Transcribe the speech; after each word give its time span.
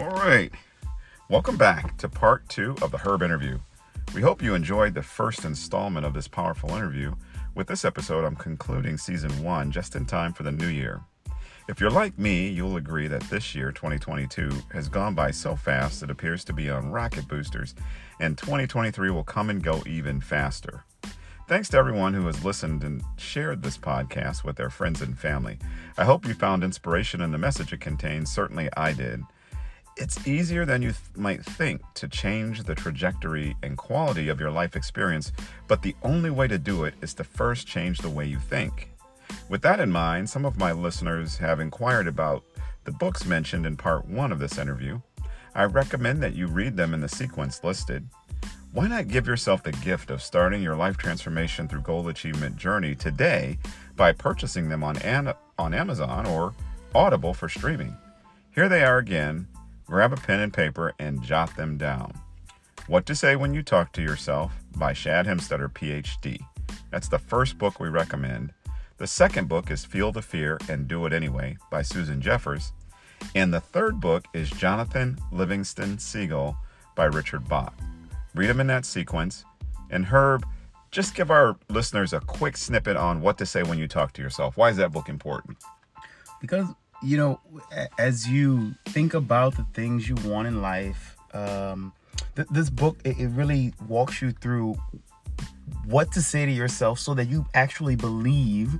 All 0.00 0.10
right. 0.10 0.52
Welcome 1.28 1.56
back 1.56 1.96
to 1.96 2.08
part 2.08 2.48
two 2.48 2.76
of 2.82 2.92
the 2.92 2.98
Herb 2.98 3.20
interview. 3.20 3.58
We 4.14 4.20
hope 4.20 4.40
you 4.40 4.54
enjoyed 4.54 4.94
the 4.94 5.02
first 5.02 5.44
installment 5.44 6.06
of 6.06 6.14
this 6.14 6.28
powerful 6.28 6.70
interview. 6.70 7.16
With 7.56 7.66
this 7.66 7.84
episode, 7.84 8.24
I'm 8.24 8.36
concluding 8.36 8.96
season 8.96 9.42
one 9.42 9.72
just 9.72 9.96
in 9.96 10.06
time 10.06 10.32
for 10.32 10.44
the 10.44 10.52
new 10.52 10.68
year. 10.68 11.00
If 11.68 11.80
you're 11.80 11.90
like 11.90 12.16
me, 12.16 12.48
you'll 12.48 12.76
agree 12.76 13.08
that 13.08 13.22
this 13.22 13.56
year, 13.56 13.72
2022, 13.72 14.50
has 14.72 14.88
gone 14.88 15.16
by 15.16 15.32
so 15.32 15.56
fast 15.56 16.04
it 16.04 16.10
appears 16.10 16.44
to 16.44 16.52
be 16.52 16.70
on 16.70 16.92
rocket 16.92 17.26
boosters, 17.26 17.74
and 18.20 18.38
2023 18.38 19.10
will 19.10 19.24
come 19.24 19.50
and 19.50 19.64
go 19.64 19.82
even 19.84 20.20
faster. 20.20 20.84
Thanks 21.48 21.68
to 21.70 21.76
everyone 21.76 22.14
who 22.14 22.26
has 22.26 22.44
listened 22.44 22.84
and 22.84 23.02
shared 23.16 23.64
this 23.64 23.76
podcast 23.76 24.44
with 24.44 24.54
their 24.54 24.70
friends 24.70 25.02
and 25.02 25.18
family. 25.18 25.58
I 25.96 26.04
hope 26.04 26.24
you 26.24 26.34
found 26.34 26.62
inspiration 26.62 27.20
in 27.20 27.32
the 27.32 27.38
message 27.38 27.72
it 27.72 27.80
contains. 27.80 28.30
Certainly, 28.30 28.68
I 28.76 28.92
did. 28.92 29.24
It's 30.00 30.28
easier 30.28 30.64
than 30.64 30.80
you 30.80 30.90
th- 30.92 31.00
might 31.16 31.44
think 31.44 31.82
to 31.94 32.06
change 32.06 32.62
the 32.62 32.74
trajectory 32.76 33.56
and 33.64 33.76
quality 33.76 34.28
of 34.28 34.38
your 34.38 34.52
life 34.52 34.76
experience, 34.76 35.32
but 35.66 35.82
the 35.82 35.96
only 36.04 36.30
way 36.30 36.46
to 36.46 36.56
do 36.56 36.84
it 36.84 36.94
is 37.02 37.14
to 37.14 37.24
first 37.24 37.66
change 37.66 37.98
the 37.98 38.08
way 38.08 38.24
you 38.24 38.38
think. 38.38 38.92
With 39.48 39.60
that 39.62 39.80
in 39.80 39.90
mind, 39.90 40.30
some 40.30 40.44
of 40.44 40.56
my 40.56 40.70
listeners 40.70 41.36
have 41.38 41.58
inquired 41.58 42.06
about 42.06 42.44
the 42.84 42.92
books 42.92 43.26
mentioned 43.26 43.66
in 43.66 43.76
part 43.76 44.06
one 44.06 44.30
of 44.30 44.38
this 44.38 44.56
interview. 44.56 45.00
I 45.54 45.64
recommend 45.64 46.22
that 46.22 46.36
you 46.36 46.46
read 46.46 46.76
them 46.76 46.94
in 46.94 47.00
the 47.00 47.08
sequence 47.08 47.64
listed. 47.64 48.08
Why 48.72 48.86
not 48.86 49.08
give 49.08 49.26
yourself 49.26 49.64
the 49.64 49.72
gift 49.72 50.10
of 50.10 50.22
starting 50.22 50.62
your 50.62 50.76
life 50.76 50.96
transformation 50.96 51.66
through 51.66 51.80
goal 51.80 52.06
achievement 52.06 52.56
journey 52.56 52.94
today 52.94 53.58
by 53.96 54.12
purchasing 54.12 54.68
them 54.68 54.84
on, 54.84 54.96
An- 54.98 55.34
on 55.58 55.74
Amazon 55.74 56.24
or 56.24 56.54
Audible 56.94 57.34
for 57.34 57.48
streaming? 57.48 57.96
Here 58.52 58.68
they 58.68 58.84
are 58.84 58.98
again. 58.98 59.48
Grab 59.88 60.12
a 60.12 60.16
pen 60.16 60.40
and 60.40 60.52
paper 60.52 60.92
and 60.98 61.22
jot 61.22 61.56
them 61.56 61.78
down. 61.78 62.12
What 62.88 63.06
to 63.06 63.14
Say 63.14 63.36
When 63.36 63.54
You 63.54 63.62
Talk 63.62 63.90
to 63.94 64.02
Yourself 64.02 64.52
by 64.76 64.92
Shad 64.92 65.24
Helmstetter, 65.24 65.72
PhD. 65.72 66.38
That's 66.90 67.08
the 67.08 67.18
first 67.18 67.56
book 67.56 67.80
we 67.80 67.88
recommend. 67.88 68.52
The 68.98 69.06
second 69.06 69.48
book 69.48 69.70
is 69.70 69.86
Feel 69.86 70.12
the 70.12 70.20
Fear 70.20 70.58
and 70.68 70.86
Do 70.86 71.06
It 71.06 71.14
Anyway 71.14 71.56
by 71.70 71.80
Susan 71.80 72.20
Jeffers. 72.20 72.74
And 73.34 73.52
the 73.52 73.60
third 73.62 73.98
book 73.98 74.26
is 74.34 74.50
Jonathan 74.50 75.18
Livingston 75.32 75.98
Seagull 75.98 76.58
by 76.94 77.06
Richard 77.06 77.48
Bach. 77.48 77.72
Read 78.34 78.50
them 78.50 78.60
in 78.60 78.66
that 78.66 78.84
sequence. 78.84 79.46
And 79.88 80.04
Herb, 80.04 80.46
just 80.90 81.14
give 81.14 81.30
our 81.30 81.56
listeners 81.70 82.12
a 82.12 82.20
quick 82.20 82.58
snippet 82.58 82.98
on 82.98 83.22
what 83.22 83.38
to 83.38 83.46
say 83.46 83.62
when 83.62 83.78
you 83.78 83.88
talk 83.88 84.12
to 84.12 84.22
yourself. 84.22 84.58
Why 84.58 84.68
is 84.68 84.76
that 84.76 84.92
book 84.92 85.08
important? 85.08 85.56
because 86.40 86.66
you 87.02 87.16
know 87.16 87.40
as 87.98 88.28
you 88.28 88.74
think 88.86 89.14
about 89.14 89.56
the 89.56 89.64
things 89.74 90.08
you 90.08 90.16
want 90.24 90.48
in 90.48 90.60
life 90.60 91.16
um 91.32 91.92
th- 92.34 92.48
this 92.50 92.70
book 92.70 92.98
it, 93.04 93.18
it 93.18 93.28
really 93.28 93.72
walks 93.86 94.20
you 94.20 94.32
through 94.32 94.76
what 95.86 96.12
to 96.12 96.20
say 96.20 96.44
to 96.44 96.52
yourself 96.52 96.98
so 96.98 97.14
that 97.14 97.28
you 97.28 97.46
actually 97.54 97.96
believe 97.96 98.78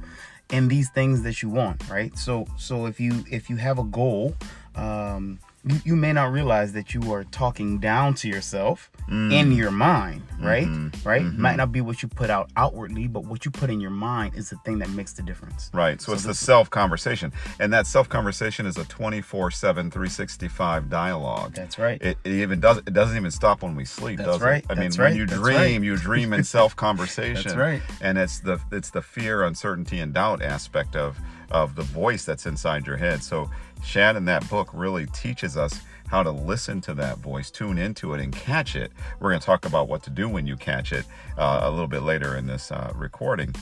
in 0.50 0.69
these 0.69 0.89
things 0.91 1.22
that 1.22 1.42
you 1.42 1.48
want 1.48 1.89
right? 1.89 2.16
So 2.16 2.46
so 2.56 2.86
if 2.86 3.00
you 3.00 3.24
if 3.30 3.50
you 3.50 3.56
have 3.56 3.78
a 3.78 3.84
goal 3.84 4.34
um 4.74 5.39
you, 5.84 5.97
may 5.97 6.12
not 6.12 6.33
realize 6.33 6.73
that 6.73 6.95
you 6.95 7.12
are 7.12 7.25
talking 7.25 7.78
down 7.78 8.14
to 8.14 8.28
yourself 8.28 8.91
mm. 9.11 9.33
in 9.33 9.53
your 9.53 9.70
mind 9.70 10.23
right 10.41 10.67
mm-hmm. 10.67 11.09
right 11.09 11.23
mm-hmm. 11.23 11.41
might 11.42 11.56
not 11.56 11.73
be 11.73 11.81
what 11.81 12.03
you 12.03 12.09
put 12.09 12.31
out 12.31 12.48
outwardly 12.56 13.09
but 13.09 13.25
what 13.25 13.45
you 13.45 13.51
put 13.51 13.69
in 13.69 13.81
your 13.81 13.91
mind 13.91 14.34
is 14.34 14.51
the 14.51 14.56
thing 14.59 14.79
that 14.79 14.89
makes 14.91 15.12
the 15.12 15.23
difference 15.23 15.69
Right. 15.73 16.01
So, 16.01 16.12
it's 16.12 16.25
the 16.25 16.34
self 16.34 16.70
conversation. 16.70 17.33
And 17.61 17.73
that 17.73 17.86
self 17.86 18.09
conversation 18.09 18.67
is 18.67 18.77
a 18.77 18.84
24 18.84 19.51
7, 19.51 19.91
365 19.91 20.91
dialogue. 20.91 21.55
That's 21.55 21.79
right. 21.79 22.01
It, 22.02 22.19
it 22.25 22.33
even 22.33 22.61
does 22.61 22.79
it 22.79 22.92
doesn't 22.92 23.17
even 23.17 23.30
stop 23.30 23.63
when 23.63 23.75
we 23.75 23.85
sleep, 23.85 24.19
That's 24.19 24.30
does 24.30 24.40
right, 24.40 24.64
it? 24.64 24.67
I 24.70 24.75
mean 24.75 24.85
that's 24.85 24.98
when 24.98 25.05
right, 25.07 25.17
you 25.17 25.27
that's 25.27 25.40
dream, 25.40 25.57
right. 25.57 25.83
you 25.83 25.96
dream 25.96 26.33
in 26.33 26.45
self 26.58 26.77
conversation. 26.77 27.42
That's 27.45 27.57
right. 27.57 27.83
And 28.01 28.19
it's 28.19 28.40
the 28.40 28.61
it's 28.73 28.90
the 28.90 29.02
fear, 29.02 29.45
uncertainty, 29.45 30.01
and 30.01 30.13
doubt 30.13 30.42
aspect 30.42 30.96
of 30.96 31.19
of 31.51 31.75
the 31.75 31.83
voice 31.83 32.25
that's 32.25 32.47
inside 32.47 32.86
your 32.86 32.97
head. 32.97 33.23
So 33.23 33.51
Shad 33.85 34.17
that 34.27 34.48
book 34.51 34.69
really 34.73 35.07
teaches 35.07 35.57
us 35.57 35.81
how 36.09 36.23
to 36.23 36.31
listen 36.31 36.81
to 36.83 36.95
that 36.95 37.19
voice, 37.19 37.51
tune 37.51 37.79
into 37.79 38.14
it, 38.14 38.20
and 38.20 38.33
catch 38.33 38.75
it. 38.75 38.92
We're 39.20 39.31
going 39.31 39.41
to 39.41 39.47
talk 39.47 39.67
about 39.67 39.89
what 39.89 40.03
to 40.05 40.11
do 40.11 40.29
when 40.29 40.47
you 40.47 40.57
catch 40.57 40.92
it 40.92 41.05
uh, 41.37 41.61
a 41.63 41.70
little 41.70 41.87
bit 41.87 42.03
later 42.03 42.37
in 42.37 42.47
this 42.47 42.73
uh, 42.73 42.92
recording. 42.95 43.55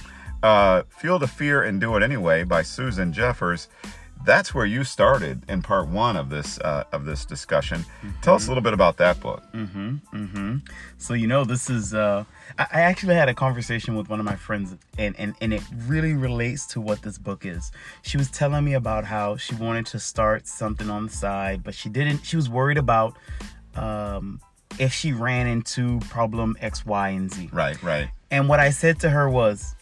Uh, 0.43 0.83
Feel 0.89 1.19
the 1.19 1.27
Fear 1.27 1.65
and 1.65 1.81
Do 1.81 1.97
It 1.97 2.03
Anyway 2.03 2.45
by 2.45 2.63
Susan 2.63 3.13
Jeffers. 3.13 3.69
That's 4.27 4.53
where 4.53 4.67
you 4.67 4.83
started 4.83 5.43
in 5.49 5.63
part 5.63 5.89
one 5.89 6.17
of 6.17 6.31
this 6.31 6.59
uh, 6.59 6.85
of 6.91 7.05
this 7.05 7.25
discussion. 7.25 7.85
Tell 8.23 8.35
us 8.35 8.47
a 8.47 8.51
little 8.51 8.63
bit 8.63 8.73
about 8.73 8.97
that 8.97 9.21
book. 9.21 9.43
So 10.99 11.15
you 11.15 11.29
know, 11.29 11.45
this 11.45 11.71
is. 11.71 11.95
Uh, 11.95 12.25
I, 12.59 12.67
I 12.73 12.81
actually 12.81 13.15
had 13.15 13.29
a 13.29 13.35
conversation 13.35 13.97
with 13.97 14.09
one 14.09 14.19
of 14.19 14.27
my 14.27 14.35
friends, 14.35 14.75
and, 14.99 15.15
and 15.17 15.35
and 15.41 15.55
it 15.55 15.63
really 15.87 16.15
relates 16.15 16.67
to 16.69 16.81
what 16.81 17.03
this 17.03 17.19
book 17.19 17.47
is. 17.47 17.71
She 18.03 18.17
was 18.17 18.29
telling 18.29 18.65
me 18.65 18.75
about 18.75 19.05
how 19.05 19.37
she 19.37 19.55
wanted 19.55 19.87
to 19.87 20.01
start 20.01 20.49
something 20.49 20.91
on 20.91 21.07
the 21.07 21.13
side, 21.13 21.63
but 21.63 21.75
she 21.75 21.89
didn't. 21.89 22.27
She 22.27 22.35
was 22.35 22.51
worried 22.51 22.79
about 22.79 23.17
um, 23.77 24.41
if 24.81 24.93
she 24.93 25.13
ran 25.13 25.47
into 25.47 26.01
problem 26.01 26.57
X, 26.61 26.85
Y, 26.85 27.09
and 27.11 27.33
Z. 27.33 27.51
Right, 27.53 27.81
right. 27.81 28.09
And 28.33 28.49
what 28.49 28.59
I 28.59 28.71
said 28.71 28.99
to 29.01 29.11
her 29.11 29.31
was, 29.31 29.77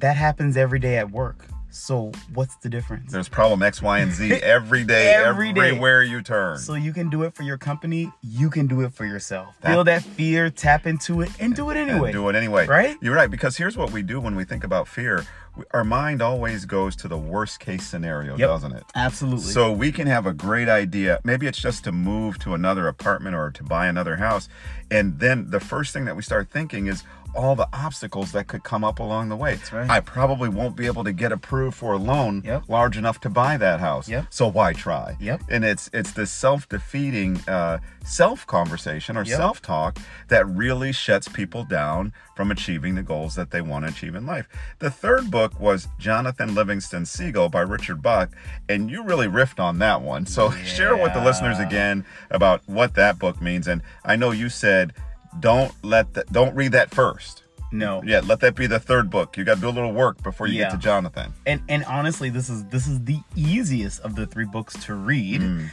that 0.00 0.16
happens 0.16 0.56
every 0.56 0.80
day 0.80 0.96
at 0.96 1.12
work. 1.12 1.46
So 1.76 2.10
what's 2.34 2.56
the 2.56 2.68
difference? 2.68 3.12
There's 3.12 3.28
problem 3.28 3.62
X, 3.62 3.82
Y, 3.82 3.98
and 3.98 4.10
Z 4.12 4.32
every 4.42 4.84
day, 4.84 5.12
Every 5.14 5.52
day. 5.52 5.68
everywhere 5.68 6.02
you 6.02 6.22
turn. 6.22 6.58
So 6.58 6.74
you 6.74 6.92
can 6.92 7.10
do 7.10 7.22
it 7.22 7.34
for 7.34 7.42
your 7.42 7.58
company, 7.58 8.10
you 8.22 8.48
can 8.50 8.66
do 8.66 8.80
it 8.82 8.92
for 8.92 9.04
yourself. 9.04 9.56
That- 9.60 9.72
Feel 9.72 9.84
that 9.84 10.02
fear, 10.02 10.50
tap 10.50 10.86
into 10.86 11.20
it, 11.20 11.30
and 11.38 11.54
do 11.54 11.70
it 11.70 11.76
anyway. 11.76 12.12
do 12.12 12.28
it 12.28 12.34
anyway. 12.34 12.66
Right? 12.66 12.96
You're 13.02 13.14
right 13.14 13.30
because 13.30 13.56
here's 13.56 13.76
what 13.76 13.90
we 13.92 14.02
do 14.02 14.20
when 14.20 14.34
we 14.36 14.44
think 14.44 14.64
about 14.64 14.88
fear. 14.88 15.24
Our 15.72 15.84
mind 15.84 16.20
always 16.20 16.66
goes 16.66 16.96
to 16.96 17.08
the 17.08 17.16
worst 17.16 17.60
case 17.60 17.86
scenario, 17.86 18.36
Yep. 18.36 18.48
doesn't 18.48 18.72
it? 18.72 18.84
Absolutely. 18.94 19.44
So 19.52 19.72
we 19.72 19.90
can 19.92 20.06
have 20.06 20.26
a 20.26 20.34
great 20.34 20.68
idea. 20.68 21.20
Maybe 21.24 21.46
it's 21.46 21.58
just 21.58 21.84
to 21.84 21.92
move 21.92 22.38
to 22.40 22.52
another 22.54 22.88
apartment 22.88 23.36
or 23.36 23.50
to 23.52 23.62
buy 23.62 23.86
another 23.86 24.16
house. 24.16 24.48
And 24.90 25.18
then 25.18 25.50
the 25.50 25.60
first 25.60 25.92
thing 25.94 26.04
that 26.06 26.14
we 26.16 26.22
start 26.22 26.50
thinking 26.50 26.86
is 26.88 27.04
all 27.36 27.54
the 27.54 27.68
obstacles 27.72 28.32
that 28.32 28.46
could 28.48 28.64
come 28.64 28.82
up 28.82 28.98
along 28.98 29.28
the 29.28 29.36
way. 29.36 29.58
right. 29.72 29.88
I 29.90 30.00
probably 30.00 30.48
won't 30.48 30.74
be 30.76 30.86
able 30.86 31.04
to 31.04 31.12
get 31.12 31.30
approved 31.32 31.76
for 31.76 31.92
a 31.92 31.96
loan 31.98 32.42
Yep. 32.44 32.64
large 32.68 32.96
enough 32.96 33.20
to 33.20 33.30
buy 33.30 33.56
that 33.58 33.80
house. 33.80 34.08
Yep. 34.08 34.26
So 34.30 34.48
why 34.48 34.72
try? 34.72 35.16
Yep. 35.20 35.42
And 35.50 35.64
it's 35.64 35.90
it's 35.92 36.12
this 36.12 36.30
self-defeating 36.30 37.40
uh, 37.48 37.78
self-conversation 38.04 39.16
or 39.16 39.22
Yep. 39.24 39.36
self-talk 39.36 39.98
that 40.28 40.46
really 40.48 40.92
shuts 40.92 41.28
people 41.28 41.64
down 41.64 42.12
from 42.34 42.50
achieving 42.50 42.94
the 42.96 43.02
goals 43.02 43.34
that 43.34 43.50
they 43.50 43.60
want 43.62 43.84
to 43.86 43.90
achieve 43.90 44.14
in 44.14 44.26
life. 44.26 44.46
The 44.78 44.90
third 44.90 45.30
book 45.30 45.58
was 45.58 45.88
Jonathan 45.98 46.54
Livingston 46.54 47.06
Seagull 47.06 47.48
by 47.48 47.60
Richard 47.62 48.02
Bach, 48.02 48.28
and 48.68 48.90
you 48.90 49.02
really 49.02 49.26
riffed 49.26 49.58
on 49.58 49.78
that 49.78 50.02
one. 50.02 50.26
So 50.26 50.50
share 50.64 50.96
with 50.96 51.14
the 51.14 51.22
listeners 51.24 51.58
again 51.58 52.04
about 52.30 52.60
what 52.66 52.94
that 52.94 53.18
book 53.18 53.40
means. 53.40 53.66
And 53.68 53.80
I 54.04 54.16
know 54.16 54.32
you 54.32 54.48
said 54.50 54.92
don't 55.40 55.72
let 55.82 56.14
that 56.14 56.32
don't 56.32 56.54
read 56.54 56.72
that 56.72 56.94
first. 56.94 57.42
no. 57.72 58.02
Yeah, 58.04 58.20
let 58.24 58.40
that 58.40 58.54
be 58.54 58.66
the 58.66 58.78
third 58.78 59.10
book. 59.10 59.36
You 59.36 59.44
got 59.44 59.56
to 59.56 59.60
do 59.60 59.68
a 59.68 59.70
little 59.70 59.92
work 59.92 60.22
before 60.22 60.46
you 60.46 60.58
get 60.58 60.70
to 60.70 60.78
Jonathan. 60.78 61.32
And 61.46 61.62
and 61.68 61.84
honestly, 61.84 62.30
this 62.30 62.48
is 62.48 62.64
this 62.66 62.86
is 62.86 63.02
the 63.04 63.18
easiest 63.34 64.00
of 64.00 64.14
the 64.14 64.26
three 64.26 64.46
books 64.46 64.74
to 64.84 64.94
read. 64.94 65.40
Mm. 65.40 65.68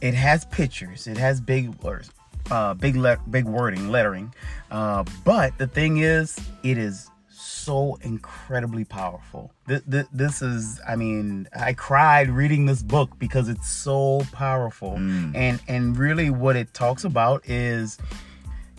It 0.00 0.14
has 0.14 0.44
pictures. 0.46 1.06
It 1.06 1.16
has 1.16 1.40
big 1.40 1.68
words, 1.82 2.10
uh, 2.50 2.74
big 2.74 2.96
le- 2.96 3.20
big 3.30 3.44
wording, 3.44 3.88
lettering. 3.90 4.34
Uh, 4.70 5.04
but 5.24 5.56
the 5.58 5.66
thing 5.68 5.98
is, 5.98 6.36
it 6.64 6.76
is 6.76 7.08
so 7.30 7.96
incredibly 8.02 8.84
powerful. 8.84 9.52
Th- 9.68 9.82
th- 9.90 10.06
this 10.12 10.42
is, 10.42 10.80
I 10.86 10.96
mean, 10.96 11.48
I 11.54 11.72
cried 11.72 12.30
reading 12.30 12.66
this 12.66 12.82
book 12.82 13.10
because 13.18 13.48
it's 13.48 13.68
so 13.68 14.22
powerful. 14.32 14.96
Mm. 14.98 15.36
And 15.36 15.60
and 15.68 15.96
really, 15.96 16.30
what 16.30 16.56
it 16.56 16.74
talks 16.74 17.04
about 17.04 17.48
is 17.48 17.98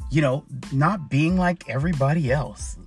you 0.10 0.22
know 0.22 0.46
not 0.72 1.10
being 1.10 1.38
like 1.38 1.68
everybody 1.70 2.32
else. 2.32 2.78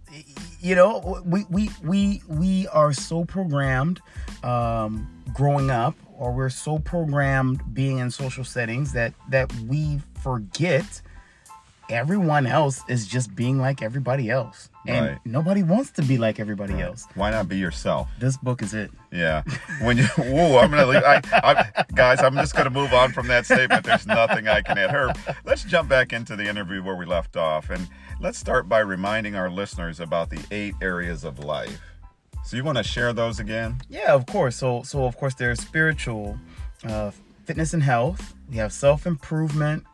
You 0.61 0.75
know 0.75 1.22
we 1.25 1.44
we 1.49 1.70
we 1.82 2.22
we 2.28 2.69
are 2.69 2.93
so 2.93 3.25
programmed 3.25 4.00
um 4.43 5.08
growing 5.32 5.70
up 5.70 5.94
or 6.19 6.32
we're 6.32 6.50
so 6.50 6.78
programmed 6.78 7.62
being 7.75 7.99
in 7.99 8.11
social 8.11 8.44
settings 8.44 8.93
that 8.93 9.14
that 9.31 9.52
we 9.69 10.00
forget 10.22 11.00
everyone 11.90 12.46
else 12.46 12.82
is 12.88 13.06
just 13.06 13.34
being 13.34 13.58
like 13.58 13.82
everybody 13.82 14.31
else 14.31 14.69
and 14.87 15.06
Right. 15.06 15.19
nobody 15.25 15.62
wants 15.62 15.90
to 15.92 16.02
be 16.02 16.16
like 16.19 16.40
everybody 16.40 16.81
else 16.81 17.06
Why 17.14 17.31
not 17.31 17.48
be 17.48 17.56
yourself? 17.58 18.08
this 18.19 18.37
book 18.38 18.62
is 18.62 18.72
it 18.75 18.90
Yeah. 19.12 19.42
When 19.82 19.98
you, 19.98 20.04
whoa, 20.16 20.58
I'm 20.58 20.70
gonna 20.70 20.87
leave. 20.87 21.02
I, 21.04 21.20
I, 21.32 21.84
guys, 21.94 22.22
I'm 22.22 22.34
just 22.37 22.54
gonna 22.54 22.70
move 22.70 22.92
on 22.92 23.12
from 23.12 23.26
that 23.28 23.44
statement. 23.44 23.84
There's 23.84 24.06
nothing 24.06 24.46
I 24.48 24.60
can 24.62 24.78
add. 24.78 24.90
Herb, 24.90 25.19
let's 25.44 25.64
jump 25.64 25.88
back 25.88 26.12
into 26.12 26.37
the 26.37 26.46
interview 26.48 26.82
where 26.82 26.94
we 26.96 27.06
left 27.06 27.37
off, 27.37 27.70
and 27.70 27.88
let's 28.20 28.38
start 28.38 28.69
by 28.69 28.78
reminding 28.78 29.34
our 29.34 29.50
listeners 29.50 29.98
about 30.00 30.31
the 30.31 30.40
eight 30.52 30.75
areas 30.81 31.25
of 31.25 31.40
life. 31.40 31.81
So 32.44 32.56
you 32.56 32.62
want 32.64 32.78
to 32.78 32.84
share 32.84 33.12
those 33.12 33.40
again? 33.40 33.81
Yeah, 33.88 34.12
of 34.14 34.26
course. 34.26 34.54
So 34.56 34.82
so 34.84 35.04
of 35.04 35.16
course 35.16 35.34
there's 35.34 35.60
spiritual, 35.60 36.38
uh, 36.84 37.10
fitness 37.44 37.75
and 37.75 37.82
health. 37.82 38.34
We 38.48 38.56
have 38.58 38.72
self 38.72 39.06
improvement, 39.06 39.84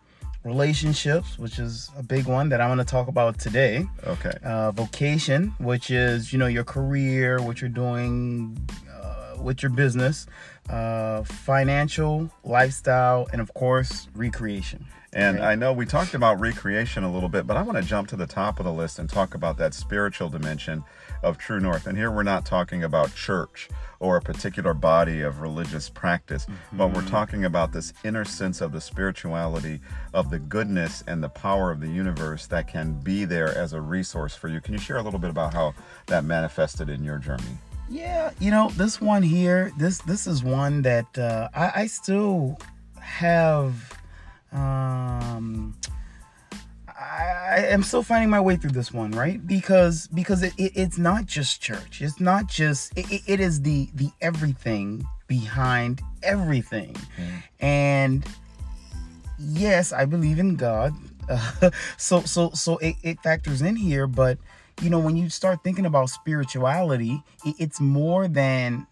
relationships, 0.46 1.38
which 1.38 1.58
is 1.58 1.90
a 1.98 2.02
big 2.02 2.26
one 2.26 2.48
that 2.50 2.60
I'm 2.60 2.68
going 2.68 2.78
to 2.78 2.84
talk 2.84 3.08
about 3.08 3.38
today. 3.38 3.84
Okay. 4.04 4.32
Uh, 4.44 4.70
vocation, 4.70 5.52
which 5.58 5.90
is 5.90 6.32
you 6.32 6.38
know 6.38 6.46
your 6.46 6.64
career, 6.64 7.42
what 7.42 7.60
you're 7.60 7.68
doing 7.68 8.56
uh, 8.90 9.34
with 9.42 9.62
your 9.62 9.70
business, 9.72 10.26
uh, 10.68 11.22
financial, 11.24 12.30
lifestyle, 12.44 13.28
and 13.32 13.40
of 13.40 13.52
course 13.54 14.08
recreation. 14.14 14.86
And 15.12 15.38
Right. 15.38 15.52
I 15.52 15.54
know 15.54 15.72
we 15.72 15.86
talked 15.86 16.12
about 16.12 16.40
recreation 16.40 17.02
a 17.02 17.10
little 17.10 17.30
bit, 17.30 17.46
but 17.46 17.56
I 17.56 17.62
want 17.62 17.78
to 17.78 17.84
jump 17.84 18.08
to 18.08 18.16
the 18.16 18.26
top 18.26 18.58
of 18.58 18.66
the 18.66 18.72
list 18.72 18.98
and 18.98 19.08
talk 19.08 19.34
about 19.34 19.56
that 19.56 19.72
spiritual 19.72 20.28
dimension 20.28 20.84
of 21.22 21.38
True 21.38 21.58
North. 21.58 21.86
And 21.86 21.96
here 21.96 22.10
we're 22.10 22.22
not 22.22 22.44
talking 22.44 22.84
about 22.84 23.14
church 23.14 23.70
or 23.98 24.18
a 24.18 24.20
particular 24.20 24.74
body 24.74 25.22
of 25.22 25.40
religious 25.40 25.88
practice, 25.88 26.46
but 26.74 26.92
we're 26.92 27.06
talking 27.06 27.46
about 27.46 27.72
this 27.72 27.94
inner 28.04 28.26
sense 28.26 28.60
of 28.60 28.72
the 28.72 28.80
spirituality 28.80 29.80
of 30.12 30.28
the 30.28 30.38
goodness 30.38 31.02
and 31.06 31.22
the 31.22 31.30
power 31.30 31.70
of 31.70 31.80
the 31.80 31.88
universe 31.88 32.46
that 32.48 32.68
can 32.68 32.92
be 33.00 33.24
there 33.24 33.56
as 33.56 33.72
a 33.72 33.80
resource 33.80 34.36
for 34.36 34.48
you. 34.48 34.60
Can 34.60 34.74
you 34.74 34.80
share 34.80 34.98
a 34.98 35.02
little 35.02 35.20
bit 35.20 35.30
about 35.30 35.54
how 35.54 35.72
that 36.08 36.24
manifested 36.24 36.90
in 36.90 37.02
your 37.02 37.16
journey? 37.16 37.56
Yeah, 37.88 38.32
you 38.40 38.50
know 38.50 38.70
this 38.70 39.00
one 39.00 39.22
here. 39.22 39.72
This 39.78 39.98
this 39.98 40.26
is 40.26 40.42
one 40.42 40.82
that 40.82 41.16
uh, 41.18 41.48
I, 41.54 41.82
I 41.82 41.86
still 41.86 42.58
have. 43.00 43.74
Um, 44.52 45.76
I, 46.88 47.24
I 47.50 47.56
am 47.70 47.82
still 47.82 48.02
finding 48.02 48.30
my 48.30 48.40
way 48.40 48.56
through 48.56 48.70
this 48.72 48.92
one, 48.92 49.12
right? 49.12 49.44
Because 49.46 50.08
because 50.08 50.42
it, 50.42 50.54
it, 50.58 50.72
it's 50.74 50.98
not 50.98 51.26
just 51.26 51.60
church. 51.62 52.02
It's 52.02 52.20
not 52.20 52.48
just. 52.48 52.92
It, 52.98 53.22
it- 53.26 53.40
is 53.40 53.62
the 53.62 53.88
the 53.94 54.10
everything 54.20 55.06
behind 55.28 56.00
everything, 56.22 56.96
and 57.60 58.24
yes, 59.38 59.92
I 59.92 60.06
believe 60.06 60.38
in 60.40 60.56
God. 60.56 60.92
Uh, 61.28 61.70
so 61.96 62.22
so 62.22 62.50
so 62.50 62.78
it, 62.78 62.96
it 63.04 63.20
factors 63.22 63.62
in 63.62 63.76
here, 63.76 64.06
but 64.08 64.38
you 64.82 64.90
know 64.90 64.98
when 64.98 65.16
you 65.16 65.28
start 65.30 65.62
thinking 65.64 65.86
about 65.86 66.10
spirituality, 66.10 67.22
it's 67.44 67.80
more 67.80 68.28
than 68.28 68.86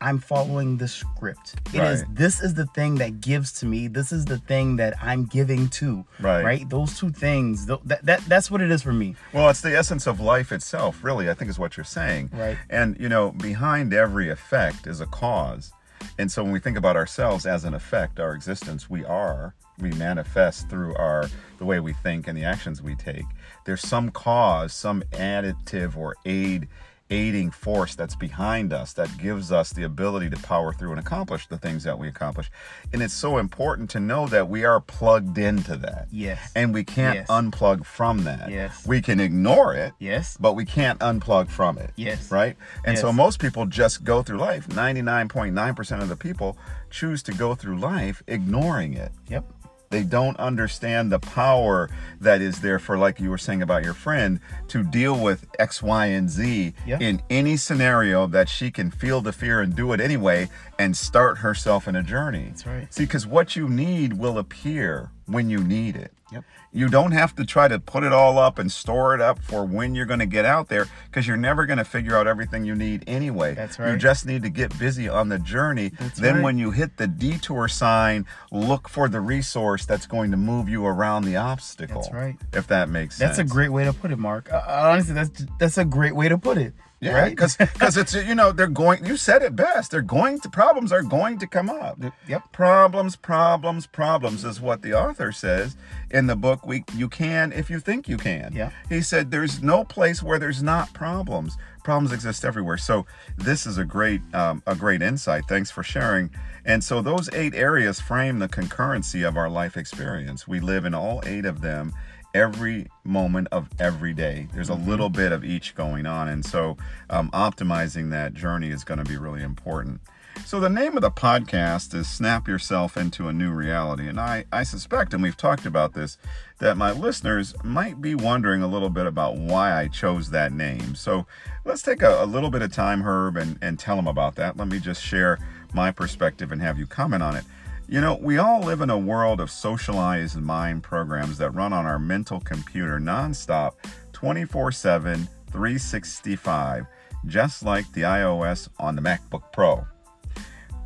I'm 0.00 0.18
following 0.18 0.78
the 0.78 0.88
script. 0.88 1.54
It 1.72 1.80
is 1.82 2.00
Right. 2.02 2.14
this 2.16 2.42
is 2.42 2.54
the 2.54 2.66
thing 2.66 2.96
that 2.96 3.20
gives 3.20 3.52
to 3.60 3.66
me. 3.66 3.86
This 3.86 4.10
is 4.10 4.24
the 4.24 4.38
thing 4.38 4.76
that 4.76 4.94
I'm 5.00 5.26
giving 5.26 5.68
to. 5.80 6.04
Right. 6.18 6.42
Right. 6.44 6.68
Those 6.68 6.98
two 6.98 7.10
things. 7.10 7.66
th- 7.66 7.78
That, 7.84 8.04
that 8.06 8.20
that's 8.26 8.50
what 8.50 8.60
it 8.62 8.70
is 8.72 8.82
for 8.82 8.92
me. 8.92 9.14
Well, 9.32 9.48
it's 9.48 9.60
the 9.60 9.76
essence 9.76 10.08
of 10.08 10.18
life 10.18 10.50
itself, 10.50 11.04
really, 11.04 11.30
I 11.30 11.34
think 11.34 11.50
is 11.50 11.58
what 11.58 11.76
you're 11.76 11.84
saying. 11.84 12.30
Right. 12.32 12.58
And, 12.68 12.96
you 12.98 13.08
know, 13.08 13.30
behind 13.30 13.94
every 13.94 14.28
effect 14.28 14.88
is 14.88 15.00
a 15.00 15.06
cause. 15.06 15.72
And 16.18 16.32
so 16.32 16.42
when 16.42 16.52
we 16.52 16.58
think 16.58 16.76
about 16.76 16.96
ourselves 16.96 17.46
as 17.46 17.64
an 17.64 17.72
effect, 17.74 18.18
our 18.18 18.34
existence, 18.34 18.90
we 18.90 19.04
are, 19.04 19.54
we 19.80 19.90
manifest 19.92 20.68
through 20.68 20.94
our 20.96 21.28
the 21.58 21.64
way 21.64 21.80
we 21.80 21.92
think 21.92 22.26
and 22.28 22.36
the 22.36 22.44
actions 22.44 22.82
we 22.82 22.94
take. 22.94 23.24
There's 23.64 23.80
some 23.82 24.10
cause, 24.10 24.72
some 24.72 25.02
additive 25.12 25.96
or 25.96 26.16
aid 26.24 26.68
aiding 27.10 27.50
force 27.50 27.94
that's 27.94 28.16
behind 28.16 28.72
us 28.72 28.94
that 28.94 29.18
gives 29.18 29.52
us 29.52 29.74
the 29.74 29.82
ability 29.82 30.30
to 30.30 30.36
power 30.38 30.72
through 30.72 30.92
and 30.92 30.98
accomplish 30.98 31.46
the 31.46 31.58
things 31.58 31.84
that 31.84 31.98
we 31.98 32.08
accomplish. 32.08 32.50
And 32.90 33.02
it's 33.02 33.12
so 33.12 33.36
important 33.36 33.90
to 33.90 34.00
know 34.00 34.26
that 34.28 34.48
we 34.48 34.64
are 34.64 34.80
plugged 34.80 35.36
into 35.36 35.76
that. 35.76 36.06
Yes. 36.10 36.50
And 36.56 36.72
we 36.72 36.84
can't 36.84 37.16
Yes. 37.16 37.26
unplug 37.28 37.84
from 37.84 38.24
that. 38.24 38.50
Yes. 38.50 38.86
We 38.86 39.02
can 39.02 39.20
ignore 39.20 39.74
it, 39.74 39.92
Yes. 39.98 40.38
but 40.40 40.54
we 40.54 40.64
can't 40.64 40.98
unplug 41.00 41.50
from 41.50 41.76
it. 41.76 41.90
Yes. 41.96 42.30
Right? 42.30 42.56
And 42.86 42.96
so 42.98 43.12
most 43.12 43.40
people 43.40 43.66
just 43.66 44.04
go 44.04 44.22
through 44.22 44.38
life. 44.38 44.66
99.9% 44.68 46.00
of 46.02 46.08
the 46.08 46.16
people 46.16 46.56
choose 46.88 47.22
to 47.24 47.32
go 47.34 47.54
through 47.54 47.76
life 47.78 48.22
ignoring 48.26 48.94
it. 48.94 49.12
Yep. 49.28 49.44
They 49.92 50.02
don't 50.04 50.38
understand 50.38 51.12
the 51.12 51.18
power 51.18 51.90
that 52.18 52.40
is 52.40 52.60
there 52.62 52.78
for, 52.78 52.96
like 52.96 53.20
you 53.20 53.28
were 53.28 53.36
saying 53.36 53.60
about 53.60 53.84
your 53.84 53.92
friend, 53.92 54.40
to 54.68 54.82
deal 54.82 55.18
with 55.22 55.44
X, 55.58 55.82
Y, 55.82 56.06
and 56.06 56.30
Z 56.30 56.72
Yeah. 56.86 56.96
in 56.98 57.20
any 57.28 57.58
scenario 57.58 58.26
that 58.28 58.48
she 58.48 58.70
can 58.70 58.90
feel 58.90 59.20
the 59.20 59.32
fear 59.34 59.60
and 59.60 59.76
do 59.76 59.92
it 59.92 60.00
anyway 60.00 60.48
and 60.78 60.96
start 60.96 61.38
herself 61.38 61.86
in 61.86 61.94
a 61.94 62.02
journey. 62.02 62.46
That's 62.48 62.66
right. 62.66 62.92
See, 62.94 63.04
because 63.04 63.26
what 63.26 63.54
you 63.54 63.68
need 63.68 64.14
will 64.14 64.38
appear 64.38 65.10
when 65.32 65.50
you 65.50 65.58
need 65.62 65.96
it. 65.96 66.12
Yep. 66.32 66.44
You 66.72 66.88
don't 66.88 67.12
have 67.12 67.34
to 67.36 67.44
try 67.44 67.68
to 67.68 67.78
put 67.78 68.04
it 68.04 68.12
all 68.12 68.38
up 68.38 68.58
and 68.58 68.72
store 68.72 69.14
it 69.14 69.20
up 69.20 69.42
for 69.42 69.64
when 69.66 69.94
you're 69.94 70.06
going 70.06 70.20
to 70.20 70.26
get 70.26 70.46
out 70.46 70.68
there 70.68 70.86
because 71.06 71.26
you're 71.26 71.36
never 71.36 71.66
going 71.66 71.76
to 71.76 71.84
figure 71.84 72.16
out 72.16 72.26
everything 72.26 72.64
you 72.64 72.74
need 72.74 73.04
anyway. 73.06 73.54
That's 73.54 73.78
right. 73.78 73.92
You 73.92 73.98
just 73.98 74.24
need 74.24 74.42
to 74.44 74.48
get 74.48 74.76
busy 74.78 75.08
on 75.08 75.28
the 75.28 75.38
journey. 75.38 75.90
That's 76.00 76.18
then 76.18 76.36
right. 76.36 76.44
when 76.44 76.58
you 76.58 76.70
hit 76.70 76.96
the 76.96 77.06
detour 77.06 77.68
sign, 77.68 78.24
look 78.50 78.88
for 78.88 79.08
the 79.08 79.20
resource 79.20 79.84
that's 79.84 80.06
going 80.06 80.30
to 80.30 80.38
move 80.38 80.70
you 80.70 80.86
around 80.86 81.24
the 81.24 81.36
obstacle. 81.36 82.00
That's 82.00 82.14
right. 82.14 82.36
If 82.54 82.68
that 82.68 82.88
makes 82.88 83.16
sense. 83.16 83.36
That's 83.36 83.50
a 83.50 83.52
great 83.52 83.70
way 83.70 83.84
to 83.84 83.92
put 83.92 84.10
it, 84.10 84.18
Mark. 84.18 84.50
Uh, 84.50 84.62
honestly, 84.66 85.14
that's 85.14 85.44
that's 85.58 85.76
a 85.76 85.84
great 85.84 86.16
way 86.16 86.28
to 86.30 86.38
put 86.38 86.56
it. 86.56 86.72
Yeah, 87.02 87.20
right? 87.20 87.30
because 87.30 87.56
because 87.56 87.96
it's 87.96 88.14
you 88.14 88.36
know 88.36 88.52
they're 88.52 88.68
going. 88.68 89.04
You 89.04 89.16
said 89.16 89.42
it 89.42 89.56
best. 89.56 89.90
They're 89.90 90.02
going 90.02 90.38
to 90.40 90.48
problems 90.48 90.92
are 90.92 91.02
going 91.02 91.38
to 91.40 91.48
come 91.48 91.68
up. 91.68 91.98
Yep. 92.28 92.52
Problems, 92.52 93.16
problems, 93.16 93.88
problems 93.88 94.44
is 94.44 94.60
what 94.60 94.82
the 94.82 94.94
author 94.94 95.32
says 95.32 95.76
in 96.12 96.28
the 96.28 96.36
book. 96.36 96.64
We 96.64 96.84
you 96.94 97.08
can 97.08 97.50
if 97.52 97.68
you 97.68 97.80
think 97.80 98.08
you 98.08 98.16
can. 98.16 98.52
Yeah. 98.54 98.70
He 98.88 99.02
said 99.02 99.32
there's 99.32 99.60
no 99.60 99.82
place 99.82 100.22
where 100.22 100.38
there's 100.38 100.62
not 100.62 100.92
problems. 100.92 101.56
Problems 101.82 102.12
exist 102.12 102.44
everywhere. 102.44 102.78
So 102.78 103.04
this 103.36 103.66
is 103.66 103.78
a 103.78 103.84
great 103.84 104.20
um, 104.32 104.62
a 104.68 104.76
great 104.76 105.02
insight. 105.02 105.46
Thanks 105.48 105.72
for 105.72 105.82
sharing. 105.82 106.30
And 106.64 106.84
so 106.84 107.02
those 107.02 107.28
eight 107.32 107.56
areas 107.56 108.00
frame 108.00 108.38
the 108.38 108.48
concurrency 108.48 109.26
of 109.26 109.36
our 109.36 109.50
life 109.50 109.76
experience. 109.76 110.46
We 110.46 110.60
live 110.60 110.84
in 110.84 110.94
all 110.94 111.20
eight 111.26 111.46
of 111.46 111.62
them 111.62 111.92
every 112.34 112.86
moment 113.04 113.48
of 113.52 113.68
every 113.78 114.12
day. 114.12 114.48
There's 114.54 114.68
a 114.68 114.74
little 114.74 115.08
bit 115.08 115.32
of 115.32 115.44
each 115.44 115.74
going 115.74 116.06
on. 116.06 116.28
And 116.28 116.44
so 116.44 116.76
um, 117.10 117.30
optimizing 117.30 118.10
that 118.10 118.34
journey 118.34 118.70
is 118.70 118.84
going 118.84 118.98
to 118.98 119.04
be 119.04 119.16
really 119.16 119.42
important. 119.42 120.00
So 120.46 120.60
the 120.60 120.70
name 120.70 120.96
of 120.96 121.02
the 121.02 121.10
podcast 121.10 121.94
is 121.94 122.08
Snap 122.08 122.48
Yourself 122.48 122.96
into 122.96 123.28
a 123.28 123.32
New 123.32 123.52
Reality. 123.52 124.08
And 124.08 124.18
I, 124.18 124.44
I 124.50 124.62
suspect, 124.64 125.14
and 125.14 125.22
we've 125.22 125.36
talked 125.36 125.66
about 125.66 125.92
this, 125.94 126.18
that 126.58 126.76
my 126.76 126.90
listeners 126.90 127.54
might 127.62 128.00
be 128.00 128.14
wondering 128.14 128.62
a 128.62 128.66
little 128.66 128.90
bit 128.90 129.06
about 129.06 129.36
why 129.36 129.78
I 129.78 129.88
chose 129.88 130.30
that 130.30 130.52
name. 130.52 130.94
So 130.94 131.26
let's 131.64 131.82
take 131.82 132.02
a, 132.02 132.22
a 132.22 132.26
little 132.26 132.50
bit 132.50 132.62
of 132.62 132.72
time, 132.72 133.02
Herb, 133.02 133.36
and, 133.36 133.58
and 133.62 133.78
tell 133.78 133.96
them 133.96 134.08
about 134.08 134.34
that. 134.36 134.56
Let 134.56 134.68
me 134.68 134.80
just 134.80 135.02
share 135.02 135.38
my 135.74 135.90
perspective 135.90 136.50
and 136.50 136.60
have 136.60 136.78
you 136.78 136.86
comment 136.86 137.22
on 137.22 137.36
it. 137.36 137.44
You 137.92 138.00
know, 138.00 138.14
we 138.14 138.38
all 138.38 138.60
live 138.60 138.80
in 138.80 138.88
a 138.88 138.96
world 138.96 139.38
of 139.38 139.50
socialized 139.50 140.38
mind 140.38 140.82
programs 140.82 141.36
that 141.36 141.50
run 141.50 141.74
on 141.74 141.84
our 141.84 141.98
mental 141.98 142.40
computer 142.40 142.98
nonstop, 142.98 143.72
24 144.14 144.72
7, 144.72 145.28
365, 145.50 146.86
just 147.26 147.62
like 147.62 147.92
the 147.92 148.00
iOS 148.00 148.70
on 148.78 148.96
the 148.96 149.02
MacBook 149.02 149.52
Pro. 149.52 149.86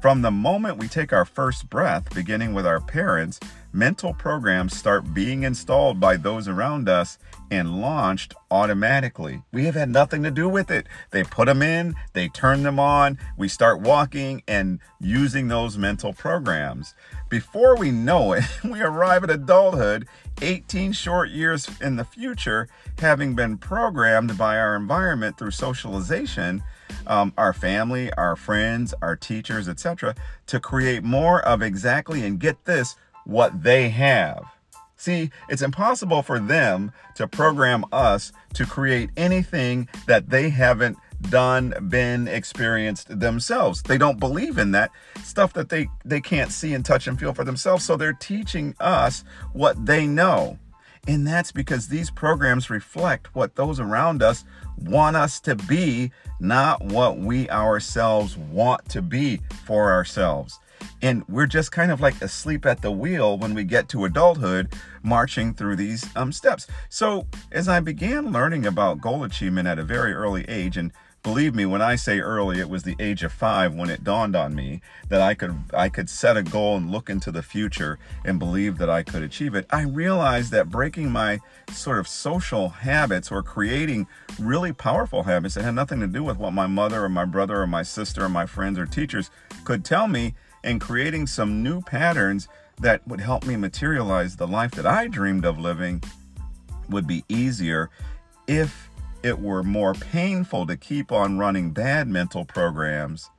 From 0.02 0.20
the 0.20 0.32
moment 0.32 0.78
we 0.78 0.88
take 0.88 1.12
our 1.12 1.25
first 1.25 1.70
breath, 1.70 2.12
beginning 2.12 2.54
with 2.54 2.66
our 2.66 2.80
parents, 2.80 3.38
mental 3.76 4.14
programs 4.14 4.75
start 4.75 5.12
being 5.12 5.42
installed 5.42 6.00
by 6.00 6.16
those 6.16 6.49
around 6.49 6.88
us 6.88 7.18
and 7.50 7.80
launched 7.80 8.33
automatically. 8.50 9.42
We 9.52 9.66
have 9.66 9.75
had 9.75 9.90
nothing 9.90 10.23
to 10.23 10.30
do 10.30 10.49
with 10.49 10.71
it. 10.71 10.87
They 11.11 11.23
put 11.25 11.47
them 11.47 11.61
in, 11.61 11.95
they 12.14 12.28
turn 12.28 12.62
them 12.62 12.80
on, 12.80 13.18
we 13.37 13.49
start 13.49 13.83
walking 13.83 14.42
and 14.49 14.80
using 14.99 15.49
those 15.49 15.76
mental 15.76 16.14
programs. 16.14 16.95
Before 17.28 17.76
we 17.76 17.90
know 17.90 18.33
it, 18.33 18.45
we 18.64 18.80
arrive 18.80 19.25
at 19.25 19.30
adulthood, 19.30 20.09
18 20.40 20.92
short 20.92 21.28
years 21.28 21.68
in 21.80 21.97
the 21.97 22.04
future, 22.04 22.68
having 22.99 23.35
been 23.35 23.59
programmed 23.59 24.38
by 24.38 24.59
our 24.59 24.75
environment 24.75 25.37
through 25.37 25.50
socialization 25.50 26.62
um, 27.06 27.33
our 27.37 27.52
family, 27.52 28.12
our 28.14 28.37
friends, 28.37 28.95
our 29.02 29.16
teachers, 29.16 29.68
etc., 29.68 30.14
to 30.47 30.61
create 30.61 31.02
more 31.02 31.40
of 31.42 31.62
exactly 31.62 32.25
and 32.25 32.38
get 32.38 32.64
this 32.64 32.97
what 33.26 33.62
they 33.62 33.90
have. 33.90 34.45
See, 34.97 35.30
it's 35.49 35.62
impossible 35.62 36.23
for 36.23 36.38
them 36.38 36.90
to 37.16 37.28
program 37.28 37.85
us 37.92 38.33
to 38.54 38.64
create 38.64 39.11
anything 39.16 39.88
that 40.06 40.30
they 40.30 40.49
haven't 40.49 40.97
done, 41.28 41.75
been, 41.88 42.28
experienced 42.28 43.21
themselves. 43.21 43.83
They 43.83 43.99
don't 43.99 44.18
believe 44.18 44.59
in 44.59 44.71
that 44.73 44.90
stuff 45.23 45.52
that 45.54 45.68
they 45.68 45.88
they 46.04 46.21
can't 46.21 46.50
see 46.50 46.75
and 46.75 46.85
touch 46.85 47.06
and 47.06 47.18
feel 47.18 47.35
for 47.35 47.45
themselves. 47.45 47.85
So 47.85 47.97
they're 47.97 48.12
teaching 48.14 48.75
us 48.80 49.25
what 49.52 49.85
they 49.85 50.06
know. 50.06 50.59
And 51.09 51.26
that's 51.26 51.52
because 51.52 51.88
these 51.88 52.11
programs 52.11 52.68
reflect 52.68 53.35
what 53.35 53.54
those 53.54 53.78
around 53.78 54.23
us 54.23 54.45
want 54.78 55.16
us 55.16 55.40
to 55.40 55.54
be, 55.54 56.11
not 56.40 56.83
what 56.83 57.18
we 57.18 57.49
ourselves 57.49 58.37
want 58.37 58.88
to 58.88 59.02
be 59.02 59.40
for 59.64 59.92
ourselves. 59.92 60.59
And 61.03 61.25
we're 61.29 61.47
just 61.47 61.73
kind 61.73 61.91
of 61.91 62.00
like 62.00 62.21
asleep 62.23 62.65
at 62.67 62.83
the 62.83 62.91
wheel 62.91 63.38
when 63.38 63.55
we 63.55 63.65
get 63.65 63.88
to 63.91 64.05
adulthood, 64.05 64.73
marching 65.03 65.53
through 65.55 65.76
these 65.76 66.05
um, 66.17 66.33
steps. 66.33 66.67
So, 66.88 67.26
as 67.53 67.69
I 67.69 67.81
began 67.81 68.33
learning 68.33 68.67
about 68.67 69.00
goal 69.00 69.25
achievement 69.25 69.69
at 69.69 69.79
a 69.79 69.85
very 69.85 70.12
early 70.12 70.45
age 70.49 70.76
and 70.76 70.93
believe 71.26 71.57
me 71.57 71.67
when 71.67 71.83
I 71.83 71.97
say 71.97 72.21
early, 72.21 72.61
it 72.61 72.71
was 72.71 72.85
the 72.85 72.95
age 73.00 73.25
of 73.25 73.33
five 73.33 73.75
when 73.75 73.91
it 73.91 74.05
dawned 74.05 74.37
on 74.37 74.55
me 74.55 74.81
that 75.09 75.21
I 75.21 75.35
could 75.35 75.57
I 75.75 75.88
could 75.88 76.09
set 76.09 76.37
a 76.37 76.43
goal 76.45 76.76
and 76.76 76.88
look 76.88 77.11
into 77.11 77.33
the 77.33 77.43
future 77.43 77.99
and 78.25 78.38
believe 78.38 78.79
that 78.79 78.88
I 78.88 79.03
could 79.03 79.25
achieve 79.25 79.57
it. 79.57 79.67
I 79.71 79.83
realized 79.83 80.53
that 80.53 80.71
breaking 80.71 81.11
my 81.11 81.41
sort 81.73 81.99
of 81.99 82.07
social 82.07 82.69
habits 82.69 83.33
or 83.33 83.43
creating 83.43 84.07
really 84.38 84.73
powerful 84.73 85.25
habits 85.25 85.57
that 85.57 85.65
had 85.65 85.75
nothing 85.75 85.99
to 85.99 86.07
do 86.07 86.23
with 86.23 86.38
what 86.38 86.53
my 86.53 86.69
mother 86.69 87.03
or 87.03 87.09
my 87.09 87.25
brother 87.25 87.61
or 87.61 87.67
my 87.67 87.83
sister 87.83 88.26
or 88.26 88.29
my 88.29 88.47
friends 88.47 88.79
or 88.79 88.87
teachers 88.87 89.29
could 89.65 89.85
tell 89.85 90.07
me 90.07 90.35
and 90.66 90.80
creating 90.80 91.26
some 91.26 91.62
new 91.62 91.80
patterns 91.80 92.49
that 92.80 93.06
would 93.08 93.20
help 93.20 93.46
me 93.46 93.56
materialize 93.56 94.37
the 94.37 94.46
life 94.46 94.73
that 94.73 94.85
I 94.85 95.06
dreamed 95.06 95.46
of 95.46 95.58
living 95.58 96.02
would 96.90 97.06
be 97.06 97.25
easier 97.28 97.88
if 98.46 98.90
it 99.23 99.40
were 99.40 99.62
more 99.62 99.94
painful 99.94 100.66
to 100.66 100.76
keep 100.76 101.11
on 101.11 101.38
running 101.38 101.70
bad 101.70 102.08
mental 102.08 102.44
programs 102.44 103.30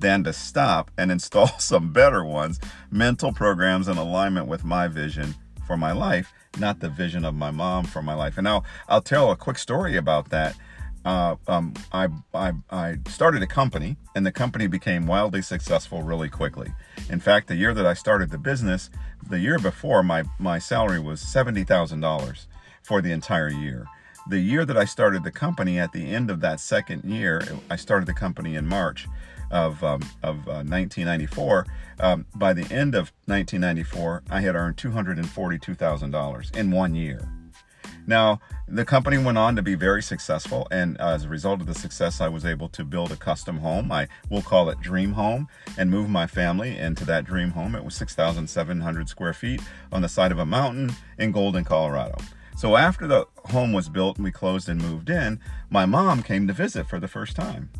than 0.00 0.24
to 0.24 0.32
stop 0.32 0.90
and 0.98 1.10
install 1.12 1.48
some 1.58 1.92
better 1.92 2.24
ones, 2.24 2.60
mental 2.90 3.32
programs 3.32 3.88
in 3.88 3.96
alignment 3.96 4.48
with 4.48 4.64
my 4.64 4.88
vision 4.88 5.34
for 5.66 5.76
my 5.76 5.92
life, 5.92 6.32
not 6.58 6.80
the 6.80 6.88
vision 6.88 7.24
of 7.24 7.34
my 7.34 7.50
mom 7.50 7.84
for 7.84 8.02
my 8.02 8.14
life. 8.14 8.36
And 8.36 8.44
now 8.44 8.64
I'll 8.88 9.00
tell 9.00 9.30
a 9.30 9.36
quick 9.36 9.56
story 9.56 9.96
about 9.96 10.30
that. 10.30 10.56
Uh, 11.04 11.36
um, 11.48 11.74
I, 11.92 12.08
I, 12.32 12.52
I 12.70 12.98
started 13.08 13.42
a 13.42 13.46
company, 13.46 13.96
and 14.14 14.24
the 14.24 14.32
company 14.32 14.66
became 14.66 15.06
wildly 15.06 15.42
successful 15.42 16.02
really 16.02 16.28
quickly. 16.28 16.72
In 17.10 17.20
fact, 17.20 17.48
the 17.48 17.56
year 17.56 17.74
that 17.74 17.86
I 17.86 17.94
started 17.94 18.30
the 18.30 18.38
business, 18.38 18.90
the 19.28 19.40
year 19.40 19.58
before, 19.58 20.02
my, 20.02 20.24
my 20.38 20.58
salary 20.58 21.00
was 21.00 21.22
$70,000 21.22 22.46
for 22.82 23.02
the 23.02 23.12
entire 23.12 23.50
year 23.50 23.86
the 24.28 24.38
year 24.38 24.64
that 24.64 24.76
I 24.76 24.84
started 24.84 25.24
the 25.24 25.30
company, 25.30 25.78
at 25.78 25.92
the 25.92 26.14
end 26.14 26.30
of 26.30 26.40
that 26.40 26.60
second 26.60 27.04
year, 27.04 27.42
I 27.70 27.76
started 27.76 28.06
the 28.06 28.14
company 28.14 28.54
in 28.54 28.66
March 28.66 29.08
of, 29.50 29.82
um, 29.82 30.02
of 30.22 30.36
uh, 30.48 30.62
1994. 30.64 31.66
Um, 32.00 32.26
by 32.34 32.52
the 32.52 32.62
end 32.72 32.94
of 32.94 33.12
1994, 33.26 34.22
I 34.30 34.40
had 34.40 34.54
earned 34.54 34.76
$242,000 34.76 36.56
in 36.56 36.70
one 36.70 36.94
year. 36.94 37.28
Now, 38.06 38.40
the 38.66 38.84
company 38.84 39.18
went 39.18 39.38
on 39.38 39.54
to 39.56 39.62
be 39.62 39.74
very 39.74 40.02
successful, 40.02 40.66
and 40.70 41.00
as 41.00 41.24
a 41.24 41.28
result 41.28 41.60
of 41.60 41.66
the 41.66 41.74
success, 41.74 42.20
I 42.20 42.28
was 42.28 42.44
able 42.44 42.68
to 42.70 42.84
build 42.84 43.12
a 43.12 43.16
custom 43.16 43.58
home. 43.58 43.92
I 43.92 44.08
will 44.28 44.42
call 44.42 44.70
it 44.70 44.80
Dream 44.80 45.12
Home 45.12 45.48
and 45.78 45.90
move 45.90 46.08
my 46.08 46.26
family 46.26 46.76
into 46.76 47.04
that 47.04 47.24
dream 47.24 47.50
home. 47.50 47.74
It 47.74 47.84
was 47.84 47.94
6,700 47.94 49.08
square 49.08 49.32
feet 49.32 49.62
on 49.92 50.02
the 50.02 50.08
side 50.08 50.32
of 50.32 50.38
a 50.38 50.46
mountain 50.46 50.92
in 51.18 51.32
Golden, 51.32 51.64
Colorado. 51.64 52.16
So 52.56 52.76
after 52.76 53.06
the 53.06 53.26
home 53.46 53.72
was 53.72 53.88
built 53.88 54.16
and 54.16 54.24
we 54.24 54.30
closed 54.30 54.68
and 54.68 54.80
moved 54.80 55.08
in, 55.08 55.40
my 55.70 55.86
mom 55.86 56.22
came 56.22 56.46
to 56.48 56.52
visit 56.52 56.86
for 56.88 57.00
the 57.00 57.08
first 57.08 57.34
time. 57.34 57.70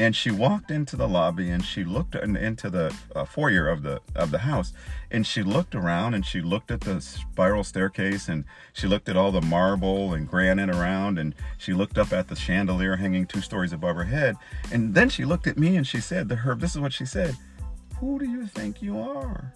And 0.00 0.16
she 0.16 0.30
walked 0.30 0.70
into 0.70 0.96
the 0.96 1.06
lobby 1.06 1.50
and 1.50 1.62
she 1.64 1.84
looked 1.84 2.14
into 2.14 2.70
the 2.70 2.92
uh, 3.14 3.24
foyer 3.24 3.68
of 3.68 3.82
the 3.82 4.00
of 4.16 4.30
the 4.30 4.38
house. 4.38 4.72
And 5.10 5.26
she 5.26 5.42
looked 5.42 5.74
around 5.74 6.14
and 6.14 6.24
she 6.24 6.40
looked 6.40 6.70
at 6.70 6.80
the 6.80 7.00
spiral 7.00 7.62
staircase 7.62 8.26
and 8.26 8.44
she 8.72 8.86
looked 8.88 9.08
at 9.08 9.16
all 9.16 9.30
the 9.30 9.42
marble 9.42 10.14
and 10.14 10.26
granite 10.26 10.70
around 10.70 11.18
and 11.18 11.34
she 11.58 11.74
looked 11.74 11.98
up 11.98 12.12
at 12.12 12.28
the 12.28 12.36
chandelier 12.36 12.96
hanging 12.96 13.26
two 13.26 13.42
stories 13.42 13.72
above 13.72 13.94
her 13.94 14.04
head. 14.04 14.36
And 14.72 14.94
then 14.94 15.10
she 15.10 15.24
looked 15.24 15.46
at 15.46 15.58
me 15.58 15.76
and 15.76 15.86
she 15.86 16.00
said 16.00 16.28
to 16.30 16.36
her 16.36 16.54
this 16.54 16.74
is 16.74 16.80
what 16.80 16.94
she 16.94 17.04
said 17.04 17.36
who 18.00 18.18
do 18.18 18.24
you 18.24 18.46
think 18.46 18.80
you 18.80 18.98
are 18.98 19.52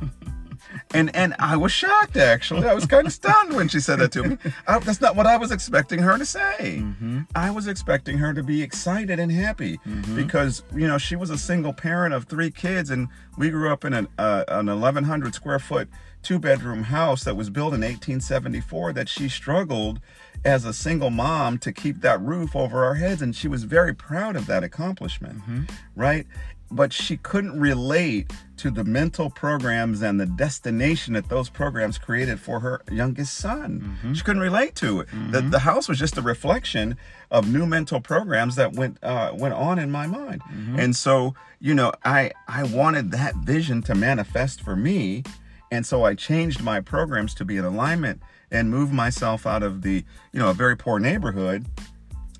and 0.92 1.14
and 1.14 1.34
I 1.38 1.56
was 1.56 1.72
shocked 1.72 2.16
actually. 2.16 2.66
I 2.68 2.74
was 2.74 2.86
kind 2.86 3.06
of 3.06 3.12
stunned 3.12 3.54
when 3.54 3.68
she 3.68 3.80
said 3.80 3.98
that 4.00 4.12
to 4.12 4.22
me. 4.22 4.38
I, 4.66 4.78
that's 4.78 5.00
not 5.00 5.16
what 5.16 5.26
I 5.26 5.36
was 5.36 5.50
expecting 5.50 6.00
her 6.00 6.18
to 6.18 6.26
say. 6.26 6.78
Mm-hmm. 6.80 7.20
I 7.34 7.50
was 7.50 7.66
expecting 7.66 8.18
her 8.18 8.34
to 8.34 8.42
be 8.42 8.62
excited 8.62 9.18
and 9.18 9.30
happy 9.30 9.78
mm-hmm. 9.86 10.16
because 10.16 10.62
you 10.74 10.86
know 10.86 10.98
she 10.98 11.16
was 11.16 11.30
a 11.30 11.38
single 11.38 11.72
parent 11.72 12.14
of 12.14 12.24
three 12.24 12.50
kids, 12.50 12.90
and 12.90 13.08
we 13.36 13.50
grew 13.50 13.70
up 13.70 13.84
in 13.84 13.92
an 13.92 14.08
uh, 14.18 14.44
an 14.48 14.66
1,100 14.66 15.34
square 15.34 15.58
foot 15.58 15.88
two 16.24 16.38
bedroom 16.38 16.84
house 16.84 17.22
that 17.24 17.36
was 17.36 17.50
built 17.50 17.74
in 17.74 17.80
1874 17.80 18.94
that 18.94 19.08
she 19.08 19.28
struggled 19.28 20.00
as 20.44 20.64
a 20.64 20.72
single 20.72 21.10
mom 21.10 21.58
to 21.58 21.70
keep 21.70 22.00
that 22.00 22.20
roof 22.20 22.56
over 22.56 22.82
our 22.82 22.94
heads 22.94 23.20
and 23.20 23.36
she 23.36 23.46
was 23.46 23.64
very 23.64 23.94
proud 23.94 24.34
of 24.34 24.46
that 24.46 24.64
accomplishment 24.64 25.40
mm-hmm. 25.40 25.64
right 25.94 26.26
but 26.70 26.92
she 26.92 27.16
couldn't 27.16 27.58
relate 27.58 28.32
to 28.56 28.70
the 28.70 28.84
mental 28.84 29.30
programs 29.30 30.02
and 30.02 30.20
the 30.20 30.26
destination 30.26 31.14
that 31.14 31.28
those 31.28 31.48
programs 31.48 31.98
created 31.98 32.40
for 32.40 32.60
her 32.60 32.82
youngest 32.90 33.34
son. 33.34 33.80
Mm-hmm. 33.80 34.12
She 34.14 34.22
couldn't 34.22 34.42
relate 34.42 34.74
to 34.76 35.00
it. 35.00 35.08
Mm-hmm. 35.08 35.30
The, 35.32 35.40
the 35.42 35.58
house 35.60 35.88
was 35.88 35.98
just 35.98 36.16
a 36.16 36.22
reflection 36.22 36.96
of 37.30 37.52
new 37.52 37.66
mental 37.66 38.00
programs 38.00 38.56
that 38.56 38.72
went 38.74 38.98
uh, 39.02 39.32
went 39.34 39.54
on 39.54 39.78
in 39.78 39.90
my 39.90 40.06
mind. 40.06 40.40
Mm-hmm. 40.42 40.78
And 40.78 40.96
so, 40.96 41.34
you 41.60 41.74
know, 41.74 41.92
I 42.04 42.32
I 42.48 42.64
wanted 42.64 43.10
that 43.12 43.34
vision 43.36 43.82
to 43.82 43.94
manifest 43.94 44.62
for 44.62 44.76
me, 44.76 45.24
and 45.70 45.84
so 45.84 46.04
I 46.04 46.14
changed 46.14 46.62
my 46.62 46.80
programs 46.80 47.34
to 47.34 47.44
be 47.44 47.56
in 47.56 47.64
alignment 47.64 48.22
and 48.50 48.70
move 48.70 48.92
myself 48.92 49.46
out 49.46 49.62
of 49.62 49.82
the, 49.82 50.04
you 50.32 50.38
know, 50.38 50.50
a 50.50 50.54
very 50.54 50.76
poor 50.76 51.00
neighborhood 51.00 51.66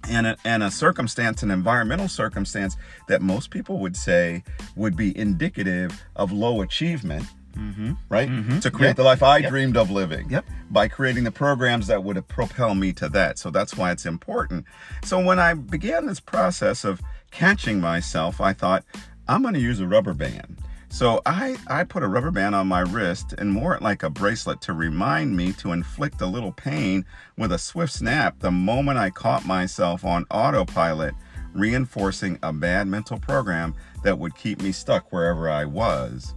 and 0.09 0.27
a, 0.27 0.37
and 0.45 0.63
a 0.63 0.71
circumstance, 0.71 1.43
an 1.43 1.51
environmental 1.51 2.09
circumstance 2.09 2.77
that 3.09 3.23
most 3.23 3.51
people 3.51 3.79
would 3.79 3.97
say 3.97 4.43
would 4.77 4.97
be 4.97 5.17
indicative 5.17 6.05
of 6.17 6.33
low 6.33 6.61
achievement. 6.63 7.25
Mm-hmm. 7.57 7.93
Right? 8.09 8.29
Mm-hmm. 8.29 8.59
To 8.59 8.71
create 8.73 8.91
yep. 8.91 8.97
the 8.97 9.05
life 9.05 9.23
I 9.23 9.39
yep. 9.39 9.51
dreamed 9.51 9.77
of 9.77 9.89
living. 9.89 10.29
Yep. 10.29 10.45
By 10.71 10.89
creating 10.89 11.23
the 11.23 11.31
programs 11.31 11.87
that 11.87 12.03
would 12.03 12.27
propel 12.27 12.75
me 12.75 12.93
to 12.95 13.09
that. 13.11 13.39
So 13.39 13.51
that's 13.51 13.77
why 13.77 13.93
it's 13.93 14.07
important. 14.07 14.65
So 15.05 15.25
when 15.25 15.39
I 15.39 15.55
began 15.55 16.07
this 16.07 16.19
process 16.19 16.83
of 16.83 17.01
catching 17.31 17.81
myself, 17.81 18.41
I 18.41 18.55
thought, 18.55 18.85
I'm 19.29 19.43
going 19.43 19.55
to 19.55 19.61
use 19.61 19.79
a 19.79 19.87
rubber 19.87 20.15
band. 20.15 20.59
So 20.95 21.21
I, 21.27 21.57
I 21.67 21.83
put 21.83 22.05
a 22.05 22.07
rubber 22.07 22.31
band 22.31 22.55
on 22.55 22.69
my 22.69 22.83
wrist 22.83 23.35
and 23.37 23.61
wore 23.61 23.75
it 23.75 23.83
like 23.83 24.05
a 24.05 24.11
bracelet 24.11 24.61
to 24.61 24.73
remind 24.73 25.37
me 25.37 25.53
to 25.55 25.73
inflict 25.73 26.21
a 26.21 26.27
little 26.27 26.53
pain 26.53 27.05
with 27.37 27.51
a 27.51 27.59
swift 27.59 27.95
snap 27.95 28.39
the 28.39 28.53
moment 28.53 28.99
I 28.99 29.11
caught 29.11 29.45
myself 29.45 30.05
on 30.05 30.25
autopilot, 30.31 31.17
reinforcing 31.53 32.39
a 32.45 32.53
bad 32.53 32.87
mental 32.87 33.19
program 33.19 33.75
that 34.05 34.21
would 34.21 34.37
keep 34.37 34.63
me 34.63 34.71
stuck 34.71 35.13
wherever 35.13 35.51
I 35.51 35.65
was. 35.65 36.33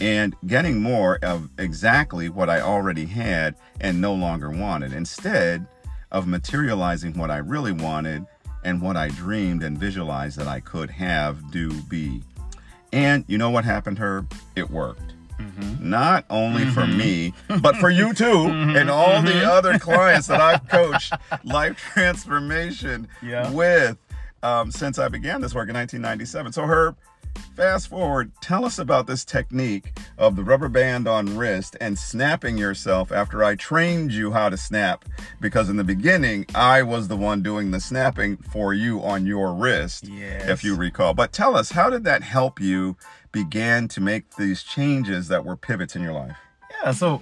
And 0.00 0.34
getting 0.48 0.82
more 0.82 1.20
of 1.22 1.48
exactly 1.56 2.28
what 2.28 2.50
I 2.50 2.62
already 2.62 3.06
had 3.06 3.54
and 3.80 4.00
no 4.00 4.14
longer 4.14 4.50
wanted, 4.50 4.92
instead 4.92 5.64
of 6.10 6.26
materializing 6.26 7.16
what 7.16 7.30
I 7.30 7.36
really 7.36 7.72
wanted 7.72 8.26
and 8.64 8.82
what 8.82 8.96
I 8.96 9.10
dreamed 9.10 9.62
and 9.62 9.78
visualized 9.78 10.38
that 10.38 10.48
I 10.48 10.58
could 10.58 10.90
have, 10.90 11.52
do, 11.52 11.70
be. 11.82 12.24
And 12.92 13.24
you 13.28 13.38
know 13.38 13.50
what 13.50 13.64
happened, 13.64 13.98
Herb? 13.98 14.32
It 14.56 14.70
worked. 14.70 15.14
Mm-hmm. 15.38 15.88
Not 15.88 16.24
only 16.28 16.64
mm-hmm. 16.64 16.72
for 16.72 16.86
me, 16.86 17.32
but 17.60 17.76
for 17.76 17.88
you 17.88 18.12
too, 18.12 18.24
mm-hmm. 18.24 18.76
and 18.76 18.90
all 18.90 19.22
the 19.22 19.30
mm-hmm. 19.30 19.48
other 19.48 19.78
clients 19.78 20.26
that 20.26 20.40
I've 20.40 20.68
coached 20.68 21.12
life 21.44 21.78
transformation 21.78 23.08
yeah. 23.22 23.50
with 23.50 23.96
um, 24.42 24.70
since 24.70 24.98
I 24.98 25.08
began 25.08 25.40
this 25.40 25.54
work 25.54 25.68
in 25.68 25.74
1997. 25.74 26.52
So, 26.52 26.64
Herb, 26.64 26.96
Fast 27.56 27.88
forward, 27.88 28.32
tell 28.40 28.64
us 28.64 28.78
about 28.78 29.06
this 29.06 29.24
technique 29.24 29.98
of 30.16 30.34
the 30.36 30.42
rubber 30.42 30.68
band 30.68 31.06
on 31.06 31.36
wrist 31.36 31.76
and 31.80 31.98
snapping 31.98 32.56
yourself 32.56 33.12
after 33.12 33.44
I 33.44 33.54
trained 33.56 34.12
you 34.12 34.32
how 34.32 34.48
to 34.48 34.56
snap. 34.56 35.04
Because 35.40 35.68
in 35.68 35.76
the 35.76 35.84
beginning, 35.84 36.46
I 36.54 36.82
was 36.82 37.08
the 37.08 37.16
one 37.16 37.42
doing 37.42 37.70
the 37.70 37.80
snapping 37.80 38.38
for 38.38 38.72
you 38.72 39.02
on 39.02 39.26
your 39.26 39.52
wrist, 39.52 40.08
yes. 40.08 40.48
if 40.48 40.64
you 40.64 40.74
recall. 40.74 41.12
But 41.12 41.32
tell 41.32 41.56
us, 41.56 41.72
how 41.72 41.90
did 41.90 42.04
that 42.04 42.22
help 42.22 42.60
you 42.60 42.96
begin 43.32 43.88
to 43.88 44.00
make 44.00 44.36
these 44.36 44.62
changes 44.62 45.28
that 45.28 45.44
were 45.44 45.56
pivots 45.56 45.94
in 45.94 46.02
your 46.02 46.12
life? 46.12 46.36
Yeah, 46.82 46.92
so 46.92 47.20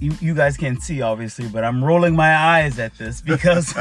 you, 0.00 0.12
you 0.20 0.34
guys 0.34 0.56
can't 0.56 0.82
see 0.82 1.02
obviously, 1.02 1.48
but 1.48 1.64
I'm 1.64 1.84
rolling 1.84 2.14
my 2.14 2.36
eyes 2.36 2.78
at 2.78 2.96
this 2.98 3.20
because 3.20 3.72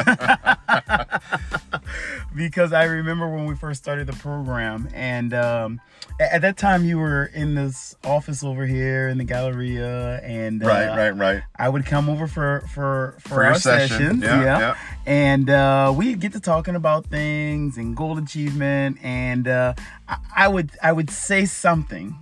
because 2.36 2.74
I 2.74 2.86
remember 2.86 3.30
when 3.30 3.46
we 3.46 3.54
first 3.56 3.84
started 3.84 4.08
the 4.08 4.14
program, 4.14 4.90
and 4.94 5.32
um, 5.34 5.80
at 6.20 6.42
that 6.42 6.58
time 6.58 6.84
you 6.86 6.98
were 6.98 7.26
in 7.26 7.54
this 7.56 7.96
office 8.04 8.44
over 8.44 8.66
here 8.66 9.08
in 9.10 9.20
the 9.20 9.24
Galleria, 9.24 10.20
and 10.24 10.64
uh, 10.64 10.68
right, 10.68 10.98
right, 10.98 11.12
right. 11.12 11.44
I 11.58 11.70
would 11.70 11.86
come 11.86 12.10
over 12.10 12.28
for 12.28 12.62
for 12.74 13.16
for, 13.20 13.30
for 13.30 13.46
our 13.46 13.54
session. 13.56 13.90
sessions, 13.90 14.24
yeah, 14.24 14.42
yeah. 14.42 14.60
yeah. 14.60 14.78
and 15.06 15.48
uh, 15.50 15.94
we'd 15.96 16.20
get 16.20 16.34
to 16.34 16.40
talking 16.40 16.76
about 16.76 17.06
things 17.06 17.78
and 17.78 17.96
goal 17.96 18.18
achievement, 18.18 18.98
and 19.04 19.48
uh, 19.48 19.76
I, 20.08 20.18
I 20.36 20.48
would 20.48 20.72
I 20.82 20.94
would 20.94 21.12
say 21.12 21.46
something 21.46 22.18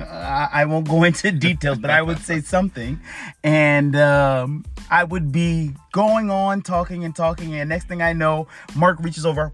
I 0.00 0.64
won't 0.64 0.88
go 0.88 1.04
into 1.08 1.30
details, 1.32 1.78
but 1.78 1.90
I 1.90 2.02
would 2.02 2.18
say 2.18 2.40
something, 2.40 3.00
and 3.42 3.96
um, 3.96 4.64
I 4.90 5.04
would 5.04 5.32
be 5.32 5.72
going 5.92 6.30
on 6.30 6.62
talking 6.62 7.04
and 7.04 7.14
talking, 7.14 7.54
and 7.54 7.68
next 7.68 7.88
thing 7.88 8.02
I 8.02 8.12
know, 8.12 8.48
Mark 8.74 8.98
reaches 9.00 9.26
over, 9.26 9.52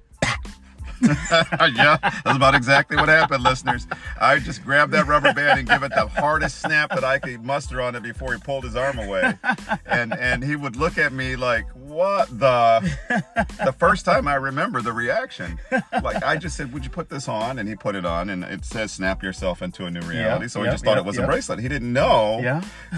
yeah, 1.74 1.96
that's 2.00 2.36
about 2.36 2.54
exactly 2.54 2.96
what 2.96 3.08
happened, 3.08 3.42
listeners. 3.42 3.86
I 4.20 4.38
just 4.38 4.64
grabbed 4.64 4.92
that 4.92 5.06
rubber 5.06 5.32
band 5.32 5.60
and 5.60 5.68
give 5.68 5.82
it 5.82 5.92
the 5.94 6.06
hardest 6.08 6.60
snap 6.60 6.90
that 6.90 7.04
I 7.04 7.18
could 7.18 7.44
muster 7.44 7.80
on 7.80 7.94
it 7.94 8.02
before 8.02 8.32
he 8.32 8.40
pulled 8.40 8.64
his 8.64 8.76
arm 8.76 8.98
away. 8.98 9.34
And 9.86 10.14
and 10.14 10.42
he 10.42 10.56
would 10.56 10.76
look 10.76 10.98
at 10.98 11.12
me 11.12 11.36
like, 11.36 11.66
what 11.74 12.28
the 12.38 12.80
the 13.64 13.72
first 13.72 14.04
time 14.04 14.28
I 14.28 14.36
remember 14.36 14.80
the 14.80 14.92
reaction. 14.92 15.58
Like 16.02 16.22
I 16.22 16.36
just 16.36 16.56
said, 16.56 16.72
Would 16.72 16.84
you 16.84 16.90
put 16.90 17.08
this 17.08 17.28
on? 17.28 17.58
And 17.58 17.68
he 17.68 17.74
put 17.74 17.94
it 17.94 18.06
on 18.06 18.30
and 18.30 18.44
it 18.44 18.64
says 18.64 18.92
snap 18.92 19.22
yourself 19.22 19.62
into 19.62 19.86
a 19.86 19.90
new 19.90 20.00
reality. 20.00 20.48
so 20.48 20.60
he 20.60 20.66
yep, 20.66 20.74
just 20.74 20.84
thought 20.84 20.96
yep, 20.96 21.04
it 21.04 21.06
was 21.06 21.18
a 21.18 21.26
bracelet. 21.26 21.58
He 21.58 21.68
didn't 21.68 21.92
know 21.92 22.40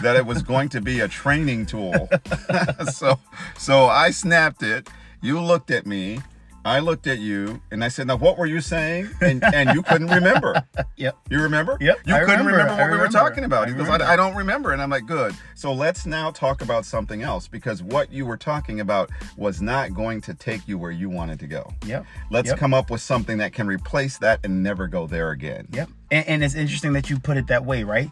that 0.03 0.17
it 0.17 0.27
was 0.27 0.43
going 0.43 0.69
to 0.71 0.81
be 0.81 1.01
a 1.01 1.09
training 1.09 1.67
tool. 1.67 2.09
so 2.93 3.19
so 3.59 3.87
I 3.87 4.11
snapped 4.11 4.63
it. 4.63 4.89
You 5.21 5.41
looked 5.41 5.71
at 5.71 5.87
me. 5.87 6.21
I 6.65 6.79
looked 6.79 7.07
at 7.09 7.19
you 7.19 7.61
and 7.73 7.83
I 7.83 7.89
said, 7.89 8.07
Now 8.07 8.17
what 8.17 8.39
were 8.39 8.47
you 8.47 8.61
saying? 8.61 9.11
And 9.21 9.43
and 9.43 9.71
you 9.75 9.83
couldn't 9.83 10.09
remember. 10.09 10.63
Yep. 10.97 11.17
You 11.31 11.41
remember? 11.43 11.77
Yep, 11.81 11.99
You 12.07 12.15
I 12.15 12.21
couldn't 12.21 12.47
remember, 12.47 12.59
remember, 12.73 12.83
what 12.83 12.91
we 12.93 12.97
were 12.99 13.09
talking 13.09 13.43
about. 13.45 13.67
I 13.67 13.71
He 13.71 13.75
goes. 13.77 13.89
I, 13.89 14.13
I 14.13 14.17
don't 14.17 14.37
remember. 14.37 14.71
And 14.73 14.81
I'm 14.81 14.91
like, 14.91 15.07
good. 15.07 15.35
So 15.57 15.73
let's 15.73 16.07
now 16.07 16.31
talk 16.31 16.63
about 16.63 16.85
something 16.85 17.23
else 17.23 17.49
because 17.49 17.83
what 17.83 18.13
you 18.13 18.25
were 18.25 18.37
talking 18.37 18.79
about 18.79 19.11
was 19.37 19.61
not 19.61 19.95
going 19.95 20.21
to 20.23 20.35
take 20.35 20.69
you 20.69 20.79
where 20.79 20.93
you 20.93 21.11
wanted 21.11 21.41
to 21.41 21.49
go. 21.49 21.73
Yep. 21.87 22.07
Let's 22.31 22.49
Yep. 22.51 22.59
come 22.59 22.73
up 22.75 22.89
with 22.91 23.01
something 23.01 23.39
that 23.39 23.53
can 23.53 23.67
replace 23.67 24.19
that 24.19 24.39
and 24.45 24.63
never 24.63 24.87
go 24.87 25.09
there 25.09 25.31
again. 25.33 25.67
Yep. 25.73 25.89
And, 26.13 26.29
and 26.29 26.45
it's 26.45 26.55
interesting 26.55 26.93
that 26.93 27.11
you 27.11 27.19
put 27.19 27.37
it 27.37 27.49
that 27.49 27.65
way, 27.65 27.83
right? 27.83 28.11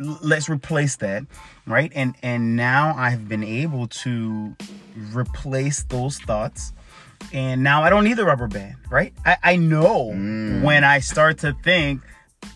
L- 0.00 0.18
Let's 0.22 0.48
replace 0.48 0.94
that, 0.96 1.24
right? 1.66 1.90
And 1.94 2.14
and 2.22 2.54
now 2.54 2.94
I've 2.96 3.28
been 3.28 3.42
able 3.44 3.88
to 3.88 4.54
replace 5.12 5.82
those 5.84 6.18
thoughts. 6.18 6.72
And 7.32 7.62
now 7.62 7.82
I 7.82 7.90
don't 7.90 8.04
need 8.04 8.16
the 8.16 8.24
rubber 8.24 8.46
band, 8.48 8.76
right? 8.90 9.12
I, 9.24 9.36
I 9.42 9.56
know 9.56 10.10
Mm. 10.14 10.62
when 10.62 10.84
I 10.84 11.00
start 11.00 11.38
to 11.38 11.54
think, 11.64 12.00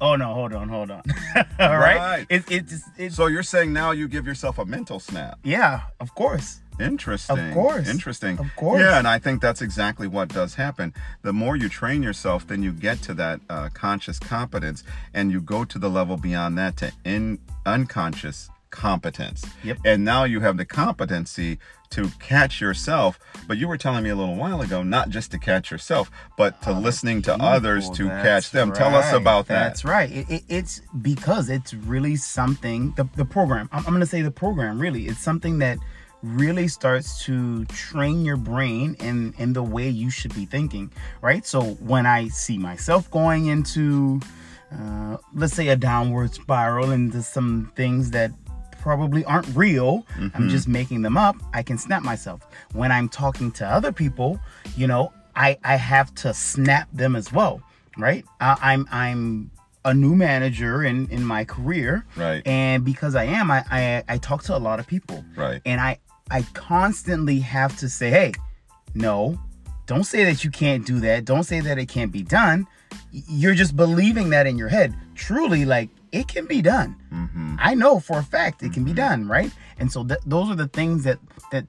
oh 0.01 0.17
no, 0.17 0.33
hold 0.35 0.53
on, 0.53 0.69
hold 0.69 0.91
on. 0.91 1.03
All 1.37 1.45
Right. 1.79 1.97
right. 1.99 2.27
It, 2.29 2.45
it's 2.51 2.83
it's 2.97 3.17
So 3.17 3.27
you're 3.27 3.43
saying 3.43 3.73
now 3.73 3.91
you 3.91 4.07
give 4.09 4.27
yourself 4.27 4.59
a 4.59 4.65
mental 4.65 5.01
snap. 5.01 5.39
yeah, 5.43 5.83
of 5.99 6.15
course. 6.15 6.61
Interesting. 6.79 7.39
Of 7.49 7.53
course. 7.55 7.89
Interesting. 7.91 8.39
Of 8.39 8.47
course. 8.57 8.81
Yeah, 8.81 8.97
and 8.99 9.07
I 9.07 9.19
think 9.19 9.43
that's 9.43 9.61
exactly 9.61 10.07
what 10.09 10.29
does 10.29 10.55
happen. 10.55 10.95
The 11.21 11.33
more 11.33 11.55
you 11.55 11.69
train 11.69 12.03
yourself, 12.03 12.47
then 12.47 12.63
you 12.63 12.73
get 12.73 13.03
to 13.03 13.13
that 13.15 13.41
uh, 13.51 13.69
conscious 13.75 14.19
competence, 14.19 14.83
and 15.13 15.31
you 15.31 15.43
go 15.43 15.65
to 15.67 15.79
the 15.79 15.91
level 15.91 16.17
beyond 16.17 16.57
that 16.57 16.79
to 16.79 16.91
in 17.05 17.39
unconscious 17.67 18.49
competence. 18.71 19.45
Yep. 19.65 19.79
And 19.85 20.05
now 20.05 20.25
you 20.25 20.41
have 20.41 20.57
the 20.57 20.65
competency 20.65 21.59
to 21.91 22.09
catch 22.21 22.61
yourself. 22.61 23.19
But 23.47 23.59
you 23.59 23.69
were 23.69 23.77
telling 23.77 24.05
me 24.05 24.11
a 24.11 24.17
little 24.17 24.37
while 24.37 24.61
ago, 24.63 24.83
not 24.83 25.09
just 25.09 25.31
to 25.33 25.39
catch 25.39 25.71
yourself, 25.71 26.11
but 26.37 26.63
to 26.63 26.73
listening 26.73 27.23
to 27.23 27.35
others 27.35 27.91
to 27.91 28.07
catch 28.07 28.51
them. 28.51 28.73
Tell 28.73 28.95
us 28.95 29.13
about 29.13 29.49
that. 29.49 29.69
That's 29.69 29.85
right. 29.85 30.11
It, 30.11 30.31
it, 30.31 30.43
it's 30.49 30.83
because 31.03 31.51
it's 31.51 31.75
really 31.75 32.17
something. 32.17 32.93
The, 32.97 33.09
the 33.17 33.25
program. 33.25 33.69
I'm, 33.73 33.81
I'm 33.81 33.93
going 33.93 34.01
to 34.01 34.07
say 34.07 34.23
the 34.23 34.31
program. 34.31 34.79
Really, 34.79 35.07
it's 35.07 35.21
something 35.21 35.59
that 35.59 35.79
really 36.23 36.69
starts 36.69 37.25
to 37.25 37.65
train 37.67 38.25
your 38.25 38.37
brain 38.37 38.95
in 39.01 39.35
in 39.39 39.53
the 39.53 39.63
way 39.63 39.89
you 39.89 40.11
should 40.11 40.35
be 40.35 40.47
thinking. 40.47 40.93
Right. 41.23 41.45
So 41.45 41.63
when 41.81 42.07
I 42.07 42.29
see 42.29 42.59
myself 42.59 43.11
going 43.11 43.47
into, 43.47 44.21
uh, 44.71 45.17
let's 45.35 45.55
say, 45.55 45.69
a 45.69 45.77
downward 45.77 46.35
spiral 46.35 46.93
into 46.93 47.23
some 47.23 47.73
things 47.75 48.13
that 48.13 48.31
probably 48.81 49.25
aren't 49.25 49.47
real. 49.55 50.07
I'm 50.17 50.31
mm-hmm. 50.31 50.49
just 50.49 50.69
making 50.69 51.03
them 51.03 51.17
up. 51.17 51.37
I 51.53 51.63
can 51.63 51.79
snap 51.79 52.03
myself. 52.03 52.41
When 52.73 52.91
I'm 52.91 53.09
talking 53.09 53.53
to 53.53 53.67
other 53.67 53.93
people, 53.93 54.41
you 54.77 54.87
know, 54.87 55.13
I 55.37 55.59
I 55.65 55.77
have 55.77 56.15
to 56.17 56.35
snap 56.35 56.89
them 56.93 57.17
as 57.17 57.33
well, 57.33 57.63
right? 57.97 58.25
I, 58.41 58.57
I'm 58.61 58.89
I'm 58.91 59.51
a 59.85 59.95
new 59.95 60.15
manager 60.15 60.85
in 60.85 61.09
in 61.09 61.25
my 61.25 61.45
career, 61.45 62.05
Right. 62.17 62.47
And 62.47 62.85
because 62.85 63.15
I 63.15 63.25
am, 63.25 63.51
I 63.51 63.65
I, 63.71 64.05
I 64.09 64.19
talk 64.19 64.43
to 64.45 64.57
a 64.57 64.59
lot 64.59 64.81
of 64.81 64.87
people, 64.87 65.25
Right. 65.37 65.63
and 65.65 65.81
I 65.81 65.99
I 66.31 66.43
constantly 66.55 67.41
have 67.41 67.77
to 67.79 67.89
say, 67.89 68.11
hey, 68.11 68.33
no, 68.95 69.39
don't 69.87 70.05
say 70.05 70.25
that 70.25 70.45
you 70.45 70.51
can't 70.51 70.87
do 70.87 71.01
that. 71.01 71.25
Don't 71.25 71.45
say 71.45 71.61
that 71.61 71.79
it 71.79 71.89
can't 71.89 72.13
be 72.13 72.23
done. 72.23 72.67
You're 73.11 73.55
just 73.55 73.75
believing 73.77 74.31
that 74.31 74.47
in 74.47 74.57
your 74.57 74.69
head. 74.69 74.95
Truly, 75.15 75.65
like 75.65 75.89
it 76.13 76.29
can 76.29 76.47
be 76.47 76.61
done. 76.63 76.97
hmm 77.11 77.57
I 77.59 77.75
know 77.75 78.01
for 78.01 78.19
a 78.19 78.23
fact 78.23 78.63
it 78.63 78.73
can 78.73 78.85
be 78.85 78.93
done, 78.95 79.29
right? 79.29 79.53
And 79.79 79.93
so 79.93 80.03
th- 80.05 80.21
those 80.25 80.49
are 80.51 80.55
the 80.57 80.69
things 80.69 81.05
that 81.05 81.19
that 81.53 81.67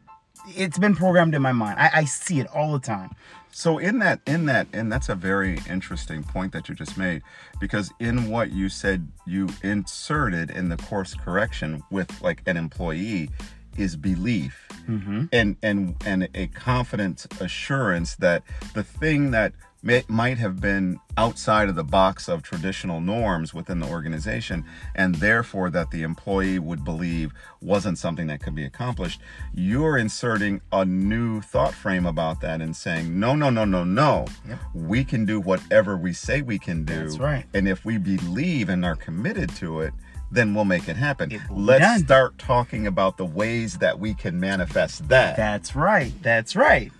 it's 0.56 0.80
been 0.80 0.96
programmed 0.96 1.36
in 1.36 1.42
my 1.42 1.52
mind. 1.52 1.80
I, 1.80 1.90
I 1.94 2.06
see 2.06 2.40
it 2.40 2.48
all 2.56 2.72
the 2.74 2.80
time. 2.80 3.12
So 3.52 3.78
in 3.78 4.00
that 4.00 4.22
in 4.26 4.46
that 4.46 4.68
and 4.74 4.92
that's 4.92 5.10
a 5.10 5.16
very 5.16 5.60
interesting 5.70 6.24
point 6.24 6.54
that 6.54 6.70
you 6.70 6.76
just 6.76 6.98
made 6.98 7.22
because 7.60 7.92
in 8.00 8.30
what 8.30 8.52
you 8.52 8.70
said 8.70 9.10
you 9.26 9.50
inserted 9.64 10.50
in 10.50 10.70
the 10.70 10.78
course 10.78 11.14
correction 11.14 11.84
with 11.92 12.10
like 12.22 12.42
an 12.46 12.56
employee 12.58 13.30
is 13.78 13.96
belief 13.96 14.68
Mm-hmm. 14.88 15.26
and 15.32 15.58
and 15.62 15.96
and 16.06 16.28
a 16.34 16.48
confident 16.48 17.28
assurance 17.40 18.16
that 18.16 18.42
the 18.74 18.84
thing 18.84 19.30
that 19.32 19.54
may, 19.84 20.04
might 20.08 20.38
have 20.38 20.62
been 20.62 21.00
outside 21.18 21.68
of 21.70 21.76
the 21.76 21.84
box 21.84 22.28
of 22.30 22.42
traditional 22.42 23.02
norms 23.02 23.54
within 23.54 23.80
the 23.80 23.88
organization 23.88 24.64
and 24.96 25.16
therefore 25.16 25.70
that 25.70 25.92
the 25.92 26.04
employee 26.04 26.60
would 26.60 26.84
believe 26.86 27.34
wasn't 27.62 27.98
something 27.98 28.28
that 28.28 28.42
could 28.42 28.56
be 28.56 28.64
accomplished 28.64 29.20
you're 29.54 29.98
inserting 29.98 30.62
a 30.72 30.86
new 30.86 31.42
thought 31.42 31.74
frame 31.74 32.06
about 32.06 32.40
that 32.42 32.62
and 32.62 32.76
saying 32.76 33.20
no 33.20 33.36
no 33.36 33.50
no 33.50 33.66
no 33.66 33.84
no 33.84 34.26
Yep. 34.48 34.60
we 34.74 35.04
can 35.04 35.26
do 35.26 35.40
whatever 35.40 35.98
we 35.98 36.14
say 36.14 36.42
we 36.42 36.58
can 36.60 36.84
do 36.86 37.04
That's 37.04 37.18
right. 37.20 37.46
and 37.54 37.68
if 37.68 37.84
we 37.84 37.98
believe 37.98 38.70
and 38.70 38.86
are 38.86 38.96
committed 38.96 39.50
to 39.58 39.82
it 39.82 39.94
then 40.34 40.54
we'll 40.56 40.64
make 40.64 40.88
it 40.88 40.96
happen 40.96 41.30
It 41.32 41.42
let's 41.50 41.82
done. 41.82 42.00
start 42.06 42.38
talking 42.38 42.88
about 42.88 43.18
the 43.18 43.26
ways 43.26 43.80
that 43.80 44.00
we 44.00 44.14
can 44.14 44.40
manifest 44.40 45.10
that 45.10 45.36
That's 45.36 45.76
right. 45.76 46.14
That's 46.22 46.56
right. 46.56 46.92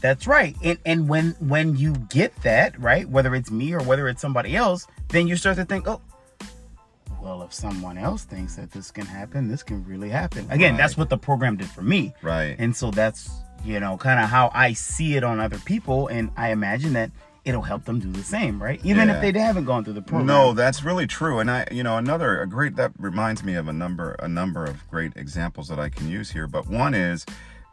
That's 0.00 0.26
right. 0.26 0.56
And 0.62 0.78
and 0.86 1.08
when 1.08 1.30
when 1.40 1.76
you 1.76 1.92
get 2.10 2.34
that, 2.42 2.78
right, 2.80 3.08
whether 3.08 3.34
it's 3.34 3.50
me 3.50 3.72
or 3.74 3.82
whether 3.82 4.08
it's 4.08 4.20
somebody 4.20 4.56
else, 4.56 4.86
then 5.08 5.26
you 5.26 5.36
start 5.36 5.56
to 5.56 5.64
think, 5.64 5.88
oh, 5.88 6.00
well, 7.20 7.42
if 7.42 7.52
someone 7.52 7.98
else 7.98 8.24
thinks 8.24 8.56
that 8.56 8.70
this 8.70 8.90
can 8.90 9.06
happen, 9.06 9.48
this 9.48 9.62
can 9.62 9.84
really 9.84 10.08
happen. 10.08 10.46
Again, 10.50 10.76
that's 10.76 10.96
what 10.96 11.08
the 11.08 11.18
program 11.18 11.56
did 11.56 11.68
for 11.68 11.82
me. 11.82 12.14
right 12.22 12.54
And 12.58 12.74
so 12.76 12.90
that's, 12.90 13.30
you 13.64 13.80
know, 13.80 13.96
kind 13.96 14.20
of 14.20 14.28
how 14.28 14.50
I 14.54 14.72
see 14.72 15.16
it 15.16 15.24
on 15.24 15.40
other 15.40 15.58
people. 15.58 16.06
And 16.08 16.30
I 16.36 16.52
imagine 16.52 16.92
that 16.92 17.10
it'll 17.44 17.62
help 17.62 17.84
them 17.86 17.98
do 17.98 18.12
the 18.12 18.22
same, 18.22 18.62
right? 18.62 18.78
Even 18.84 19.08
Yeah. 19.08 19.20
if 19.20 19.32
they 19.34 19.40
haven't 19.40 19.64
gone 19.64 19.82
through 19.82 19.94
the 19.94 20.02
program. 20.02 20.26
No, 20.26 20.52
that's 20.52 20.84
really 20.84 21.06
true. 21.06 21.38
And 21.38 21.50
I, 21.50 21.66
you 21.70 21.82
know, 21.82 21.96
another 21.96 22.40
a 22.40 22.46
great 22.46 22.76
that 22.76 22.92
reminds 22.98 23.42
me 23.42 23.54
of 23.54 23.68
a 23.68 23.72
number 23.72 24.12
a 24.20 24.28
number 24.28 24.64
of 24.64 24.88
great 24.90 25.12
examples 25.16 25.68
that 25.68 25.78
I 25.80 25.88
can 25.88 26.08
use 26.08 26.30
here. 26.30 26.46
But 26.46 26.68
one 26.68 26.94
is 26.94 27.24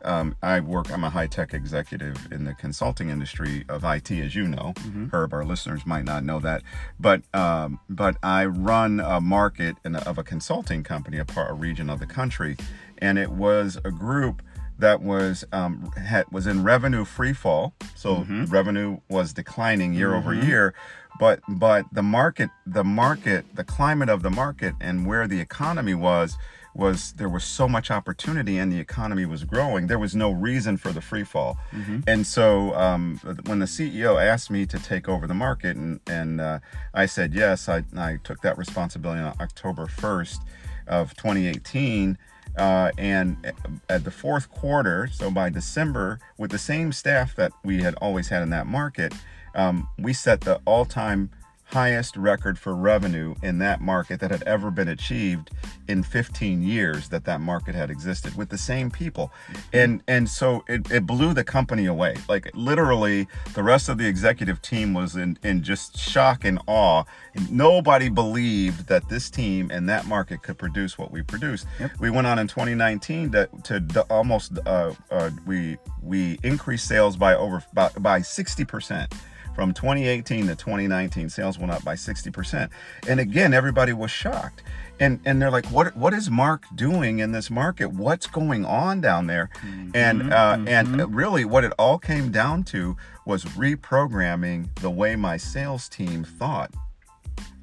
um, 0.05 0.35
I 0.41 0.59
work. 0.59 0.91
I'm 0.91 1.03
a 1.03 1.09
high 1.09 1.27
tech 1.27 1.53
executive 1.53 2.31
in 2.31 2.45
the 2.45 2.53
consulting 2.53 3.09
industry 3.09 3.65
of 3.69 3.83
IT, 3.83 4.11
as 4.11 4.35
you 4.35 4.47
know. 4.47 4.73
Herb, 5.11 5.33
our 5.33 5.43
listeners 5.43 5.85
might 5.85 6.05
not 6.05 6.23
know 6.23 6.39
that, 6.39 6.61
but 6.99 7.21
um, 7.33 7.79
but 7.89 8.17
I 8.23 8.45
run 8.45 8.99
a 8.99 9.19
market 9.19 9.75
in 9.83 9.95
of 9.95 10.17
a 10.17 10.23
consulting 10.23 10.83
company, 10.83 11.17
a 11.17 11.25
part 11.25 11.49
a 11.49 11.53
region 11.53 11.89
of 11.89 11.99
the 11.99 12.05
country, 12.05 12.57
and 12.99 13.17
it 13.17 13.31
was 13.31 13.77
a 13.83 13.91
group 13.91 14.41
that 14.77 15.01
was 15.01 15.45
um, 15.51 15.91
had, 15.97 16.29
was 16.31 16.47
in 16.47 16.63
revenue 16.63 17.05
free 17.05 17.33
fall. 17.33 17.73
So 17.95 18.25
revenue 18.49 18.99
was 19.09 19.33
declining 19.33 19.93
year 19.93 20.13
over 20.13 20.33
year, 20.33 20.73
but 21.19 21.39
but 21.47 21.85
the 21.91 22.03
market 22.03 22.49
the 22.65 22.83
market 22.83 23.45
the 23.55 23.63
climate 23.63 24.09
of 24.09 24.21
the 24.21 24.29
market 24.29 24.75
and 24.81 25.05
where 25.05 25.27
the 25.27 25.39
economy 25.39 25.93
was 25.93 26.37
was 26.75 27.13
there 27.13 27.29
was 27.29 27.43
so 27.43 27.67
much 27.67 27.89
opportunity 27.89 28.57
and 28.57 28.71
the 28.71 28.79
economy 28.79 29.25
was 29.25 29.43
growing 29.43 29.87
there 29.87 29.99
was 29.99 30.13
no 30.15 30.29
reason 30.31 30.75
for 30.77 30.91
the 30.91 31.01
free 31.01 31.23
fall. 31.23 31.57
And 32.05 32.27
so 32.27 32.75
um, 32.75 33.19
when 33.45 33.59
the 33.59 33.65
ceo 33.65 34.21
asked 34.21 34.51
me 34.51 34.65
to 34.65 34.77
take 34.77 35.07
over 35.07 35.25
the 35.25 35.33
market 35.33 35.77
and, 35.77 35.99
and 36.07 36.41
uh, 36.41 36.59
i 36.93 37.05
said 37.05 37.33
yes 37.33 37.69
I, 37.69 37.83
I 37.95 38.19
took 38.23 38.41
that 38.41 38.57
responsibility 38.57 39.21
on 39.21 39.33
october 39.39 39.85
1st 39.85 40.39
of 40.87 41.15
2018 41.15 42.17
uh, 42.57 42.91
and 42.97 43.53
at 43.89 44.03
the 44.03 44.11
fourth 44.11 44.49
quarter, 44.49 45.09
so 45.11 45.29
by 45.29 45.49
December, 45.49 46.19
with 46.37 46.51
the 46.51 46.57
same 46.57 46.93
staff 46.93 47.35
that 47.35 47.51
we 47.63 47.81
had 47.81 47.95
always 47.95 48.29
had 48.29 48.41
in 48.41 48.49
that 48.51 48.65
market, 48.65 49.13
um, 49.55 49.87
we 49.99 50.13
set 50.13 50.41
the 50.41 50.61
all-time 50.65 51.29
highest 51.75 52.15
record 52.15 52.57
for 52.57 52.73
revenue 52.73 53.35
in 53.43 53.57
that 53.57 53.81
market 53.81 54.21
that 54.21 54.31
had 54.31 54.41
ever 54.43 54.71
been 54.71 54.87
achieved 54.87 55.51
in 55.89 56.01
15 56.01 56.63
years 56.63 57.09
that 57.09 57.25
that 57.25 57.41
market 57.41 57.75
had 57.75 57.89
existed 57.89 58.33
with 58.37 58.47
the 58.47 58.57
same 58.57 58.89
people. 58.89 59.29
And 59.73 60.01
and 60.07 60.29
so 60.29 60.63
it, 60.69 60.89
it 60.89 61.05
blew 61.05 61.33
the 61.33 61.43
company 61.43 61.85
away. 61.85 62.15
Like 62.29 62.49
literally 62.53 63.27
the 63.55 63.61
rest 63.61 63.89
of 63.89 63.97
the 63.97 64.07
executive 64.07 64.61
team 64.61 64.93
was 64.93 65.17
in, 65.17 65.37
in 65.43 65.63
just 65.63 65.97
shock 65.97 66.45
and 66.45 66.59
awe. 66.65 67.03
Nobody 67.51 68.07
believed 68.07 68.87
that 68.87 69.09
this 69.09 69.29
team 69.29 69.69
and 69.69 69.89
that 69.89 70.05
market 70.05 70.43
could 70.43 70.57
produce 70.57 70.97
what 70.97 71.11
we 71.11 71.23
produced. 71.23 71.67
We 71.99 72.09
went 72.09 72.25
on 72.25 72.39
in 72.39 72.47
2019 72.47 73.31
to, 73.31 73.49
to 73.65 74.01
almost 74.09 74.53
uh, 74.65 74.93
uh, 75.11 75.29
we 75.45 75.77
we 76.01 76.39
increased 76.41 76.87
sales 76.87 77.17
by 77.17 77.35
over 77.35 77.61
by, 77.73 77.89
by 77.99 78.21
60 78.21 78.63
percent 78.63 79.13
from 79.55 79.73
2018 79.73 80.47
to 80.47 80.55
2019, 80.55 81.29
sales 81.29 81.57
went 81.57 81.71
up 81.71 81.83
by 81.83 81.95
60%. 81.95 82.69
And 83.07 83.19
again, 83.19 83.53
everybody 83.53 83.93
was 83.93 84.11
shocked. 84.11 84.61
And 84.99 85.19
and 85.25 85.41
they're 85.41 85.51
like, 85.51 85.65
what 85.67 85.95
what 85.97 86.13
is 86.13 86.29
Mark 86.29 86.63
doing 86.73 87.19
in 87.19 87.33
this 87.33 87.49
market? 87.49 87.91
What's 87.91 88.27
going 88.27 88.63
on 88.63 89.01
down 89.01 89.27
there? 89.27 89.49
And 89.93 90.31
uh, 90.31 90.57
and 90.67 91.13
really, 91.13 91.43
what 91.43 91.65
it 91.65 91.73
all 91.77 91.99
came 91.99 92.31
down 92.31 92.63
to 92.65 92.95
was 93.25 93.43
reprogramming 93.43 94.73
the 94.79 94.89
way 94.89 95.17
my 95.17 95.35
sales 95.35 95.89
team 95.89 96.23
thought 96.23 96.71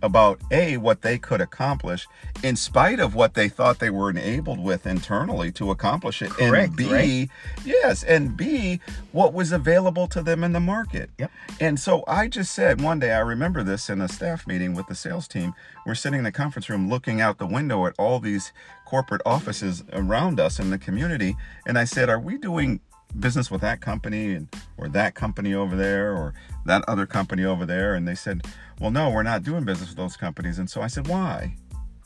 about 0.02 0.40
a 0.50 0.76
what 0.78 1.02
they 1.02 1.16
could 1.16 1.40
accomplish 1.40 2.08
in 2.42 2.56
spite 2.56 2.98
of 2.98 3.14
what 3.14 3.34
they 3.34 3.48
thought 3.48 3.78
they 3.78 3.90
were 3.90 4.10
enabled 4.10 4.58
with 4.58 4.84
internally 4.84 5.52
to 5.52 5.70
accomplish 5.70 6.22
it 6.22 6.30
Correct, 6.30 6.68
and 6.70 6.76
b 6.76 6.92
right? 6.92 7.28
yes 7.64 8.02
and 8.02 8.36
b 8.36 8.80
what 9.12 9.32
was 9.32 9.52
available 9.52 10.08
to 10.08 10.20
them 10.20 10.42
in 10.42 10.52
the 10.52 10.58
market 10.60 11.08
Yep. 11.18 11.30
and 11.60 11.78
so 11.78 12.02
i 12.08 12.26
just 12.26 12.52
said 12.52 12.80
one 12.80 12.98
day 12.98 13.12
i 13.12 13.20
remember 13.20 13.62
this 13.62 13.88
in 13.88 14.00
a 14.00 14.08
staff 14.08 14.44
meeting 14.44 14.74
with 14.74 14.88
the 14.88 14.94
sales 14.96 15.28
team 15.28 15.54
we're 15.86 15.94
sitting 15.94 16.18
in 16.18 16.24
the 16.24 16.32
conference 16.32 16.68
room 16.68 16.88
looking 16.88 17.20
out 17.20 17.38
the 17.38 17.46
window 17.46 17.86
at 17.86 17.94
all 17.96 18.18
these 18.18 18.52
corporate 18.84 19.22
offices 19.24 19.84
around 19.92 20.40
us 20.40 20.58
in 20.58 20.70
the 20.70 20.78
community 20.78 21.36
and 21.66 21.78
i 21.78 21.84
said 21.84 22.08
are 22.10 22.18
we 22.20 22.36
doing 22.36 22.80
business 23.18 23.50
with 23.50 23.60
that 23.60 23.80
company 23.80 24.32
and 24.34 24.48
or 24.76 24.88
that 24.88 25.14
company 25.14 25.54
over 25.54 25.76
there 25.76 26.12
or 26.14 26.34
that 26.66 26.82
other 26.88 27.06
company 27.06 27.44
over 27.44 27.66
there 27.66 27.94
and 27.94 28.06
they 28.08 28.14
said 28.14 28.42
well 28.80 28.90
no 28.90 29.10
we're 29.10 29.22
not 29.22 29.42
doing 29.42 29.64
business 29.64 29.90
with 29.90 29.98
those 29.98 30.16
companies 30.16 30.58
and 30.58 30.68
so 30.70 30.80
i 30.80 30.86
said 30.86 31.06
why 31.08 31.54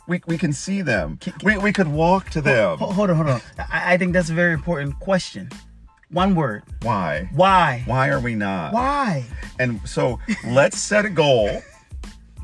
we, 0.08 0.20
we 0.26 0.36
can 0.38 0.52
see 0.52 0.82
them 0.82 1.18
we, 1.42 1.56
we 1.58 1.72
could 1.72 1.88
walk 1.88 2.30
to 2.30 2.40
them 2.40 2.78
Ho- 2.78 2.86
Hold 2.92 3.10
on, 3.10 3.16
hold 3.16 3.28
on. 3.28 3.40
I, 3.58 3.94
I 3.94 3.96
think 3.96 4.12
that's 4.12 4.30
a 4.30 4.34
very 4.34 4.52
important 4.52 4.98
question. 5.00 5.48
One 6.10 6.36
word. 6.36 6.62
why 6.82 7.28
Why? 7.32 7.82
why 7.86 8.08
are 8.10 8.20
we 8.20 8.34
not 8.36 8.72
Why? 8.72 9.24
and 9.58 9.80
so 9.88 10.20
let's 10.46 10.78
set 10.78 11.04
a 11.04 11.10
goal 11.10 11.60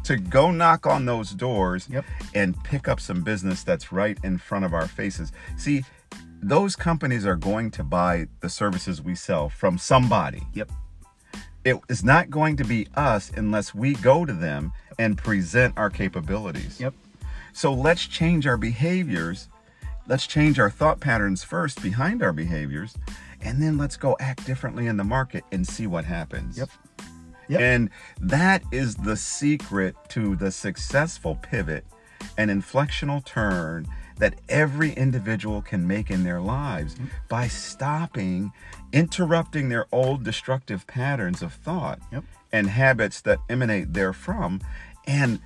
to 0.05 0.17
go 0.17 0.51
knock 0.51 0.85
on 0.87 1.05
those 1.05 1.31
doors 1.31 1.87
Yep. 1.89 2.05
and 2.35 2.61
pick 2.65 2.89
up 2.89 2.99
some 3.01 3.23
business 3.23 3.63
that's 3.63 3.93
right 3.93 4.19
in 4.25 4.39
front 4.39 4.65
of 4.65 4.75
our 4.75 4.89
faces 4.89 5.31
see 5.57 5.85
those 6.43 6.75
companies 6.77 7.25
are 7.25 7.37
going 7.37 7.71
to 7.71 7.85
buy 7.85 8.27
the 8.41 8.49
services 8.49 9.01
we 9.01 9.15
sell 9.15 9.49
from 9.49 9.79
somebody 9.79 10.43
Yep. 10.55 10.71
it 11.65 11.77
is 11.89 12.03
not 12.03 12.31
going 12.31 12.57
to 12.57 12.65
be 12.65 12.89
us 12.95 13.31
unless 13.37 13.75
we 13.75 13.95
go 13.95 14.25
to 14.25 14.33
them 14.33 14.73
and 14.99 15.17
present 15.17 15.75
our 15.77 15.89
capabilities. 15.91 16.81
Yep. 16.81 16.95
So 17.53 17.73
let's 17.73 18.07
change 18.07 18.47
our 18.47 18.57
behaviors. 18.57 19.49
Let's 20.09 20.27
change 20.27 20.59
our 20.59 20.71
thought 20.71 21.01
patterns 21.01 21.45
first 21.45 21.83
behind 21.83 22.23
our 22.23 22.33
behaviors, 22.33 22.97
and 23.41 23.63
then 23.63 23.79
let's 23.79 23.97
go 23.97 24.17
act 24.21 24.45
differently 24.47 24.87
in 24.87 24.97
the 24.97 25.05
market 25.05 25.45
and 25.53 25.67
see 25.67 25.87
what 25.87 26.05
happens. 26.05 26.59
Yep. 26.59 26.71
Yep. 27.49 27.61
And 27.61 27.91
that 28.21 28.63
is 28.73 28.97
the 28.97 29.17
secret 29.17 29.95
to 30.11 30.37
the 30.37 30.51
successful 30.51 31.37
pivot 31.43 31.85
and 32.39 32.51
inflectional 32.51 33.25
turn 33.25 33.87
that 34.19 34.35
every 34.49 34.93
individual 34.93 35.63
can 35.63 35.87
make 35.87 36.11
in 36.11 36.25
their 36.25 36.41
lives 36.41 36.95
mm-hmm. 36.95 37.07
by 37.29 37.49
stopping, 37.49 38.53
interrupting 38.93 39.69
their 39.69 39.87
old 39.93 40.25
destructive 40.25 40.87
patterns 40.87 41.43
of 41.43 41.53
thought 41.53 42.01
Yep. 42.13 42.25
and 42.53 42.69
habits 42.69 43.21
that 43.23 43.39
emanate 43.49 43.93
therefrom, 43.93 44.61
and 45.07 45.41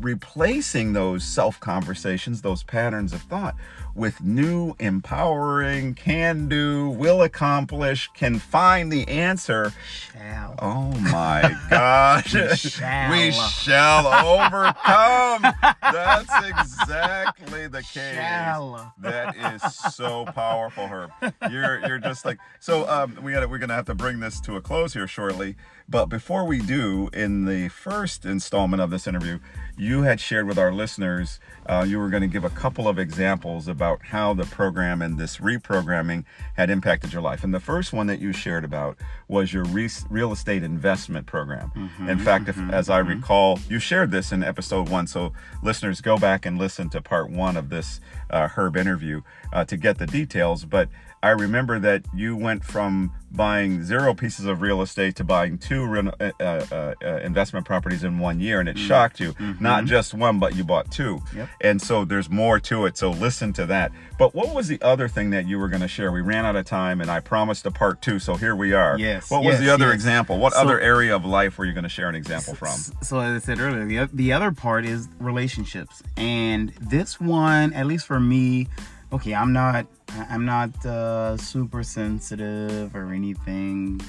replacing 0.00 0.92
those 0.92 1.24
self 1.24 1.60
conversations, 1.60 2.42
those 2.42 2.62
patterns 2.62 3.12
of 3.12 3.22
thought, 3.22 3.54
with 3.94 4.22
new, 4.22 4.74
empowering, 4.78 5.94
can 5.94 6.48
do, 6.48 6.90
will 6.90 7.22
accomplish, 7.22 8.08
can 8.14 8.38
find 8.38 8.92
the 8.92 9.06
answer. 9.08 9.72
Shall. 10.12 10.54
Oh 10.60 10.90
my 11.10 11.56
gosh. 11.70 12.34
We 12.48 12.56
shall. 12.56 13.10
We 13.10 13.32
shall 13.32 14.06
overcome. 14.06 15.54
That's 15.82 16.46
exactly 16.46 17.66
the 17.68 17.82
case. 17.82 18.14
Shall. 18.14 18.94
That 18.98 19.36
is 19.36 19.74
so 19.94 20.24
powerful, 20.26 20.86
Herb. 20.86 21.10
You're 21.50 21.86
you're 21.86 21.98
just 21.98 22.24
like 22.24 22.38
so. 22.60 22.88
Um, 22.88 23.16
we 23.22 23.32
got 23.32 23.48
we're 23.48 23.58
gonna 23.58 23.74
have 23.74 23.86
to 23.86 23.94
bring 23.94 24.20
this 24.20 24.40
to 24.42 24.56
a 24.56 24.60
close 24.60 24.92
here 24.92 25.06
shortly. 25.06 25.56
But 25.88 26.06
before 26.06 26.44
we 26.44 26.60
do, 26.60 27.08
in 27.12 27.46
the 27.46 27.68
first 27.68 28.26
installment 28.26 28.82
of 28.82 28.90
this 28.90 29.06
interview, 29.06 29.38
you 29.78 30.02
had 30.02 30.20
shared 30.20 30.46
with 30.46 30.58
our 30.58 30.72
listeners 30.72 31.38
uh, 31.68 31.84
you 31.86 31.98
were 31.98 32.08
going 32.08 32.22
to 32.22 32.28
give 32.28 32.44
a 32.44 32.50
couple 32.50 32.88
of 32.88 32.98
examples 32.98 33.68
about 33.68 34.06
how 34.06 34.32
the 34.32 34.44
program 34.46 35.02
and 35.02 35.18
this 35.18 35.36
reprogramming 35.36 36.24
had 36.56 36.70
impacted 36.70 37.12
your 37.12 37.20
life. 37.20 37.44
And 37.44 37.52
the 37.52 37.60
first 37.60 37.92
one 37.92 38.06
that 38.06 38.20
you 38.20 38.32
shared 38.32 38.64
about 38.64 38.96
was 39.28 39.52
your 39.52 39.64
re- 39.64 39.90
real 40.08 40.32
estate 40.32 40.62
investment 40.62 41.26
program. 41.26 41.70
in 42.08 42.18
fact, 42.18 42.48
if, 42.48 42.58
as 42.70 42.88
I 42.88 42.98
recall, 42.98 43.60
you 43.68 43.78
shared 43.78 44.10
this 44.10 44.32
in 44.32 44.42
episode 44.42 44.88
one. 44.88 45.06
So 45.06 45.34
listeners, 45.62 46.00
go 46.00 46.16
back 46.16 46.46
and 46.46 46.58
listen 46.58 46.88
to 46.90 47.02
part 47.02 47.30
one 47.30 47.56
of 47.56 47.68
this 47.68 48.00
uh, 48.30 48.48
Herb 48.48 48.76
interview 48.76 49.20
uh, 49.52 49.64
to 49.66 49.76
get 49.76 49.98
the 49.98 50.06
details. 50.06 50.64
But 50.64 50.88
I 51.22 51.30
remember 51.30 51.78
that 51.80 52.04
you 52.14 52.36
went 52.36 52.64
from 52.64 53.12
buying 53.30 53.84
zero 53.84 54.14
pieces 54.14 54.46
of 54.46 54.62
real 54.62 54.80
estate 54.80 55.16
to 55.16 55.24
buying 55.24 55.58
two 55.58 55.84
reno- 55.84 56.14
uh, 56.20 56.30
uh, 56.40 56.94
uh, 57.02 57.06
investment 57.22 57.66
properties 57.66 58.04
in 58.04 58.20
one 58.20 58.40
year, 58.40 58.60
and 58.60 58.68
it 58.68 58.78
shocked 58.78 59.18
you. 59.20 59.34
Not 59.68 59.84
just 59.84 60.14
one, 60.14 60.38
but 60.38 60.56
you 60.56 60.64
bought 60.64 60.90
two. 60.90 61.20
Yep. 61.34 61.48
And 61.60 61.80
so 61.80 62.04
there's 62.04 62.28
more 62.30 62.58
to 62.60 62.86
it. 62.86 62.96
So 62.98 63.10
listen 63.10 63.52
to 63.54 63.66
that. 63.66 63.92
But 64.18 64.34
what 64.34 64.54
was 64.54 64.66
the 64.68 64.80
other 64.82 65.06
thing 65.08 65.30
that 65.30 65.46
you 65.46 65.58
were 65.58 65.68
going 65.68 65.82
to 65.82 65.88
share? 65.88 66.10
We 66.10 66.20
ran 66.22 66.44
out 66.44 66.56
of 66.56 66.64
time, 66.64 67.00
and 67.00 67.10
I 67.10 67.20
promised 67.20 67.64
a 67.66 67.70
part 67.70 68.02
two. 68.02 68.18
So 68.18 68.34
here 68.34 68.56
we 68.56 68.72
are. 68.72 68.98
Yes, 68.98 69.30
What 69.30 69.44
was 69.44 69.54
yes, 69.54 69.60
the 69.60 69.70
other 69.72 69.86
yes. 69.86 69.94
example? 69.94 70.38
What 70.38 70.52
So- 70.54 70.60
other 70.60 70.80
area 70.80 71.14
of 71.14 71.24
life 71.24 71.56
were 71.58 71.64
you 71.64 71.72
going 71.72 71.84
to 71.84 71.88
share 71.88 72.08
an 72.08 72.14
example 72.16 72.54
from? 72.54 72.68
S- 72.68 72.90
So 73.02 73.20
as 73.20 73.42
I 73.42 73.46
said 73.46 73.60
earlier, 73.60 73.84
the, 74.06 74.10
the 74.12 74.32
other 74.32 74.50
part 74.50 74.84
is 74.84 75.08
relationships, 75.20 76.02
and 76.16 76.70
this 76.80 77.20
one, 77.20 77.72
at 77.74 77.86
least 77.86 78.06
for 78.06 78.18
me, 78.18 78.66
okay, 79.12 79.34
I'm 79.34 79.52
not 79.52 79.86
I'm 80.30 80.44
not 80.46 80.84
uh, 80.86 81.36
super 81.36 81.82
sensitive 81.82 82.96
or 82.96 83.12
anything, 83.12 84.00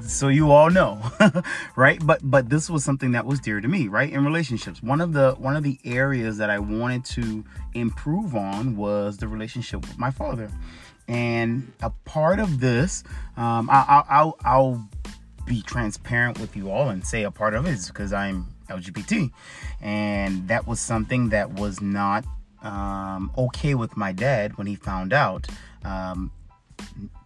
so 0.00 0.28
you 0.28 0.50
all 0.50 0.70
know, 0.70 1.00
right? 1.76 2.04
But 2.04 2.20
but 2.22 2.48
this 2.48 2.70
was 2.70 2.84
something 2.84 3.12
that 3.12 3.26
was 3.26 3.40
dear 3.40 3.60
to 3.60 3.68
me, 3.68 3.88
right? 3.88 4.12
In 4.12 4.24
relationships, 4.24 4.82
one 4.82 5.00
of 5.00 5.12
the 5.12 5.34
one 5.38 5.56
of 5.56 5.62
the 5.62 5.78
areas 5.84 6.38
that 6.38 6.50
I 6.50 6.58
wanted 6.58 7.04
to 7.06 7.44
improve 7.74 8.34
on 8.34 8.76
was 8.76 9.18
the 9.18 9.28
relationship 9.28 9.82
with 9.82 9.98
my 9.98 10.10
father, 10.10 10.50
and 11.06 11.72
a 11.82 11.90
part 11.90 12.40
of 12.40 12.60
this, 12.60 13.04
um, 13.36 13.68
I, 13.70 13.84
I, 13.88 14.04
I'll 14.08 14.38
I'll 14.44 14.88
be 15.46 15.62
transparent 15.62 16.38
with 16.38 16.56
you 16.56 16.70
all 16.70 16.90
and 16.90 17.04
say 17.04 17.24
a 17.24 17.30
part 17.30 17.54
of 17.54 17.66
it 17.66 17.72
is 17.72 17.88
because 17.88 18.12
I'm 18.12 18.46
LGBT. 18.68 19.30
And 19.80 20.46
that 20.48 20.66
was 20.66 20.80
something 20.80 21.30
that 21.30 21.54
was 21.54 21.80
not 21.80 22.24
um, 22.62 23.32
okay 23.36 23.74
with 23.74 23.96
my 23.96 24.12
dad 24.12 24.56
when 24.58 24.66
he 24.66 24.76
found 24.76 25.12
out. 25.12 25.46
Um, 25.84 26.30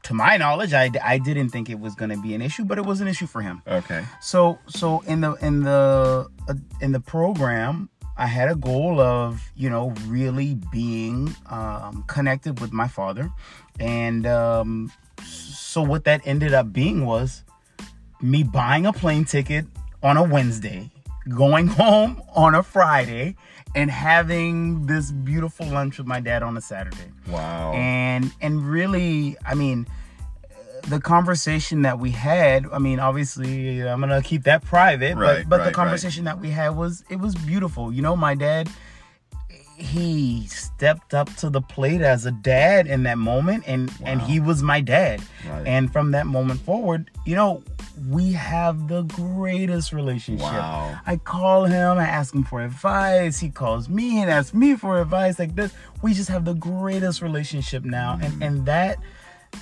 to 0.05 0.15
my 0.15 0.37
knowledge, 0.37 0.73
I, 0.73 0.91
I 1.03 1.19
didn't 1.19 1.51
think 1.51 1.71
it 1.71 1.79
was 1.79 1.95
going 1.95 2.11
to 2.11 2.17
be 2.17 2.35
an 2.35 2.43
issue, 2.43 2.65
but 2.65 2.79
it 2.79 2.85
was 2.85 3.01
an 3.01 3.09
issue 3.09 3.27
for 3.27 3.41
him. 3.41 3.63
Okay. 3.67 4.05
So 4.21 4.59
so 4.67 5.01
in 5.07 5.21
the 5.21 5.35
in 5.35 5.63
the 5.63 6.29
uh, 6.49 6.55
in 6.81 6.93
the 6.93 7.01
program, 7.01 7.89
I 8.17 8.27
had 8.27 8.51
a 8.51 8.57
goal 8.57 9.01
of 9.01 9.43
you 9.55 9.71
know 9.71 9.95
really 10.07 10.59
being 10.71 11.35
um, 11.49 12.05
connected 12.09 12.61
with 12.61 12.73
my 12.73 12.89
father, 12.89 13.31
and 13.79 14.27
um, 14.27 14.93
so 15.23 15.83
what 15.83 16.05
that 16.05 16.21
ended 16.25 16.53
up 16.53 16.73
being 16.73 17.07
was 17.07 17.45
me 18.21 18.43
buying 18.43 18.87
a 18.87 18.93
plane 18.93 19.25
ticket 19.25 19.67
on 20.03 20.17
a 20.17 20.23
Wednesday, 20.23 20.91
going 21.29 21.67
home 21.83 22.23
on 22.35 22.55
a 22.55 22.63
Friday, 22.63 23.37
and 23.75 23.91
having 23.91 24.87
this 24.87 25.11
beautiful 25.11 25.67
lunch 25.67 25.99
with 25.99 26.07
my 26.07 26.21
dad 26.21 26.43
on 26.43 26.57
a 26.57 26.61
Saturday 26.61 27.11
Wow. 27.29 27.73
and 27.75 28.31
and 28.41 28.67
really 28.69 29.37
i 29.47 29.55
mean 29.55 29.87
the 30.89 31.01
conversation 31.01 31.83
that 31.83 31.99
we 31.99 32.11
had 32.11 32.67
i 32.73 32.79
mean 32.79 32.99
obviously 32.99 33.81
i'm 33.89 34.01
gonna 34.01 34.21
keep 34.23 34.43
that 34.45 34.65
private 34.65 35.17
Right, 35.17 35.39
but 35.45 35.49
but 35.49 35.57
right, 35.59 35.65
the 35.65 35.69
right. 35.69 35.75
conversation 35.75 36.25
that 36.25 36.41
we 36.41 36.51
had 36.51 36.71
was 36.77 37.05
it 37.09 37.17
was 37.21 37.35
beautiful 37.37 37.93
you 37.93 38.03
know 38.03 38.17
my 38.17 38.35
dad 38.35 38.69
he 39.77 40.47
stepped 40.47 41.15
up 41.15 41.35
to 41.37 41.49
the 41.51 41.61
plate 41.61 42.01
as 42.03 42.27
a 42.27 42.31
dad 42.31 42.87
in 42.87 43.03
that 43.05 43.19
moment 43.19 43.65
and 43.67 43.93
and 44.05 44.21
he 44.23 44.39
was 44.39 44.63
my 44.63 44.81
dad 44.81 45.21
Right. 45.49 45.67
and 45.67 45.93
from 45.93 46.13
that 46.13 46.27
moment 46.27 46.61
forward 46.61 47.11
you 47.27 47.35
know 47.35 47.63
we 48.09 48.33
have 48.33 48.89
the 48.89 49.03
greatest 49.03 49.93
relationship 49.93 50.47
Wow. 50.47 50.99
I 51.07 51.17
call 51.17 51.65
him, 51.65 51.99
I 51.99 52.05
ask 52.05 52.35
him 52.35 52.45
for 52.45 52.63
advice. 52.63 53.39
He 53.39 53.51
calls 53.51 53.89
me 53.89 54.21
and 54.21 54.31
asks 54.31 54.55
me 54.55 54.77
for 54.77 55.01
advice 55.01 55.39
like 55.39 55.55
this. 55.55 55.73
We 56.03 56.15
just 56.15 56.29
have 56.31 56.45
the 56.45 56.55
greatest 56.55 57.23
relationship 57.23 57.85
now. 57.85 58.17
Mm. 58.17 58.25
And 58.25 58.43
and 58.43 58.67
that 58.67 58.99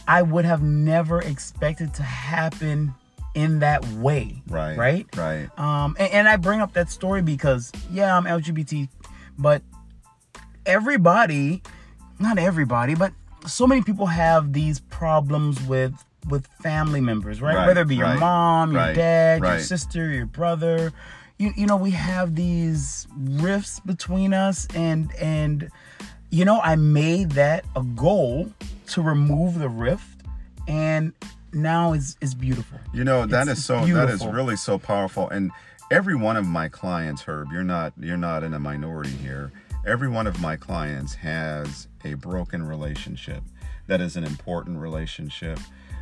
I 0.07 0.23
would 0.23 0.45
have 0.45 0.62
never 0.62 1.21
expected 1.21 1.93
to 1.95 2.03
happen 2.03 2.95
in 3.35 3.59
that 3.61 3.87
way. 3.93 4.43
Right. 4.49 4.77
Right? 4.77 5.16
Right. 5.16 5.59
Um 5.59 5.97
and, 5.99 6.12
and 6.12 6.29
I 6.29 6.37
bring 6.37 6.61
up 6.61 6.73
that 6.75 6.90
story 6.90 7.23
because 7.23 7.73
yeah, 7.90 8.16
I'm 8.16 8.25
LGBT, 8.25 8.88
but 9.38 9.62
everybody, 10.66 11.62
not 12.19 12.38
everybody, 12.38 12.95
but 12.95 13.12
so 13.47 13.66
many 13.66 13.83
people 13.83 14.07
have 14.07 14.53
these 14.53 14.81
problems 14.81 15.61
with 15.62 15.95
with 16.29 16.47
family 16.47 17.01
members, 17.01 17.41
right? 17.41 17.57
Right, 17.57 17.67
Whether 17.67 17.83
it 17.83 17.89
be 17.89 17.97
your 17.97 18.07
right, 18.07 18.19
mom, 18.19 18.73
your 18.73 18.81
right, 18.81 18.95
dad, 18.95 19.43
your 19.43 19.61
sister, 19.61 20.11
your 20.11 20.27
brother. 20.27 20.93
You, 21.39 21.53
you 21.57 21.67
know, 21.67 21.77
we 21.77 21.93
have 21.93 22.35
these 22.35 23.09
rifts 23.17 23.81
between 23.81 24.35
us 24.35 24.67
and 24.75 25.11
and 25.17 25.71
you 26.31 26.45
know, 26.45 26.61
I 26.61 26.77
made 26.77 27.33
that 27.33 27.65
a 27.75 27.83
goal 27.83 28.53
to 28.89 29.03
remove 29.03 29.59
the 29.59 29.69
rift 29.69 30.21
and 30.69 31.13
now 31.53 31.93
it's 31.93 32.17
it's 32.21 32.35
beautiful. 32.35 32.79
You 32.93 33.05
know 33.05 33.27
that 33.27 33.49
It's 33.49 33.61
is 33.61 33.65
so 33.65 33.85
that 33.87 34.11
is 34.11 34.25
really 34.27 34.57
so 34.57 34.79
powerful 34.79 35.29
and 35.29 35.51
every 35.91 36.15
one 36.15 36.37
of 36.37 36.47
my 36.47 36.69
clients 36.69 37.23
Herb 37.23 37.49
you're 37.53 37.65
not 37.65 37.93
you're 37.99 38.17
not 38.17 38.45
in 38.45 38.55
a 38.55 38.61
minority 38.61 39.11
here 39.11 39.51
every 39.87 40.09
one 40.09 40.27
of 40.27 40.41
my 40.41 40.57
clients 40.57 41.15
has 41.15 41.89
a 42.05 42.15
broken 42.15 42.63
relationship 42.67 43.43
that 43.87 44.01
is 44.01 44.17
an 44.17 44.25
important 44.25 44.79
relationship 44.79 45.59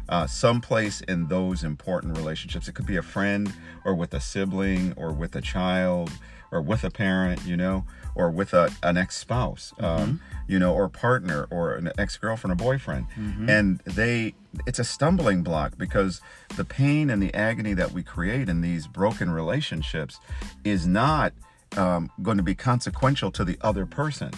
uh, 0.08 0.26
someplace 0.26 1.00
in 1.02 1.26
those 1.28 1.64
important 1.64 2.16
relationships. 2.16 2.68
It 2.68 2.74
could 2.74 2.86
be 2.86 2.96
a 2.96 3.02
friend 3.02 3.52
or 3.84 3.94
with 3.94 4.14
a 4.14 4.20
sibling 4.20 4.94
or 4.96 5.12
with 5.12 5.36
a 5.36 5.40
child 5.40 6.10
or 6.50 6.62
with 6.62 6.82
a 6.82 6.90
parent 6.90 7.44
you 7.44 7.56
know 7.58 7.84
or 8.14 8.30
with 8.30 8.54
a, 8.54 8.72
an 8.82 8.96
ex-spouse 8.96 9.74
um, 9.80 10.18
you 10.48 10.58
know 10.58 10.72
or 10.72 10.88
partner 10.88 11.46
or 11.50 11.74
an 11.74 11.92
ex-girlfriend 11.98 12.52
or 12.52 12.56
boyfriend. 12.56 13.06
And 13.48 13.78
they 13.80 14.34
it's 14.66 14.78
a 14.78 14.84
stumbling 14.84 15.42
block 15.42 15.76
because 15.76 16.20
the 16.56 16.64
pain 16.64 17.10
and 17.10 17.22
the 17.22 17.32
agony 17.34 17.74
that 17.74 17.92
we 17.92 18.02
create 18.02 18.48
in 18.48 18.60
these 18.62 18.86
broken 18.86 19.30
relationships 19.30 20.20
is 20.64 20.86
not 20.86 21.32
um, 21.76 22.10
going 22.22 22.38
to 22.38 22.42
be 22.42 22.54
consequential 22.54 23.30
to 23.32 23.44
the 23.44 23.58
other 23.60 23.84
person 23.84 24.30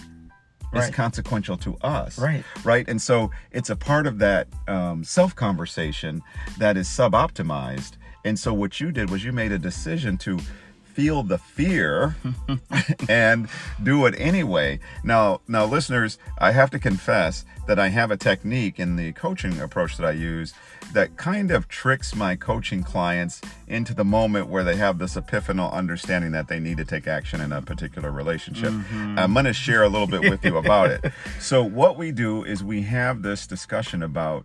it's 0.73 0.85
Right. 0.87 0.93
consequential 0.95 1.57
to 1.59 1.77
us 1.79 2.19
Right. 2.19 2.45
right 2.65 2.89
and 2.89 3.01
so 3.03 3.31
it's 3.51 3.71
a 3.71 3.77
part 3.77 4.07
of 4.07 4.19
that 4.19 4.47
um, 4.69 5.03
self 5.05 5.35
conversation 5.35 6.23
that 6.59 6.77
is 6.77 6.89
sub-optimized 6.89 7.93
and 8.25 8.39
so 8.39 8.53
what 8.55 8.81
you 8.81 8.93
did 8.93 9.11
was 9.11 9.25
you 9.25 9.33
made 9.33 9.51
a 9.53 9.59
decision 9.59 10.17
to 10.19 10.39
feel 10.85 11.23
the 11.23 11.39
fear 11.39 12.17
and 13.09 13.49
do 13.83 14.07
it 14.07 14.15
anyway 14.19 14.79
now 15.05 15.41
now 15.49 15.65
listeners 15.65 16.19
i 16.39 16.51
have 16.53 16.71
to 16.71 16.79
confess 16.79 17.45
that 17.67 17.79
i 17.79 17.89
have 17.89 18.11
a 18.11 18.17
technique 18.17 18.79
in 18.81 18.97
the 18.97 19.13
coaching 19.13 19.61
approach 19.61 19.97
that 19.97 20.07
i 20.07 20.11
use 20.11 20.53
that 20.93 21.17
kind 21.17 21.51
of 21.51 21.69
tricks 21.69 22.15
my 22.15 22.37
coaching 22.37 22.83
clients 22.83 23.41
into 23.69 23.95
the 23.95 24.05
moment 24.05 24.49
where 24.49 24.65
they 24.65 24.77
have 24.77 24.99
this 24.99 25.15
epiphanal 25.15 25.73
understanding 25.73 26.33
that 26.33 26.49
they 26.49 26.59
need 26.59 26.77
to 26.77 26.85
take 26.85 27.07
action 27.07 27.41
in 27.41 27.53
a 27.53 27.63
particular 27.63 28.11
relationship 28.11 28.71
mm-hmm. 28.71 29.19
i'm 29.19 29.33
going 29.33 29.45
to 29.45 29.53
share 29.53 29.83
a 29.83 29.89
little 29.89 30.07
bit 30.07 30.29
with 30.29 30.45
you 30.45 30.57
about 30.57 30.91
it 30.91 31.13
so 31.41 31.63
what 31.63 31.97
we 31.97 32.11
do 32.11 32.45
is 32.45 32.63
we 32.65 32.83
have 32.83 33.23
this 33.23 33.47
discussion 33.47 34.03
about 34.03 34.45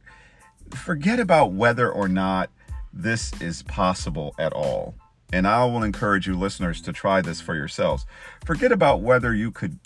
forget 0.72 1.20
about 1.20 1.52
whether 1.52 1.92
or 1.92 2.08
not 2.08 2.50
this 2.96 3.34
is 3.42 3.62
possible 3.64 4.34
at 4.40 4.54
all. 4.54 4.96
And 5.34 5.48
I 5.48 5.66
will 5.66 5.84
encourage 5.84 6.28
you 6.28 6.38
listeners 6.38 6.82
to 6.82 6.94
try 6.94 7.22
this 7.22 7.42
for 7.42 7.56
yourselves. 7.56 8.06
Forget 8.46 8.72
about 8.72 9.02
whether 9.02 9.34
you 9.34 9.52
could 9.52 9.80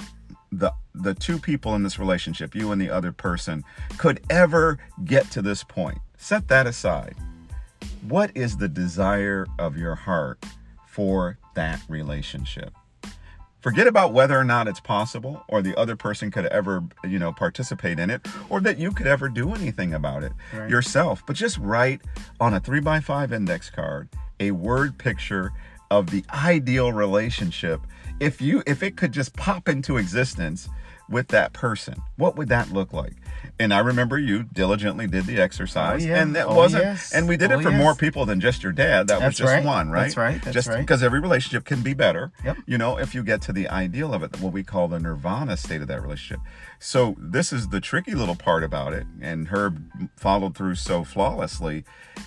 the 0.52 0.74
the 0.95 1.13
two 1.13 1.38
people 1.38 1.76
in 1.76 1.84
this 1.84 2.00
relationship, 2.00 2.56
you 2.56 2.72
and 2.72 2.82
the 2.82 2.89
other 2.89 3.12
person, 3.12 3.63
could 3.98 4.22
ever 4.30 4.80
get 5.06 5.30
to 5.32 5.41
this 5.41 5.63
point. 5.63 6.00
Set 6.21 6.49
that 6.49 6.67
aside. 6.67 7.15
What 8.08 8.32
is 8.36 8.58
the 8.58 8.67
desire 8.67 9.47
of 9.58 9.77
your 9.77 9.95
heart 9.95 10.43
for 10.86 11.38
that 11.55 11.82
relationship? 11.88 12.73
Forget 13.62 13.88
about 13.88 14.12
whether 14.12 14.38
or 14.38 14.43
not 14.43 14.67
it's 14.67 14.82
possible 14.82 15.43
or 15.47 15.62
the 15.62 15.77
other 15.79 15.95
person 15.95 16.29
could 16.29 16.45
ever, 16.47 16.84
you 17.05 17.19
know, 17.19 17.32
participate 17.32 17.99
in 17.99 18.10
it 18.10 18.25
or 18.49 18.60
that 18.60 18.77
you 18.77 18.91
could 18.91 19.08
ever 19.08 19.29
do 19.29 19.53
anything 19.53 19.93
about 19.93 20.23
it 20.23 20.34
Right. 20.53 20.69
yourself. 20.69 21.23
But 21.25 21.38
just 21.38 21.58
write 21.58 22.01
on 22.41 22.53
a 22.53 22.60
three 22.60 22.82
by 22.82 22.99
five 22.99 23.32
index 23.32 23.69
card 23.69 24.10
a 24.41 24.51
word 24.51 24.97
picture 24.97 25.53
of 25.89 26.10
the 26.10 26.25
ideal 26.34 26.91
relationship. 26.91 27.82
If 28.19 28.41
you 28.41 28.62
if 28.67 28.84
it 28.84 28.97
could 28.97 29.13
just 29.13 29.34
pop 29.38 29.69
into 29.69 29.95
existence 29.97 30.67
with 31.10 31.30
that 31.30 31.54
person, 31.54 31.95
what 32.17 32.36
would 32.38 32.50
that 32.50 32.72
look 32.72 32.93
like? 32.93 33.13
And 33.60 33.74
I 33.74 33.80
remember 33.80 34.17
you 34.17 34.43
diligently 34.43 35.08
did 35.08 35.26
the 35.26 35.41
exercise, 35.41 36.06
Oh, 36.06 36.08
yeah. 36.10 36.22
and 36.22 36.36
that 36.36 36.48
Oh, 36.48 36.56
wasn't, 36.56 36.84
yes. 36.84 37.12
and 37.13 37.28
we 37.28 37.36
did 37.36 37.52
it 37.52 37.56
Oh, 37.56 37.62
for 37.62 37.72
yes. 37.72 37.78
more 37.78 37.93
people 37.95 38.26
than 38.26 38.39
just 38.39 38.63
your 38.63 38.72
dad. 38.72 39.08
That 39.08 39.22
was 39.22 39.36
just 39.38 39.52
right. 39.52 39.63
one, 39.65 39.89
right? 39.89 40.04
That's 40.04 40.17
right. 40.17 40.41
That's 40.41 40.54
just 40.54 40.67
right. 40.69 40.80
because 40.80 41.04
every 41.04 41.19
relationship 41.19 41.65
can 41.65 41.82
be 41.82 41.93
better. 41.93 42.32
Yep. 42.45 42.58
You 42.67 42.78
know, 42.78 42.98
if 42.98 43.13
you 43.13 43.24
get 43.24 43.41
to 43.43 43.54
the 43.54 43.67
ideal 43.69 44.13
of 44.13 44.24
it, 44.24 44.39
what 44.39 44.54
we 44.54 44.63
call 44.63 44.88
the 44.88 45.00
nirvana 45.00 45.58
state 45.58 45.82
of 45.82 45.88
that 45.89 46.02
relationship. 46.02 46.39
So 46.80 47.15
this 47.19 47.52
is 47.52 47.67
the 47.69 47.82
tricky 47.82 48.13
little 48.15 48.36
part 48.36 48.63
about 48.63 48.93
it, 48.93 49.06
and 49.19 49.48
Herb 49.50 49.84
followed 50.15 50.56
through 50.56 50.76
so 50.76 51.04
flawlessly. 51.04 51.84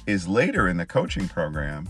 Is 0.06 0.26
later 0.28 0.68
in 0.68 0.76
the 0.76 0.86
coaching 0.86 1.28
program, 1.28 1.88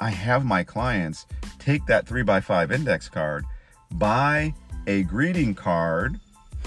I 0.00 0.10
have 0.10 0.44
my 0.44 0.62
clients 0.62 1.26
take 1.58 1.86
that 1.86 2.06
three 2.06 2.22
by 2.22 2.40
five 2.40 2.70
index 2.70 3.08
card, 3.08 3.44
buy 3.92 4.54
a 4.86 5.02
greeting 5.04 5.54
card 5.54 6.20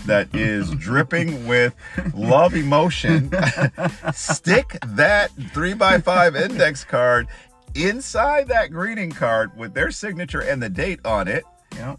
that 0.07 0.33
is 0.33 0.71
dripping 0.71 1.45
with 1.47 1.75
love 2.13 2.55
emotion, 2.55 3.31
stick 4.13 4.77
that 4.87 5.31
three 5.53 5.73
by 5.73 5.99
five 5.99 6.35
index 6.35 6.83
card 6.83 7.27
inside 7.75 8.47
that 8.47 8.71
greeting 8.71 9.11
card 9.11 9.55
with 9.57 9.73
their 9.73 9.91
signature 9.91 10.39
and 10.41 10.61
the 10.61 10.69
date 10.69 10.99
on 11.05 11.27
it 11.27 11.43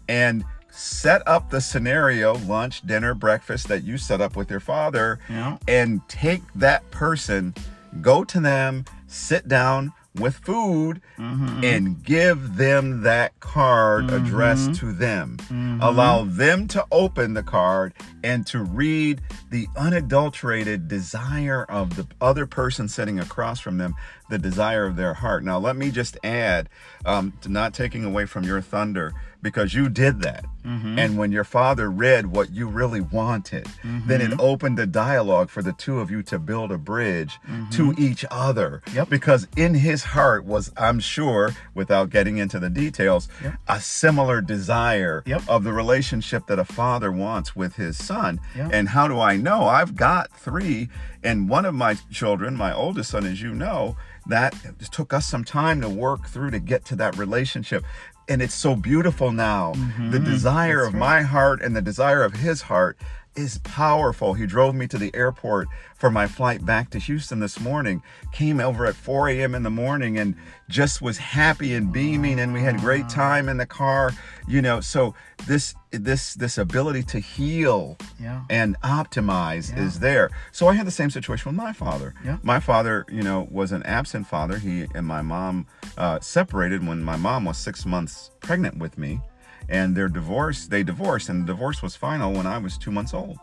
and 0.09 0.43
set 0.71 1.25
up 1.27 1.49
the 1.49 1.61
scenario 1.61 2.35
lunch 2.39 2.81
dinner 2.85 3.13
breakfast 3.13 3.67
that 3.69 3.83
you 3.83 3.97
set 3.97 4.19
up 4.21 4.35
with 4.35 4.49
your 4.51 4.59
father 4.59 5.19
Yeah. 5.29 5.57
and 5.67 6.01
take 6.09 6.41
that 6.55 6.89
person 6.91 7.53
go 8.01 8.23
to 8.25 8.39
them 8.39 8.85
sit 9.07 9.47
down 9.47 9.93
with 10.15 10.35
food 10.35 11.01
mm-hmm. 11.17 11.63
and 11.63 12.03
give 12.03 12.55
them 12.57 13.03
that 13.03 13.39
card 13.39 14.09
addressed 14.09 14.71
mm-hmm. 14.71 14.87
to 14.87 14.93
them. 14.93 15.37
Mm-hmm. 15.41 15.79
Allow 15.81 16.23
them 16.25 16.67
to 16.69 16.85
open 16.91 17.33
the 17.33 17.43
card 17.43 17.93
and 18.23 18.45
to 18.47 18.63
read 18.63 19.21
the 19.49 19.67
unadulterated 19.77 20.87
desire 20.87 21.63
of 21.69 21.95
the 21.95 22.07
other 22.19 22.45
person 22.45 22.87
sitting 22.87 23.19
across 23.19 23.59
from 23.59 23.77
them 23.77 23.95
the 24.29 24.39
desire 24.39 24.85
of 24.85 24.95
their 24.95 25.15
heart. 25.15 25.43
Now 25.43 25.59
let 25.59 25.75
me 25.75 25.91
just 25.91 26.17
add 26.23 26.69
um, 27.05 27.33
to 27.41 27.49
not 27.49 27.73
taking 27.73 28.03
away 28.03 28.25
from 28.25 28.43
your 28.43 28.61
thunder 28.61 29.13
because 29.41 29.73
you 29.73 29.89
did 29.89 30.21
that. 30.21 30.45
Mm-hmm. 30.65 30.99
And 30.99 31.17
when 31.17 31.31
your 31.31 31.43
father 31.43 31.89
read 31.89 32.27
what 32.27 32.51
you 32.51 32.67
really 32.67 33.01
wanted 33.01 33.65
then 33.83 34.21
it 34.21 34.31
mm-hmm. 34.31 34.41
opened 34.41 34.77
a 34.79 34.85
dialogue 34.85 35.49
for 35.49 35.61
the 35.61 35.71
two 35.73 35.99
of 35.99 36.11
you 36.11 36.21
to 36.23 36.37
build 36.37 36.71
a 36.71 36.77
bridge 36.77 37.39
mm-hmm. 37.47 37.69
to 37.71 37.93
each 37.97 38.25
other. 38.29 38.81
Yep. 38.93 39.09
because 39.09 39.47
in 39.55 39.73
his 39.73 40.03
heart 40.03 40.45
was 40.45 40.71
i'm 40.77 40.99
sure 40.99 41.51
without 41.73 42.09
getting 42.09 42.37
into 42.37 42.59
the 42.59 42.69
details 42.69 43.27
Yep. 43.41 43.53
a 43.67 43.79
similar 43.79 44.41
desire 44.41 45.23
Yep. 45.25 45.43
of 45.47 45.63
the 45.63 45.73
relationship 45.73 46.47
that 46.47 46.59
a 46.59 46.65
father 46.65 47.11
wants 47.11 47.55
with 47.55 47.75
his 47.75 47.97
son. 47.97 48.39
And 48.55 48.89
how 48.89 49.07
do 49.07 49.19
i 49.19 49.37
know? 49.37 49.63
I've 49.63 49.95
got 49.95 50.31
three 50.31 50.89
and 51.23 51.49
one 51.49 51.65
of 51.65 51.73
my 51.73 51.95
children 52.11 52.55
my 52.55 52.73
oldest 52.73 53.11
son 53.11 53.25
as 53.25 53.41
you 53.41 53.53
know 53.53 53.95
that 54.27 54.53
took 54.91 55.13
us 55.13 55.25
some 55.25 55.43
time 55.43 55.81
to 55.81 55.89
work 55.89 56.27
through 56.27 56.51
to 56.51 56.59
get 56.59 56.85
to 56.85 56.95
that 56.95 57.17
relationship 57.17 57.83
and 58.29 58.41
it's 58.41 58.53
so 58.53 58.75
beautiful 58.75 59.31
now 59.31 59.73
mm-hmm. 59.73 60.11
the 60.11 60.19
desire 60.19 60.83
of 60.85 60.93
my 60.93 61.21
heart 61.21 61.61
and 61.61 61.75
the 61.75 61.81
desire 61.81 62.23
of 62.23 62.33
his 62.33 62.61
heart 62.61 62.97
is 63.35 63.59
powerful. 63.59 64.33
He 64.33 64.45
drove 64.45 64.75
me 64.75 64.87
to 64.87 64.97
the 64.97 65.13
airport 65.15 65.67
for 65.95 66.11
my 66.11 66.27
flight 66.27 66.65
back 66.65 66.89
to 66.91 66.99
Houston 66.99 67.39
this 67.39 67.59
morning. 67.59 68.01
Came 68.31 68.59
over 68.59 68.85
at 68.85 68.95
4 68.95 69.29
a.m. 69.29 69.55
in 69.55 69.63
the 69.63 69.69
morning 69.69 70.17
and 70.17 70.35
just 70.67 71.01
was 71.01 71.17
happy 71.17 71.73
and 71.73 71.91
beaming, 71.91 72.39
and 72.39 72.53
we 72.53 72.61
had 72.61 72.77
great 72.79 73.07
time 73.07 73.47
in 73.47 73.57
the 73.57 73.65
car. 73.65 74.11
You 74.47 74.61
know, 74.61 74.81
so 74.81 75.15
this 75.47 75.73
this 75.91 76.35
this 76.35 76.57
ability 76.57 77.03
to 77.03 77.19
heal 77.19 77.97
Yeah. 78.19 78.41
and 78.49 78.79
optimize 78.81 79.71
Yeah. 79.75 79.83
is 79.83 79.99
there. 79.99 80.29
So 80.51 80.67
I 80.67 80.73
had 80.73 80.85
the 80.85 80.91
same 80.91 81.09
situation 81.09 81.49
with 81.51 81.55
my 81.55 81.73
father. 81.73 82.13
Yeah. 82.23 82.37
My 82.43 82.59
father, 82.59 83.05
you 83.09 83.23
know, 83.23 83.47
was 83.49 83.71
an 83.71 83.83
absent 83.83 84.27
father. 84.27 84.57
He 84.59 84.87
and 84.93 85.05
my 85.07 85.21
mom 85.21 85.65
uh, 85.97 86.19
separated 86.19 86.85
when 86.85 87.03
my 87.03 87.15
mom 87.17 87.45
was 87.45 87.57
six 87.57 87.85
months 87.85 88.31
pregnant 88.41 88.77
with 88.77 88.97
me, 88.97 89.21
and 89.67 89.95
their 89.95 90.09
divorce. 90.09 90.67
They 90.67 90.83
divorced, 90.83 91.29
and 91.29 91.43
the 91.43 91.53
divorce 91.53 91.81
was 91.81 91.95
final 91.95 92.33
when 92.33 92.45
I 92.45 92.57
was 92.59 92.77
two 92.77 92.91
months 92.91 93.13
old. 93.13 93.39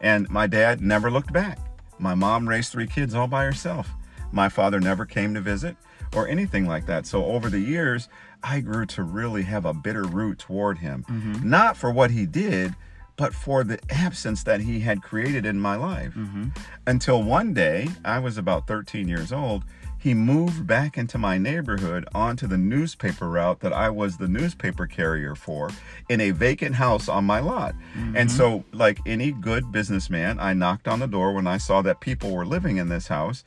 And 0.00 0.28
my 0.30 0.46
dad 0.46 0.80
never 0.80 1.10
looked 1.10 1.32
back. 1.32 1.58
My 1.98 2.14
mom 2.14 2.48
raised 2.48 2.72
three 2.72 2.86
kids 2.86 3.14
all 3.14 3.26
by 3.28 3.44
herself. 3.44 3.88
My 4.32 4.48
father 4.48 4.80
never 4.80 5.06
came 5.06 5.32
to 5.34 5.40
visit 5.40 5.76
or 6.14 6.26
anything 6.28 6.66
like 6.66 6.86
that. 6.86 7.06
So 7.06 7.24
over 7.24 7.48
the 7.48 7.60
years, 7.60 8.08
I 8.44 8.60
grew 8.60 8.86
to 8.86 9.02
really 9.02 9.42
have 9.42 9.64
a 9.64 9.72
bitter 9.72 10.04
root 10.04 10.38
toward 10.38 10.78
him. 10.78 11.04
Mm-hmm. 11.08 11.48
Not 11.48 11.76
for 11.76 11.90
what 11.90 12.10
he 12.10 12.26
did, 12.26 12.74
but 13.16 13.34
for 13.34 13.64
the 13.64 13.78
absence 13.90 14.42
that 14.42 14.60
he 14.60 14.80
had 14.80 15.02
created 15.02 15.46
in 15.46 15.58
my 15.58 15.76
life. 15.76 16.14
Mm-hmm. 16.14 16.48
Until 16.86 17.22
one 17.22 17.54
day, 17.54 17.88
I 18.04 18.18
was 18.18 18.36
about 18.36 18.66
13 18.66 19.08
years 19.08 19.32
old, 19.32 19.64
he 20.04 20.12
moved 20.12 20.66
back 20.66 20.98
into 20.98 21.16
my 21.16 21.38
neighborhood 21.38 22.06
onto 22.14 22.46
the 22.46 22.58
newspaper 22.58 23.26
route 23.26 23.60
that 23.60 23.72
I 23.72 23.88
was 23.88 24.18
the 24.18 24.28
newspaper 24.28 24.86
carrier 24.86 25.34
for 25.34 25.70
in 26.10 26.20
a 26.20 26.30
vacant 26.30 26.74
house 26.74 27.08
on 27.08 27.24
my 27.24 27.40
lot. 27.40 27.74
And 27.94 28.28
mm-hmm. 28.28 28.36
so, 28.36 28.64
like 28.72 28.98
any 29.06 29.32
good 29.32 29.72
businessman, 29.72 30.38
I 30.38 30.52
knocked 30.52 30.88
on 30.88 30.98
the 31.00 31.06
door 31.06 31.32
when 31.32 31.46
I 31.46 31.56
saw 31.56 31.80
that 31.80 32.00
people 32.00 32.32
were 32.32 32.44
living 32.44 32.76
in 32.76 32.90
this 32.90 33.08
house. 33.08 33.44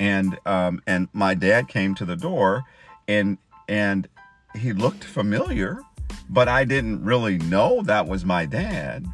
and 0.00 0.36
um, 0.46 0.82
and 0.84 1.06
my 1.12 1.34
dad 1.34 1.68
came 1.68 1.94
to 1.94 2.04
the 2.04 2.16
door, 2.16 2.64
and 3.06 3.38
and 3.68 4.08
he 4.56 4.72
looked 4.72 5.04
familiar, 5.04 5.80
but 6.28 6.48
I 6.48 6.64
didn't 6.64 7.04
really 7.04 7.38
know 7.38 7.82
that 7.82 8.06
was 8.06 8.24
my 8.24 8.46
dad, 8.46 9.06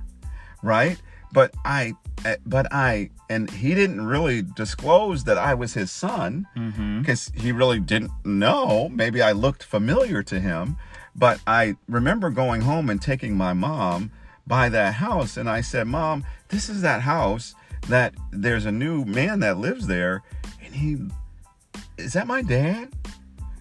right? 0.63 1.01
But 1.33 1.55
I, 1.65 1.95
eh, 2.25 2.37
but 2.47 2.73
I, 2.73 3.11
and 3.29 3.51
he 3.51 3.75
didn't 3.75 4.07
really 4.07 4.43
disclose 4.43 5.25
that 5.25 5.37
I 5.39 5.55
was 5.55 5.75
his 5.75 5.91
son 5.91 6.47
Mm-hmm. 6.57 7.01
because 7.01 7.31
he 7.35 7.53
really 7.53 7.81
didn't 7.81 8.13
know. 8.25 8.89
Maybe 8.89 9.21
I 9.23 9.33
looked 9.33 9.63
familiar 9.63 10.23
to 10.25 10.41
him, 10.41 10.77
but 11.15 11.41
I 11.47 11.77
remember 11.89 12.31
going 12.31 12.63
home 12.63 12.89
and 12.91 13.01
taking 13.03 13.37
my 13.37 13.53
mom 13.53 14.11
by 14.47 14.69
that 14.69 14.95
house, 14.95 15.37
and 15.37 15.51
I 15.51 15.61
said, 15.61 15.87
"Mom, 15.89 16.25
this 16.49 16.69
is 16.69 16.81
that 16.83 17.03
house 17.03 17.55
that 17.89 18.15
there's 18.31 18.65
a 18.65 18.73
new 18.73 19.05
man 19.05 19.41
that 19.41 19.59
lives 19.59 19.87
there, 19.89 20.23
and 20.65 20.75
he 20.75 20.99
is 21.99 22.13
that 22.13 22.27
my 22.29 22.43
dad?" 22.43 22.93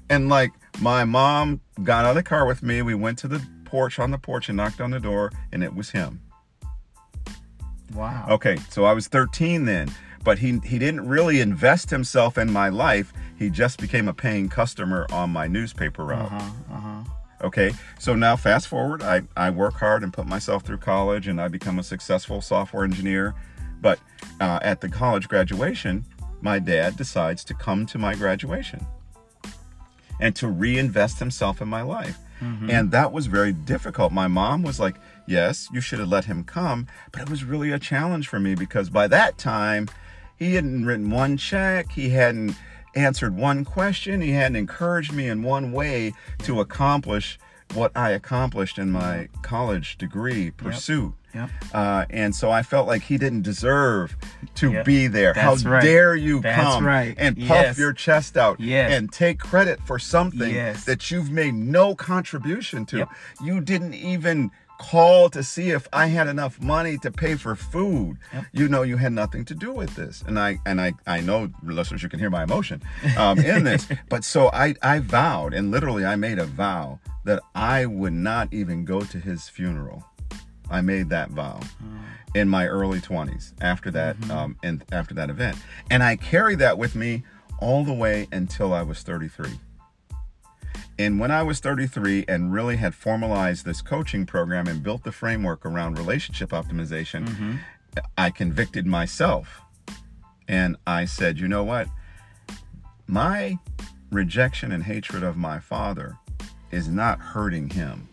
And 0.09 0.29
like 0.29 0.51
my 0.79 1.03
mom 1.03 1.61
got 1.83 2.05
out 2.05 2.11
of 2.11 2.15
the 2.15 2.23
car 2.23 2.45
with 2.45 2.63
me, 2.63 2.81
we 2.81 2.95
went 2.95 3.17
to 3.19 3.27
the 3.27 3.45
porch 3.65 3.99
on 3.99 4.11
the 4.11 4.17
porch 4.17 4.49
and 4.49 4.57
knocked 4.57 4.81
on 4.81 4.91
the 4.91 4.99
door, 4.99 5.31
and 5.51 5.63
it 5.63 5.75
was 5.75 5.91
him. 5.91 6.21
Wow. 7.93 8.25
Okay, 8.29 8.57
so 8.69 8.85
I 8.85 8.93
was 8.93 9.07
13 9.07 9.65
then, 9.65 9.91
but 10.23 10.39
he 10.39 10.59
he 10.63 10.79
didn't 10.79 11.07
really 11.07 11.39
invest 11.39 11.89
himself 11.89 12.37
in 12.37 12.51
my 12.51 12.69
life. 12.69 13.13
He 13.37 13.49
just 13.49 13.79
became 13.79 14.07
a 14.07 14.13
paying 14.13 14.49
customer 14.49 15.05
on 15.11 15.29
my 15.29 15.47
newspaper 15.47 16.05
route. 16.05 16.31
Uh 16.31 16.39
huh. 16.39 16.51
Uh 16.71 16.79
huh. 16.79 17.03
Okay, 17.43 17.73
so 17.99 18.15
now 18.15 18.35
fast 18.35 18.67
forward, 18.67 19.03
I, 19.03 19.23
I 19.35 19.49
work 19.49 19.75
hard 19.75 20.03
and 20.03 20.11
put 20.11 20.25
myself 20.25 20.63
through 20.63 20.77
college 20.77 21.27
and 21.27 21.39
I 21.39 21.47
become 21.49 21.77
a 21.77 21.83
successful 21.83 22.41
software 22.41 22.83
engineer. 22.83 23.35
But 23.81 23.99
uh, 24.39 24.59
at 24.61 24.81
the 24.81 24.89
college 24.89 25.27
graduation, 25.27 26.05
my 26.41 26.59
dad 26.59 26.95
decides 26.95 27.43
to 27.43 27.53
come 27.53 27.85
to 27.87 27.97
my 27.97 28.15
graduation 28.15 28.87
and 30.19 30.35
to 30.37 30.47
reinvest 30.47 31.19
himself 31.19 31.61
in 31.61 31.67
my 31.67 31.81
life. 31.81 32.17
Mm-hmm. 32.41 32.69
And 32.69 32.91
that 32.91 33.11
was 33.11 33.27
very 33.27 33.53
difficult. 33.53 34.11
My 34.11 34.27
mom 34.27 34.61
was 34.61 34.79
like, 34.79 34.95
Yes, 35.27 35.67
you 35.71 35.81
should 35.81 35.99
have 35.99 36.09
let 36.09 36.25
him 36.25 36.43
come. 36.43 36.87
But 37.11 37.23
it 37.23 37.29
was 37.29 37.43
really 37.43 37.71
a 37.71 37.79
challenge 37.79 38.27
for 38.27 38.39
me 38.39 38.53
because 38.55 38.89
by 38.89 39.07
that 39.07 39.37
time, 39.37 39.87
he 40.37 40.55
hadn't 40.55 40.85
written 40.85 41.09
one 41.09 41.37
check, 41.37 41.91
he 41.91 42.09
hadn't 42.09 42.55
answered 42.95 43.35
one 43.35 43.65
question, 43.65 44.21
he 44.21 44.31
hadn't 44.31 44.55
encouraged 44.55 45.13
me 45.13 45.27
in 45.27 45.43
one 45.43 45.71
way 45.71 46.13
to 46.39 46.59
accomplish 46.59 47.39
what 47.73 47.91
I 47.95 48.11
accomplished 48.11 48.77
in 48.77 48.91
my 48.91 49.27
college 49.41 49.97
degree 49.97 50.51
pursuit. 50.51 51.13
Yep. 51.33 51.49
Uh, 51.73 52.05
and 52.09 52.33
so 52.33 52.49
I 52.49 52.63
felt 52.63 52.87
like 52.87 53.01
he 53.01 53.17
didn't 53.17 53.41
deserve 53.41 54.15
to 54.55 54.71
Yep. 54.71 54.85
be 54.85 55.07
there. 55.07 55.33
That's 55.33 55.63
How 55.63 55.69
right. 55.71 55.83
dare 55.83 56.15
you 56.15 56.39
That's 56.39 56.63
come 56.63 56.85
right. 56.85 57.13
and 57.17 57.35
puff 57.37 57.47
Yes. 57.49 57.77
your 57.77 57.91
chest 57.91 58.37
out 58.37 58.57
Yes. 58.61 58.93
and 58.93 59.11
take 59.11 59.39
credit 59.39 59.81
for 59.85 59.99
something 59.99 60.53
Yes. 60.53 60.85
that 60.85 61.11
you've 61.11 61.29
made 61.29 61.53
no 61.53 61.93
contribution 61.93 62.85
to. 62.85 62.99
Yep. 62.99 63.09
You 63.43 63.59
didn't 63.59 63.95
even 63.95 64.51
call 64.77 65.29
to 65.29 65.43
see 65.43 65.69
if 65.69 65.87
I 65.93 66.07
had 66.07 66.27
enough 66.27 66.61
money 66.61 66.97
to 66.99 67.11
pay 67.11 67.35
for 67.35 67.55
food. 67.55 68.17
Yep. 68.33 68.45
You 68.53 68.67
know 68.67 68.83
you 68.83 68.97
had 68.97 69.13
nothing 69.13 69.45
to 69.45 69.55
do 69.55 69.71
with 69.71 69.95
this. 69.95 70.23
And 70.27 70.39
I 70.39 70.59
and 70.65 70.79
I 70.81 70.93
I 71.07 71.21
know 71.21 71.49
listeners 71.63 72.03
you 72.03 72.09
can 72.09 72.19
hear 72.19 72.29
my 72.29 72.43
emotion 72.43 72.81
um, 73.17 73.39
in 73.39 73.63
this. 73.63 73.87
but 74.09 74.23
so 74.23 74.49
I 74.53 74.75
I 74.81 74.99
vowed 74.99 75.53
and 75.53 75.71
literally 75.71 76.05
I 76.05 76.15
made 76.15 76.39
a 76.39 76.45
vow 76.45 76.99
that 77.23 77.41
I 77.53 77.85
would 77.85 78.13
not 78.13 78.53
even 78.53 78.85
go 78.85 79.01
to 79.01 79.19
his 79.19 79.49
funeral. 79.49 80.03
I 80.69 80.81
made 80.81 81.09
that 81.09 81.29
vow 81.29 81.59
in 82.35 82.49
my 82.49 82.67
early 82.67 82.99
20s 82.99 83.53
after 83.61 83.89
that 83.91 84.17
um, 84.29 84.57
and 84.61 84.83
after 84.91 85.13
that 85.13 85.29
event 85.29 85.57
and 85.89 86.03
i 86.03 86.15
carried 86.17 86.59
that 86.59 86.77
with 86.77 86.93
me 86.93 87.23
all 87.59 87.83
the 87.85 87.93
way 87.93 88.27
until 88.33 88.73
i 88.73 88.81
was 88.81 89.01
33 89.01 89.49
and 90.97 91.19
when 91.19 91.31
i 91.31 91.41
was 91.43 91.59
33 91.59 92.25
and 92.27 92.53
really 92.53 92.77
had 92.77 92.95
formalized 92.95 93.65
this 93.65 93.81
coaching 93.81 94.25
program 94.25 94.67
and 94.67 94.83
built 94.83 95.03
the 95.03 95.11
framework 95.11 95.65
around 95.65 95.97
relationship 95.97 96.49
optimization 96.49 97.27
mm-hmm. 97.27 97.55
i 98.17 98.29
convicted 98.29 98.85
myself. 98.85 99.61
And 100.47 100.77
i 100.85 101.05
said 101.05 101.39
you 101.39 101.47
know 101.47 101.63
what? 101.63 101.87
My 103.07 103.57
rejection 104.11 104.71
and 104.71 104.83
hatred 104.83 105.23
of 105.23 105.37
my 105.37 105.59
father 105.59 106.17
is 106.71 106.87
not 106.87 107.19
hurting 107.19 107.69
him 107.69 108.09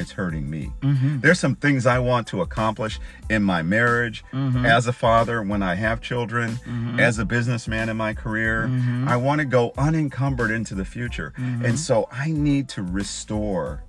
it's 0.00 0.12
hurting 0.12 0.48
me. 0.50 0.72
Mm-hmm. 0.80 1.20
There's 1.20 1.38
some 1.38 1.54
things 1.54 1.86
I 1.86 1.98
want 1.98 2.26
to 2.28 2.40
accomplish 2.40 2.98
in 3.28 3.42
my 3.42 3.62
marriage, 3.62 4.24
mm-hmm. 4.32 4.64
as 4.66 4.86
a 4.86 4.92
father, 4.92 5.42
when 5.42 5.62
I 5.62 5.74
have 5.74 6.00
children, 6.00 6.52
mm-hmm. 6.52 6.98
as 6.98 7.18
a 7.18 7.24
businessman 7.24 7.88
in 7.88 7.96
my 7.96 8.14
career. 8.14 8.70
I 9.06 9.16
want 9.16 9.40
to 9.40 9.44
go 9.44 9.72
unencumbered 9.78 10.50
into 10.50 10.74
the 10.74 10.84
future. 10.84 11.32
And 11.36 11.78
so 11.78 12.08
I 12.10 12.30
need 12.30 12.68
to 12.70 12.82
restore 12.82 13.84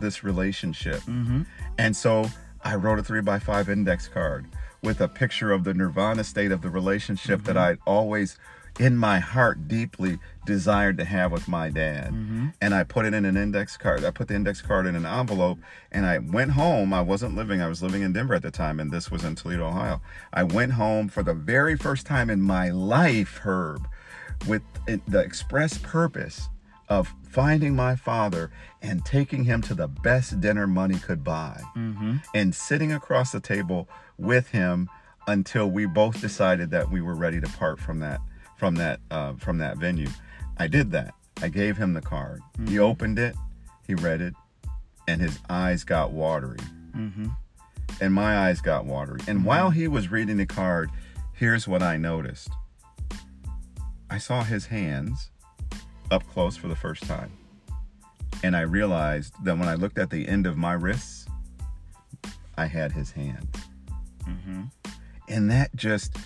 this 0.00 0.22
relationship. 0.22 1.00
And 1.78 1.96
so 1.96 2.26
I 2.62 2.76
wrote 2.76 2.98
a 2.98 3.02
three 3.02 3.22
by 3.22 3.38
five 3.38 3.68
index 3.68 4.08
card 4.08 4.46
with 4.82 5.00
a 5.00 5.08
picture 5.08 5.52
of 5.52 5.64
the 5.64 5.74
nirvana 5.74 6.24
state 6.24 6.52
of 6.52 6.60
the 6.60 6.70
relationship 6.70 7.44
that 7.44 7.56
I'd 7.56 7.78
always 7.86 8.36
in 8.80 8.96
my 8.96 9.18
heart 9.18 9.68
deeply 9.68 10.18
desired 10.46 10.96
to 10.98 11.04
have 11.04 11.30
with 11.30 11.46
my 11.46 11.68
dad. 11.68 12.12
And 12.60 12.74
I 12.74 12.84
put 12.84 13.04
it 13.04 13.14
in 13.14 13.24
an 13.24 13.36
index 13.36 13.76
card. 13.76 14.04
I 14.04 14.10
put 14.10 14.28
the 14.28 14.34
index 14.34 14.60
card 14.62 14.86
in 14.86 14.96
an 14.96 15.04
envelope 15.06 15.58
and 15.90 16.06
I 16.06 16.18
went 16.18 16.52
home. 16.52 16.92
I 16.92 17.00
wasn't 17.02 17.34
living, 17.36 17.60
I 17.60 17.68
was 17.68 17.82
living 17.82 18.02
in 18.02 18.12
Denver 18.12 18.34
at 18.34 18.42
the 18.42 18.50
time, 18.50 18.80
and 18.80 18.90
this 18.90 19.10
was 19.10 19.24
in 19.24 19.34
Toledo, 19.34 19.66
Ohio. 19.68 20.00
I 20.32 20.42
went 20.42 20.72
home 20.72 21.08
for 21.08 21.22
the 21.22 21.34
very 21.34 21.76
first 21.76 22.06
time 22.06 22.30
in 22.30 22.40
my 22.40 22.70
life, 22.70 23.38
Herb, 23.44 23.86
with 24.48 24.62
the 24.86 25.20
express 25.20 25.78
purpose 25.78 26.48
of 26.88 27.14
finding 27.28 27.74
my 27.76 27.94
father 27.96 28.50
and 28.82 29.04
taking 29.04 29.44
him 29.44 29.62
to 29.62 29.74
the 29.74 29.86
best 29.88 30.40
dinner 30.40 30.66
money 30.66 30.98
could 30.98 31.22
buy 31.24 31.60
Mm-hmm. 31.76 32.16
and 32.34 32.54
sitting 32.54 32.92
across 32.92 33.32
the 33.32 33.40
table 33.40 33.88
with 34.18 34.48
him 34.48 34.88
until 35.28 35.70
we 35.70 35.86
both 35.86 36.20
decided 36.20 36.70
that 36.70 36.90
we 36.90 37.00
were 37.00 37.14
ready 37.14 37.40
to 37.40 37.46
part 37.46 37.78
from 37.78 38.00
that 38.00 38.20
from 38.62 38.76
that 38.76 39.00
uh, 39.10 39.32
from 39.38 39.58
that 39.58 39.76
venue. 39.76 40.06
I 40.56 40.68
did 40.68 40.92
that. 40.92 41.14
I 41.40 41.48
gave 41.48 41.76
him 41.76 41.94
the 41.94 42.00
card. 42.00 42.40
He 42.68 42.78
opened 42.78 43.18
it. 43.18 43.34
He 43.88 43.96
read 43.96 44.20
it. 44.20 44.34
And 45.08 45.20
his 45.20 45.40
eyes 45.50 45.82
got 45.82 46.12
watery. 46.12 46.60
Mm-hmm. 46.96 47.26
and 48.00 48.14
my 48.14 48.36
eyes 48.46 48.60
got 48.60 48.84
watery. 48.84 49.18
And 49.26 49.44
while 49.44 49.70
he 49.70 49.88
was 49.88 50.12
reading 50.12 50.36
the 50.36 50.46
card 50.46 50.90
here's 51.32 51.66
what 51.66 51.82
i 51.82 51.96
noticed. 51.96 52.50
I 54.08 54.18
saw 54.18 54.44
his 54.44 54.66
hands 54.66 55.30
up 56.12 56.22
close 56.32 56.56
for 56.56 56.68
the 56.68 56.76
first 56.76 57.02
time. 57.02 57.32
And 58.44 58.54
i 58.54 58.60
realized 58.60 59.34
that 59.42 59.58
when 59.58 59.68
i 59.68 59.74
looked 59.74 59.98
at 59.98 60.10
the 60.10 60.28
end 60.28 60.46
of 60.46 60.56
my 60.56 60.74
wrists 60.74 61.26
i 62.56 62.66
had 62.66 62.92
his 62.92 63.10
hand 63.10 63.48
Mm-hmm. 64.28 64.62
and 65.28 65.50
that 65.50 65.74
just 65.74 66.16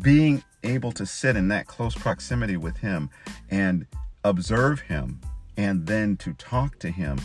being 0.00 0.44
able 0.64 0.92
to 0.92 1.04
sit 1.06 1.36
in 1.36 1.48
that 1.48 1.66
close 1.66 1.94
proximity 1.94 2.56
with 2.56 2.78
him 2.78 3.10
and 3.50 3.86
observe 4.24 4.80
him 4.80 5.20
and 5.56 5.86
then 5.86 6.16
to 6.16 6.32
talk 6.34 6.78
to 6.78 6.90
him 6.90 7.18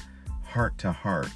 heart 0.43 0.77
to 0.77 0.91
heart 0.91 1.29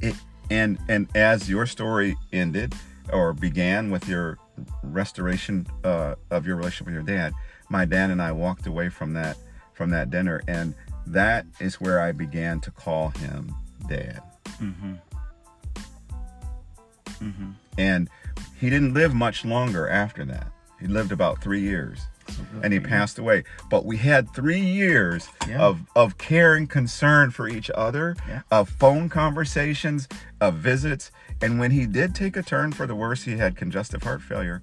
it 0.00 0.14
and 0.50 0.78
and 0.88 1.08
as 1.16 1.48
your 1.48 1.66
story 1.66 2.16
ended 2.32 2.74
or 3.12 3.32
began 3.32 3.90
with 3.90 4.08
your 4.08 4.38
restoration 4.82 5.66
uh, 5.84 6.14
of 6.30 6.46
your 6.46 6.56
relationship 6.56 6.86
with 6.86 6.94
your 6.94 7.02
dad 7.02 7.32
my 7.68 7.84
dad 7.84 8.10
and 8.10 8.22
i 8.22 8.30
walked 8.30 8.66
away 8.66 8.88
from 8.88 9.12
that 9.14 9.36
from 9.72 9.90
that 9.90 10.10
dinner 10.10 10.40
and 10.46 10.74
that 11.06 11.44
is 11.60 11.80
where 11.80 12.00
i 12.00 12.12
began 12.12 12.60
to 12.60 12.70
call 12.70 13.08
him 13.10 13.52
dad 13.88 14.20
Mm-hmm. 14.60 14.94
Mm-hmm. 17.20 17.50
and 17.78 18.08
he 18.60 18.70
didn't 18.70 18.94
live 18.94 19.14
much 19.14 19.44
longer 19.44 19.88
after 19.88 20.24
that 20.26 20.46
he 20.84 20.88
lived 20.92 21.12
about 21.12 21.40
three 21.40 21.60
years 21.62 21.98
and 22.62 22.70
he 22.72 22.78
passed 22.78 23.18
away. 23.18 23.44
But 23.70 23.86
we 23.86 23.96
had 23.96 24.28
three 24.34 24.60
years 24.60 25.26
Yeah. 25.48 25.60
of 25.60 25.80
of 25.96 26.18
care 26.18 26.54
and 26.56 26.68
concern 26.68 27.30
for 27.30 27.48
each 27.48 27.70
other 27.74 28.16
Yeah. 28.28 28.42
of 28.50 28.68
phone 28.68 29.08
conversations 29.08 30.08
of 30.42 30.56
visits. 30.56 31.10
And 31.40 31.58
when 31.58 31.70
he 31.70 31.86
did 31.86 32.14
take 32.14 32.36
a 32.36 32.42
turn 32.42 32.72
for 32.72 32.86
the 32.86 32.94
worse 32.94 33.22
he 33.22 33.38
had 33.38 33.56
congestive 33.56 34.02
heart 34.02 34.20
failure. 34.20 34.60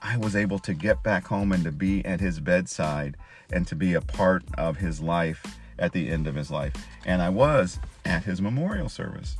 I 0.00 0.16
was 0.16 0.36
able 0.36 0.58
to 0.60 0.74
get 0.74 1.02
back 1.02 1.26
home 1.26 1.50
and 1.50 1.64
to 1.64 1.72
be 1.72 2.04
at 2.04 2.20
his 2.20 2.38
bedside 2.38 3.16
and 3.50 3.66
to 3.66 3.74
be 3.74 3.94
a 3.94 4.00
part 4.00 4.44
of 4.56 4.76
his 4.76 5.00
life 5.00 5.42
at 5.78 5.92
the 5.92 6.10
end 6.10 6.28
of 6.28 6.36
his 6.36 6.50
life. 6.52 6.72
And 7.04 7.20
i 7.20 7.30
was 7.30 7.80
at 8.04 8.22
his 8.24 8.40
memorial 8.40 8.88
service. 8.88 9.36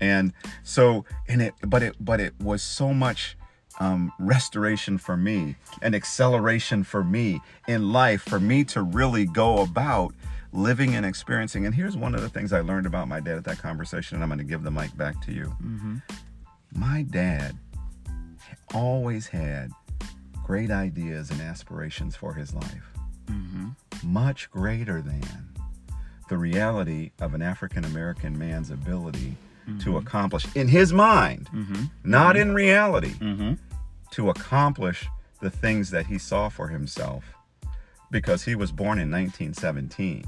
And 0.00 0.32
so 0.62 1.04
and 1.28 1.42
it 1.42 1.54
but 1.66 1.82
it 1.82 1.94
but 2.00 2.20
it 2.20 2.32
was 2.40 2.62
so 2.62 2.94
much 2.94 3.36
um, 3.80 4.12
restoration 4.18 4.98
for 4.98 5.16
me 5.16 5.56
an 5.82 5.94
acceleration 5.94 6.84
for 6.84 7.02
me 7.02 7.40
in 7.68 7.92
life 7.92 8.22
for 8.22 8.38
me 8.40 8.64
to 8.64 8.82
really 8.82 9.24
go 9.26 9.58
about 9.62 10.14
living 10.52 10.94
and 10.94 11.06
experiencing 11.06 11.64
and 11.66 11.74
here's 11.74 11.96
one 11.96 12.14
of 12.14 12.20
the 12.20 12.28
things 12.28 12.52
i 12.52 12.60
learned 12.60 12.86
about 12.86 13.08
my 13.08 13.18
dad 13.20 13.36
at 13.38 13.44
that 13.44 13.58
conversation 13.58 14.16
and 14.16 14.22
i'm 14.22 14.28
going 14.28 14.38
to 14.38 14.44
give 14.44 14.62
the 14.62 14.70
mic 14.70 14.94
back 14.96 15.20
to 15.24 15.32
you 15.32 15.46
Mm-hmm. 15.64 15.96
my 16.74 17.02
dad 17.02 17.56
always 18.74 19.26
had 19.28 19.70
great 20.44 20.70
ideas 20.70 21.30
and 21.30 21.40
aspirations 21.40 22.16
for 22.16 22.34
his 22.34 22.54
life, 22.54 22.88
Mm-hmm. 23.26 23.68
much 24.02 24.50
greater 24.50 25.00
than 25.00 25.22
the 26.28 26.36
reality 26.36 27.12
of 27.20 27.34
an 27.34 27.42
African 27.42 27.84
American 27.84 28.36
man's 28.38 28.70
ability 28.70 29.36
to 29.80 29.96
accomplish, 29.96 30.46
in 30.54 30.68
his 30.68 30.92
mind, 30.92 31.48
Mm-hmm. 31.54 31.84
not 32.04 32.36
in 32.36 32.54
reality, 32.54 33.12
Mm-hmm. 33.14 33.54
to 34.12 34.30
accomplish 34.30 35.06
the 35.40 35.50
things 35.50 35.90
that 35.90 36.06
he 36.06 36.18
saw 36.18 36.48
for 36.48 36.68
himself. 36.68 37.24
Because 38.10 38.44
he 38.44 38.54
was 38.54 38.70
born 38.72 38.98
in 38.98 39.10
1917 39.10 40.24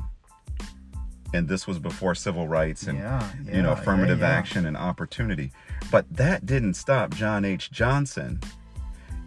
and 1.34 1.48
this 1.48 1.66
was 1.66 1.78
before 1.80 2.14
civil 2.14 2.46
rights 2.46 2.84
and 2.86 2.96
Yeah, 2.98 3.28
you 3.44 3.60
know 3.60 3.72
affirmative 3.72 4.20
yeah, 4.20 4.28
yeah. 4.28 4.34
action 4.38 4.66
and 4.66 4.76
opportunity. 4.76 5.50
But 5.90 6.06
that 6.16 6.46
didn't 6.46 6.74
stop 6.74 7.12
John 7.14 7.44
H. 7.44 7.70
Johnson 7.72 8.40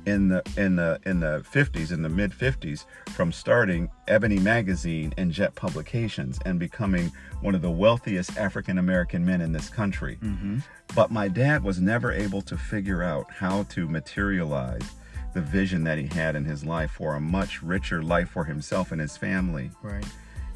in 0.07 0.29
the 0.29 0.41
in 0.55 0.75
the 0.77 0.99
in 1.05 1.19
the 1.19 1.43
50s 1.53 1.91
in 1.91 2.01
the 2.01 2.09
mid 2.09 2.31
50s 2.31 2.85
from 3.15 3.31
starting 3.31 3.89
Ebony 4.07 4.39
magazine 4.39 5.13
and 5.17 5.31
Jet 5.31 5.53
Publications 5.55 6.39
and 6.45 6.57
becoming 6.59 7.11
one 7.41 7.53
of 7.55 7.61
the 7.61 7.69
wealthiest 7.71 8.37
African 8.37 8.77
American 8.77 9.25
men 9.25 9.41
in 9.41 9.51
this 9.51 9.69
country 9.69 10.17
Mm-hmm. 10.23 10.59
but 10.95 11.11
my 11.11 11.27
dad 11.27 11.63
was 11.63 11.79
never 11.79 12.11
able 12.11 12.41
to 12.43 12.55
figure 12.57 13.03
out 13.03 13.25
how 13.31 13.63
to 13.75 13.87
materialize 13.87 14.87
the 15.33 15.41
vision 15.41 15.83
that 15.83 15.97
he 15.97 16.07
had 16.07 16.35
in 16.35 16.45
his 16.45 16.63
life 16.63 16.91
for 16.91 17.15
a 17.15 17.19
much 17.19 17.61
richer 17.61 18.01
life 18.01 18.29
for 18.29 18.45
himself 18.45 18.91
and 18.91 18.99
his 19.01 19.17
family. 19.17 19.69
Right. 19.83 20.05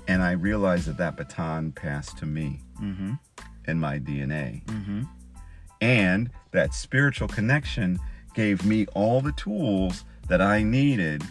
And 0.07 0.23
I 0.23 0.31
realized 0.31 0.87
that 0.87 0.97
that 0.97 1.17
baton 1.17 1.71
passed 1.73 2.17
to 2.19 2.25
me 2.25 2.61
Mm-hmm. 2.81 3.13
in 3.67 3.79
my 3.79 3.99
DNA. 3.99 4.63
Mm-hmm. 4.65 5.03
And 5.81 6.29
that 6.51 6.73
spiritual 6.73 7.27
connection 7.27 7.99
gave 8.33 8.65
me 8.65 8.85
all 8.93 9.21
the 9.21 9.31
tools 9.33 10.05
that 10.27 10.41
I 10.41 10.63
needed 10.63 11.23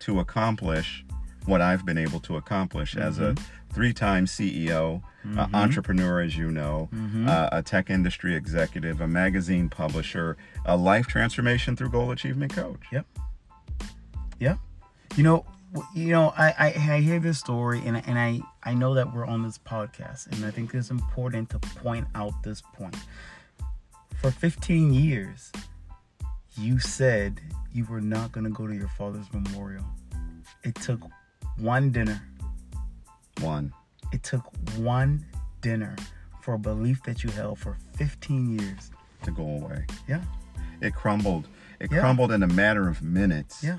to 0.00 0.20
accomplish 0.20 1.04
what 1.46 1.60
I've 1.60 1.86
been 1.86 1.98
able 1.98 2.20
to 2.20 2.36
accomplish 2.36 2.96
as 2.96 3.18
a 3.18 3.34
three 3.72 3.92
time 3.92 4.26
CEO, 4.26 5.02
uh, 5.36 5.46
entrepreneur, 5.54 6.20
as 6.20 6.36
you 6.36 6.50
know, 6.50 6.88
uh, 7.26 7.48
a 7.52 7.62
tech 7.62 7.90
industry 7.90 8.34
executive, 8.34 9.00
a 9.00 9.08
magazine 9.08 9.68
publisher, 9.68 10.36
a 10.64 10.76
life 10.76 11.06
transformation 11.06 11.76
through 11.76 11.90
goal 11.90 12.10
achievement 12.10 12.54
coach. 12.54 12.80
Yep. 12.90 13.06
Yep. 14.40 14.58
You 15.16 15.22
know, 15.22 15.44
you 15.94 16.08
know, 16.08 16.32
I, 16.36 16.54
I, 16.58 16.94
I 16.94 17.00
hear 17.00 17.20
this 17.20 17.38
story 17.38 17.82
and, 17.84 17.96
and 18.06 18.18
I, 18.18 18.40
I 18.62 18.74
know 18.74 18.94
that 18.94 19.14
we're 19.14 19.26
on 19.26 19.42
this 19.42 19.58
podcast 19.58 20.32
and 20.32 20.44
I 20.44 20.50
think 20.50 20.74
it's 20.74 20.90
important 20.90 21.50
to 21.50 21.58
point 21.58 22.06
out 22.14 22.42
this 22.42 22.62
point. 22.62 22.96
For 24.20 24.30
15 24.30 24.94
years, 24.94 25.52
you 26.56 26.78
said 26.78 27.40
you 27.72 27.84
were 27.84 28.00
not 28.00 28.32
going 28.32 28.44
to 28.44 28.50
go 28.50 28.66
to 28.66 28.74
your 28.74 28.88
father's 28.88 29.26
memorial. 29.32 29.84
It 30.64 30.74
took 30.76 31.00
one 31.58 31.90
dinner. 31.90 32.20
One. 33.40 33.72
It 34.12 34.22
took 34.22 34.44
one 34.78 35.24
dinner 35.60 35.96
for 36.42 36.54
a 36.54 36.58
belief 36.58 37.02
that 37.04 37.22
you 37.24 37.30
held 37.30 37.58
for 37.58 37.76
15 37.96 38.58
years. 38.58 38.90
to 39.22 39.30
go 39.32 39.42
away. 39.42 39.84
Yeah. 40.06 40.22
It 40.80 40.94
crumbled. 40.94 41.48
It 41.80 41.90
Yeah. 41.90 41.98
crumbled 42.00 42.30
in 42.30 42.42
a 42.44 42.46
matter 42.46 42.88
of 42.88 43.02
minutes. 43.02 43.64
Yeah. 43.64 43.78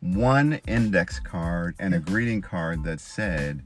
One 0.00 0.54
index 0.66 1.18
card 1.18 1.74
and 1.78 1.94
a 1.94 1.98
greeting 1.98 2.42
card 2.42 2.84
that 2.84 3.00
said, 3.00 3.62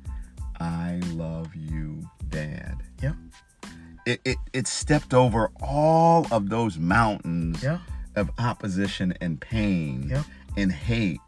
I 0.60 1.00
love 1.14 1.54
you, 1.56 2.08
Dad. 2.28 2.76
Yeah. 3.02 3.14
It, 4.04 4.20
it, 4.24 4.36
it 4.52 4.66
stepped 4.68 5.14
over 5.14 5.50
all 5.60 6.26
of 6.30 6.48
those 6.48 6.78
mountains 6.78 7.60
Yeah. 7.62 7.78
Of 8.16 8.30
opposition 8.38 9.14
and 9.20 9.40
pain 9.40 10.08
Yeah. 10.10 10.24
and 10.56 10.72
hate. 10.72 11.20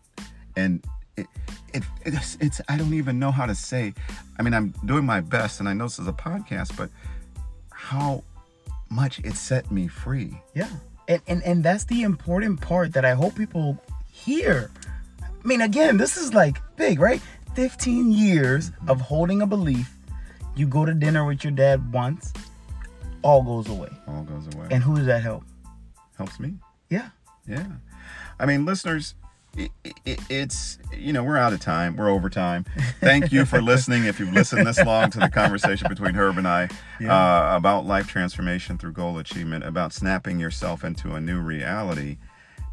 And 0.56 0.84
it, 1.16 1.26
it, 1.72 1.84
it's, 2.04 2.36
it's, 2.40 2.60
I 2.68 2.76
don't 2.76 2.94
even 2.94 3.18
know 3.18 3.30
how 3.30 3.46
to 3.46 3.54
say. 3.54 3.94
I 4.38 4.42
mean, 4.42 4.54
I'm 4.54 4.74
doing 4.84 5.04
my 5.04 5.20
best, 5.20 5.60
and 5.60 5.68
I 5.68 5.72
know 5.74 5.84
this 5.84 5.98
is 5.98 6.08
a 6.08 6.12
podcast, 6.12 6.76
but 6.76 6.90
how 7.70 8.24
much 8.88 9.20
it 9.20 9.34
set 9.34 9.70
me 9.70 9.86
free. 9.86 10.40
Yeah. 10.54 10.68
And, 11.06 11.22
and 11.26 11.42
and 11.42 11.64
that's 11.64 11.84
the 11.84 12.02
important 12.02 12.60
part 12.60 12.92
that 12.92 13.04
I 13.04 13.14
hope 13.14 13.34
people 13.34 13.82
hear. 14.12 14.70
I 15.22 15.46
mean, 15.46 15.60
again, 15.62 15.96
this 15.96 16.16
is 16.16 16.34
like 16.34 16.58
big, 16.76 17.00
right? 17.00 17.22
15 17.54 18.12
years 18.12 18.70
mm-hmm. 18.70 18.90
of 18.90 19.00
holding 19.00 19.40
a 19.42 19.46
belief. 19.46 19.94
You 20.54 20.66
go 20.66 20.84
to 20.84 20.92
dinner 20.92 21.24
with 21.24 21.44
your 21.44 21.52
dad 21.52 21.92
once, 21.92 22.32
all 23.22 23.42
goes 23.42 23.68
away. 23.68 23.90
All 24.06 24.22
goes 24.24 24.54
away. 24.54 24.68
And 24.70 24.82
who 24.82 24.96
does 24.96 25.06
that 25.06 25.22
help? 25.22 25.44
helps 26.18 26.40
me. 26.40 26.54
Yeah. 26.90 27.10
Yeah. 27.46 27.66
I 28.38 28.46
mean, 28.46 28.64
listeners, 28.64 29.14
it's, 30.04 30.78
you 30.96 31.12
know, 31.12 31.24
we're 31.24 31.36
out 31.36 31.52
of 31.52 31.60
time. 31.60 31.96
We're 31.96 32.10
over 32.10 32.28
time. 32.28 32.64
Thank 33.00 33.32
you 33.32 33.44
for 33.44 33.60
listening. 33.62 34.04
If 34.04 34.20
you've 34.20 34.32
listened 34.32 34.66
this 34.66 34.78
long 34.84 35.10
to 35.10 35.18
the 35.18 35.28
conversation 35.28 35.88
between 35.88 36.14
Herb 36.14 36.38
and 36.38 36.46
I 36.46 36.68
uh, 37.02 37.56
about 37.56 37.86
life 37.86 38.06
transformation 38.06 38.78
through 38.78 38.92
goal 38.92 39.18
achievement, 39.18 39.64
about 39.64 39.92
snapping 39.92 40.38
yourself 40.38 40.84
into 40.84 41.14
a 41.14 41.20
new 41.20 41.40
reality, 41.40 42.18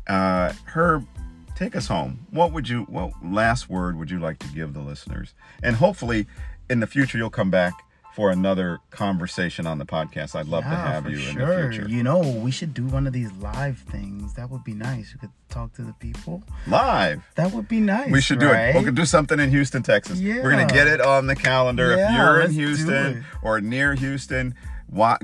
uh, 0.07 0.53
Herb, 0.65 1.07
take 1.55 1.75
us 1.75 1.87
home. 1.87 2.27
What 2.29 2.51
would 2.51 2.69
you, 2.69 2.83
what 2.83 3.13
last 3.23 3.69
word 3.69 3.97
would 3.97 4.11
you 4.11 4.19
like 4.19 4.39
to 4.39 4.47
give 4.49 4.73
the 4.73 4.81
listeners? 4.81 5.33
And 5.63 5.77
hopefully 5.77 6.27
in 6.69 6.79
the 6.79 6.87
future, 6.87 7.17
you'll 7.17 7.29
come 7.29 7.49
back 7.49 7.84
for 8.15 8.31
another 8.31 8.79
conversation 8.91 9.67
on 9.67 9.77
the 9.77 9.85
podcast. 9.85 10.35
I'd 10.35 10.47
love 10.47 10.63
to 10.63 10.69
have 10.69 11.09
you 11.09 11.17
in 11.17 11.37
the 11.37 11.69
future. 11.69 11.89
You 11.89 12.01
know, 12.01 12.21
we 12.21 12.49
should 12.49 12.73
do 12.73 12.85
one 12.85 13.07
of 13.07 13.11
these 13.11 13.29
live 13.33 13.79
things. 13.79 14.35
That 14.35 14.49
would 14.49 14.63
be 14.63 14.73
nice. 14.73 15.11
You 15.11 15.19
could 15.19 15.31
talk 15.49 15.73
to 15.73 15.81
the 15.81 15.91
people. 15.93 16.41
Live. 16.65 17.21
That 17.35 17.51
would 17.51 17.67
be 17.67 17.81
nice. 17.81 18.09
We 18.09 18.21
should 18.21 18.39
do 18.39 18.49
it. 18.49 18.73
We 18.73 18.85
could 18.85 18.95
do 18.95 19.05
something 19.05 19.37
in 19.37 19.49
Houston, 19.49 19.83
Texas. 19.83 20.21
We're 20.21 20.49
gonna 20.49 20.65
get 20.65 20.87
it 20.87 21.01
on 21.01 21.27
the 21.27 21.35
calendar. 21.35 21.91
if 21.91 22.11
you're 22.15 22.39
in 22.41 22.51
Houston 22.51 23.25
or 23.41 23.59
near 23.59 23.95
Houston, 23.95 24.55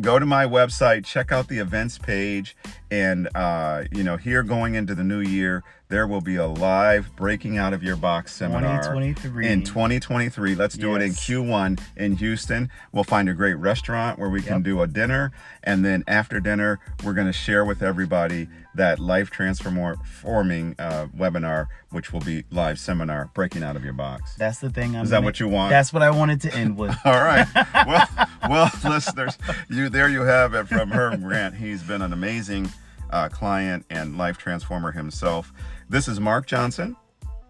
go 0.01 0.19
to 0.19 0.25
my 0.25 0.45
website, 0.45 1.05
check 1.05 1.31
out 1.31 1.47
the 1.47 1.59
events 1.59 1.97
page, 1.97 2.55
and 2.89 3.29
uh, 3.35 3.83
you 3.91 4.03
know, 4.03 4.17
here 4.17 4.43
going 4.43 4.75
into 4.75 4.95
the 4.95 5.03
new 5.03 5.19
year, 5.21 5.63
there 5.89 6.07
will 6.07 6.21
be 6.21 6.35
a 6.37 6.47
live 6.47 7.15
breaking 7.15 7.57
out 7.57 7.73
of 7.73 7.83
your 7.83 7.95
box 7.95 8.33
seminar 8.33 8.81
2023. 8.81 9.47
in 9.47 9.63
2023. 9.63 10.55
Let's 10.55 10.75
do 10.75 10.95
it 10.95 11.01
in 11.01 11.11
Q1 11.11 11.79
in 11.97 12.15
Houston. 12.17 12.69
We'll 12.91 13.03
find 13.03 13.27
a 13.29 13.33
great 13.33 13.55
restaurant 13.55 14.17
where 14.17 14.29
we 14.29 14.41
can 14.41 14.61
do 14.61 14.81
a 14.81 14.87
dinner, 14.87 15.31
and 15.63 15.83
then 15.85 16.03
after 16.07 16.39
dinner, 16.39 16.79
we're 17.03 17.13
going 17.13 17.27
to 17.27 17.33
share 17.33 17.65
with 17.65 17.83
everybody 17.83 18.47
that 18.75 18.99
life 18.99 19.29
transforming 19.29 20.75
uh, 20.79 21.07
webinar, 21.17 21.67
which 21.89 22.13
will 22.13 22.21
be 22.21 22.43
live 22.51 22.79
seminar, 22.79 23.29
breaking 23.33 23.63
out 23.63 23.75
of 23.75 23.83
your 23.83 23.93
box. 23.93 24.35
That's 24.35 24.59
the 24.59 24.69
thing. 24.69 24.95
I'm 24.95 25.03
Is 25.03 25.09
that 25.09 25.17
gonna- 25.17 25.25
what 25.25 25.39
you 25.39 25.47
want? 25.47 25.71
That's 25.71 25.91
what 25.91 26.03
I 26.03 26.09
wanted 26.11 26.41
to 26.41 26.53
end 26.53 26.77
with. 26.77 26.95
All 27.05 27.13
right. 27.23 27.47
Well, 27.87 28.07
well, 28.47 28.71
listeners, 28.83 29.37
you 29.69 29.89
there 29.89 30.07
you 30.07 30.21
have 30.21 30.53
it 30.53 30.67
from 30.67 30.91
Herb 30.91 31.21
Grant. 31.21 31.55
He's 31.55 31.81
been 31.81 32.01
an 32.03 32.13
amazing 32.13 32.69
uh, 33.09 33.27
client 33.29 33.85
and 33.89 34.17
life 34.17 34.37
transformer 34.37 34.91
himself. 34.91 35.51
This 35.89 36.07
is 36.07 36.19
Mark 36.19 36.45
Johnson, 36.45 36.95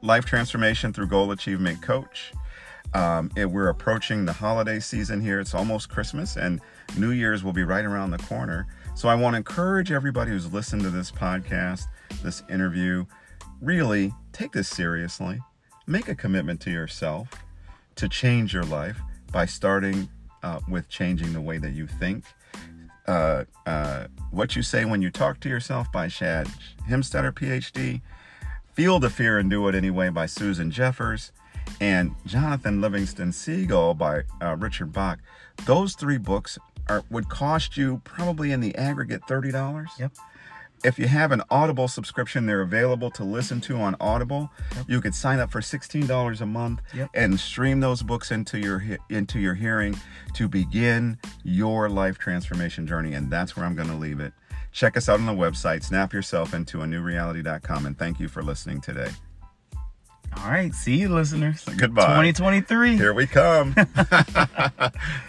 life 0.01 0.25
transformation 0.25 0.93
through 0.93 1.07
goal 1.07 1.31
achievement 1.31 1.81
coach. 1.81 2.31
Um, 2.93 3.31
and 3.37 3.51
we're 3.51 3.69
approaching 3.69 4.25
the 4.25 4.33
holiday 4.33 4.79
season 4.79 5.19
here. 5.21 5.39
It's 5.39 5.53
almost 5.53 5.89
Christmas, 5.89 6.35
and 6.37 6.59
New 6.97 7.11
Year's 7.11 7.43
will 7.43 7.53
be 7.53 7.63
right 7.63 7.85
around 7.85 8.11
the 8.11 8.17
corner. 8.19 8.67
So 9.01 9.09
I 9.09 9.15
want 9.15 9.33
to 9.33 9.37
encourage 9.37 9.91
everybody 9.91 10.29
who's 10.29 10.53
listened 10.53 10.83
to 10.83 10.91
this 10.91 11.09
podcast, 11.09 11.85
this 12.21 12.43
interview, 12.51 13.07
really 13.59 14.13
take 14.31 14.51
this 14.51 14.67
seriously. 14.67 15.39
Make 15.87 16.07
a 16.07 16.13
commitment 16.13 16.61
to 16.61 16.69
yourself 16.69 17.27
to 17.95 18.07
change 18.07 18.53
your 18.53 18.63
life 18.63 18.99
by 19.31 19.47
starting 19.47 20.07
uh, 20.43 20.59
with 20.69 20.87
changing 20.87 21.33
the 21.33 21.41
way 21.41 21.57
that 21.57 21.71
you 21.71 21.87
think. 21.87 22.25
Uh, 23.07 23.45
uh, 23.65 24.05
what 24.29 24.55
you 24.55 24.61
say 24.61 24.85
when 24.85 25.01
you 25.01 25.09
talk 25.09 25.39
to 25.39 25.49
yourself 25.49 25.91
by 25.91 26.07
Shad 26.07 26.47
Helmstetter, 26.87 27.31
PhD. 27.31 28.01
Feel 28.75 28.99
the 28.99 29.09
Fear 29.09 29.39
and 29.39 29.49
Do 29.49 29.67
It 29.67 29.73
Anyway 29.73 30.09
by 30.09 30.27
Susan 30.27 30.69
Jeffers. 30.69 31.31
And 31.79 32.13
Jonathan 32.27 32.81
Livingston 32.81 33.31
Seagull 33.31 33.95
by 33.95 34.25
uh, 34.39 34.57
Richard 34.57 34.93
Bach. 34.93 35.17
Those 35.65 35.95
three 35.95 36.19
books 36.19 36.59
are 36.91 37.03
would 37.09 37.29
cost 37.29 37.77
you 37.77 38.01
probably 38.03 38.51
in 38.51 38.59
the 38.61 38.75
aggregate 38.75 39.21
thirty 39.27 39.51
dollars. 39.51 39.89
Yep. 39.99 40.11
If 40.83 40.97
you 40.97 41.07
have 41.07 41.31
an 41.31 41.43
Audible 41.51 41.87
subscription, 41.87 42.47
they're 42.47 42.61
available 42.61 43.11
to 43.11 43.23
listen 43.23 43.61
to 43.61 43.77
on 43.77 43.95
Audible. 43.99 44.49
Yep. 44.75 44.85
You 44.89 44.99
could 45.01 45.13
sign 45.13 45.39
up 45.39 45.51
for 45.51 45.61
sixteen 45.61 46.07
dollars 46.07 46.41
a 46.41 46.45
month 46.45 46.81
Yep. 46.95 47.09
and 47.13 47.39
stream 47.39 47.79
those 47.81 48.01
books 48.01 48.31
into 48.31 48.57
your 48.59 48.83
into 49.09 49.39
your 49.39 49.53
hearing 49.53 49.95
to 50.33 50.47
begin 50.47 51.19
your 51.43 51.87
life 51.89 52.17
transformation 52.17 52.87
journey. 52.87 53.13
And 53.13 53.29
that's 53.29 53.55
where 53.55 53.65
I'm 53.65 53.75
going 53.75 53.89
to 53.89 53.95
leave 53.95 54.19
it. 54.19 54.33
Check 54.71 54.97
us 54.97 55.07
out 55.09 55.19
on 55.19 55.25
the 55.25 55.33
website, 55.33 55.83
snap 55.83 56.13
yourself 56.13 56.53
into 56.53 56.81
a 56.81 56.87
new 56.87 57.01
reality.com, 57.01 57.85
and 57.85 57.97
thank 57.99 58.19
you 58.19 58.27
for 58.27 58.41
listening 58.41 58.79
today. 58.81 59.09
All 60.37 60.49
right. 60.49 60.73
See 60.73 60.95
you, 60.95 61.09
listeners. 61.09 61.63
Goodbye. 61.77 62.05
2023. 62.31 62.95
Here 62.95 63.13
we 63.13 63.27
come. 63.27 63.75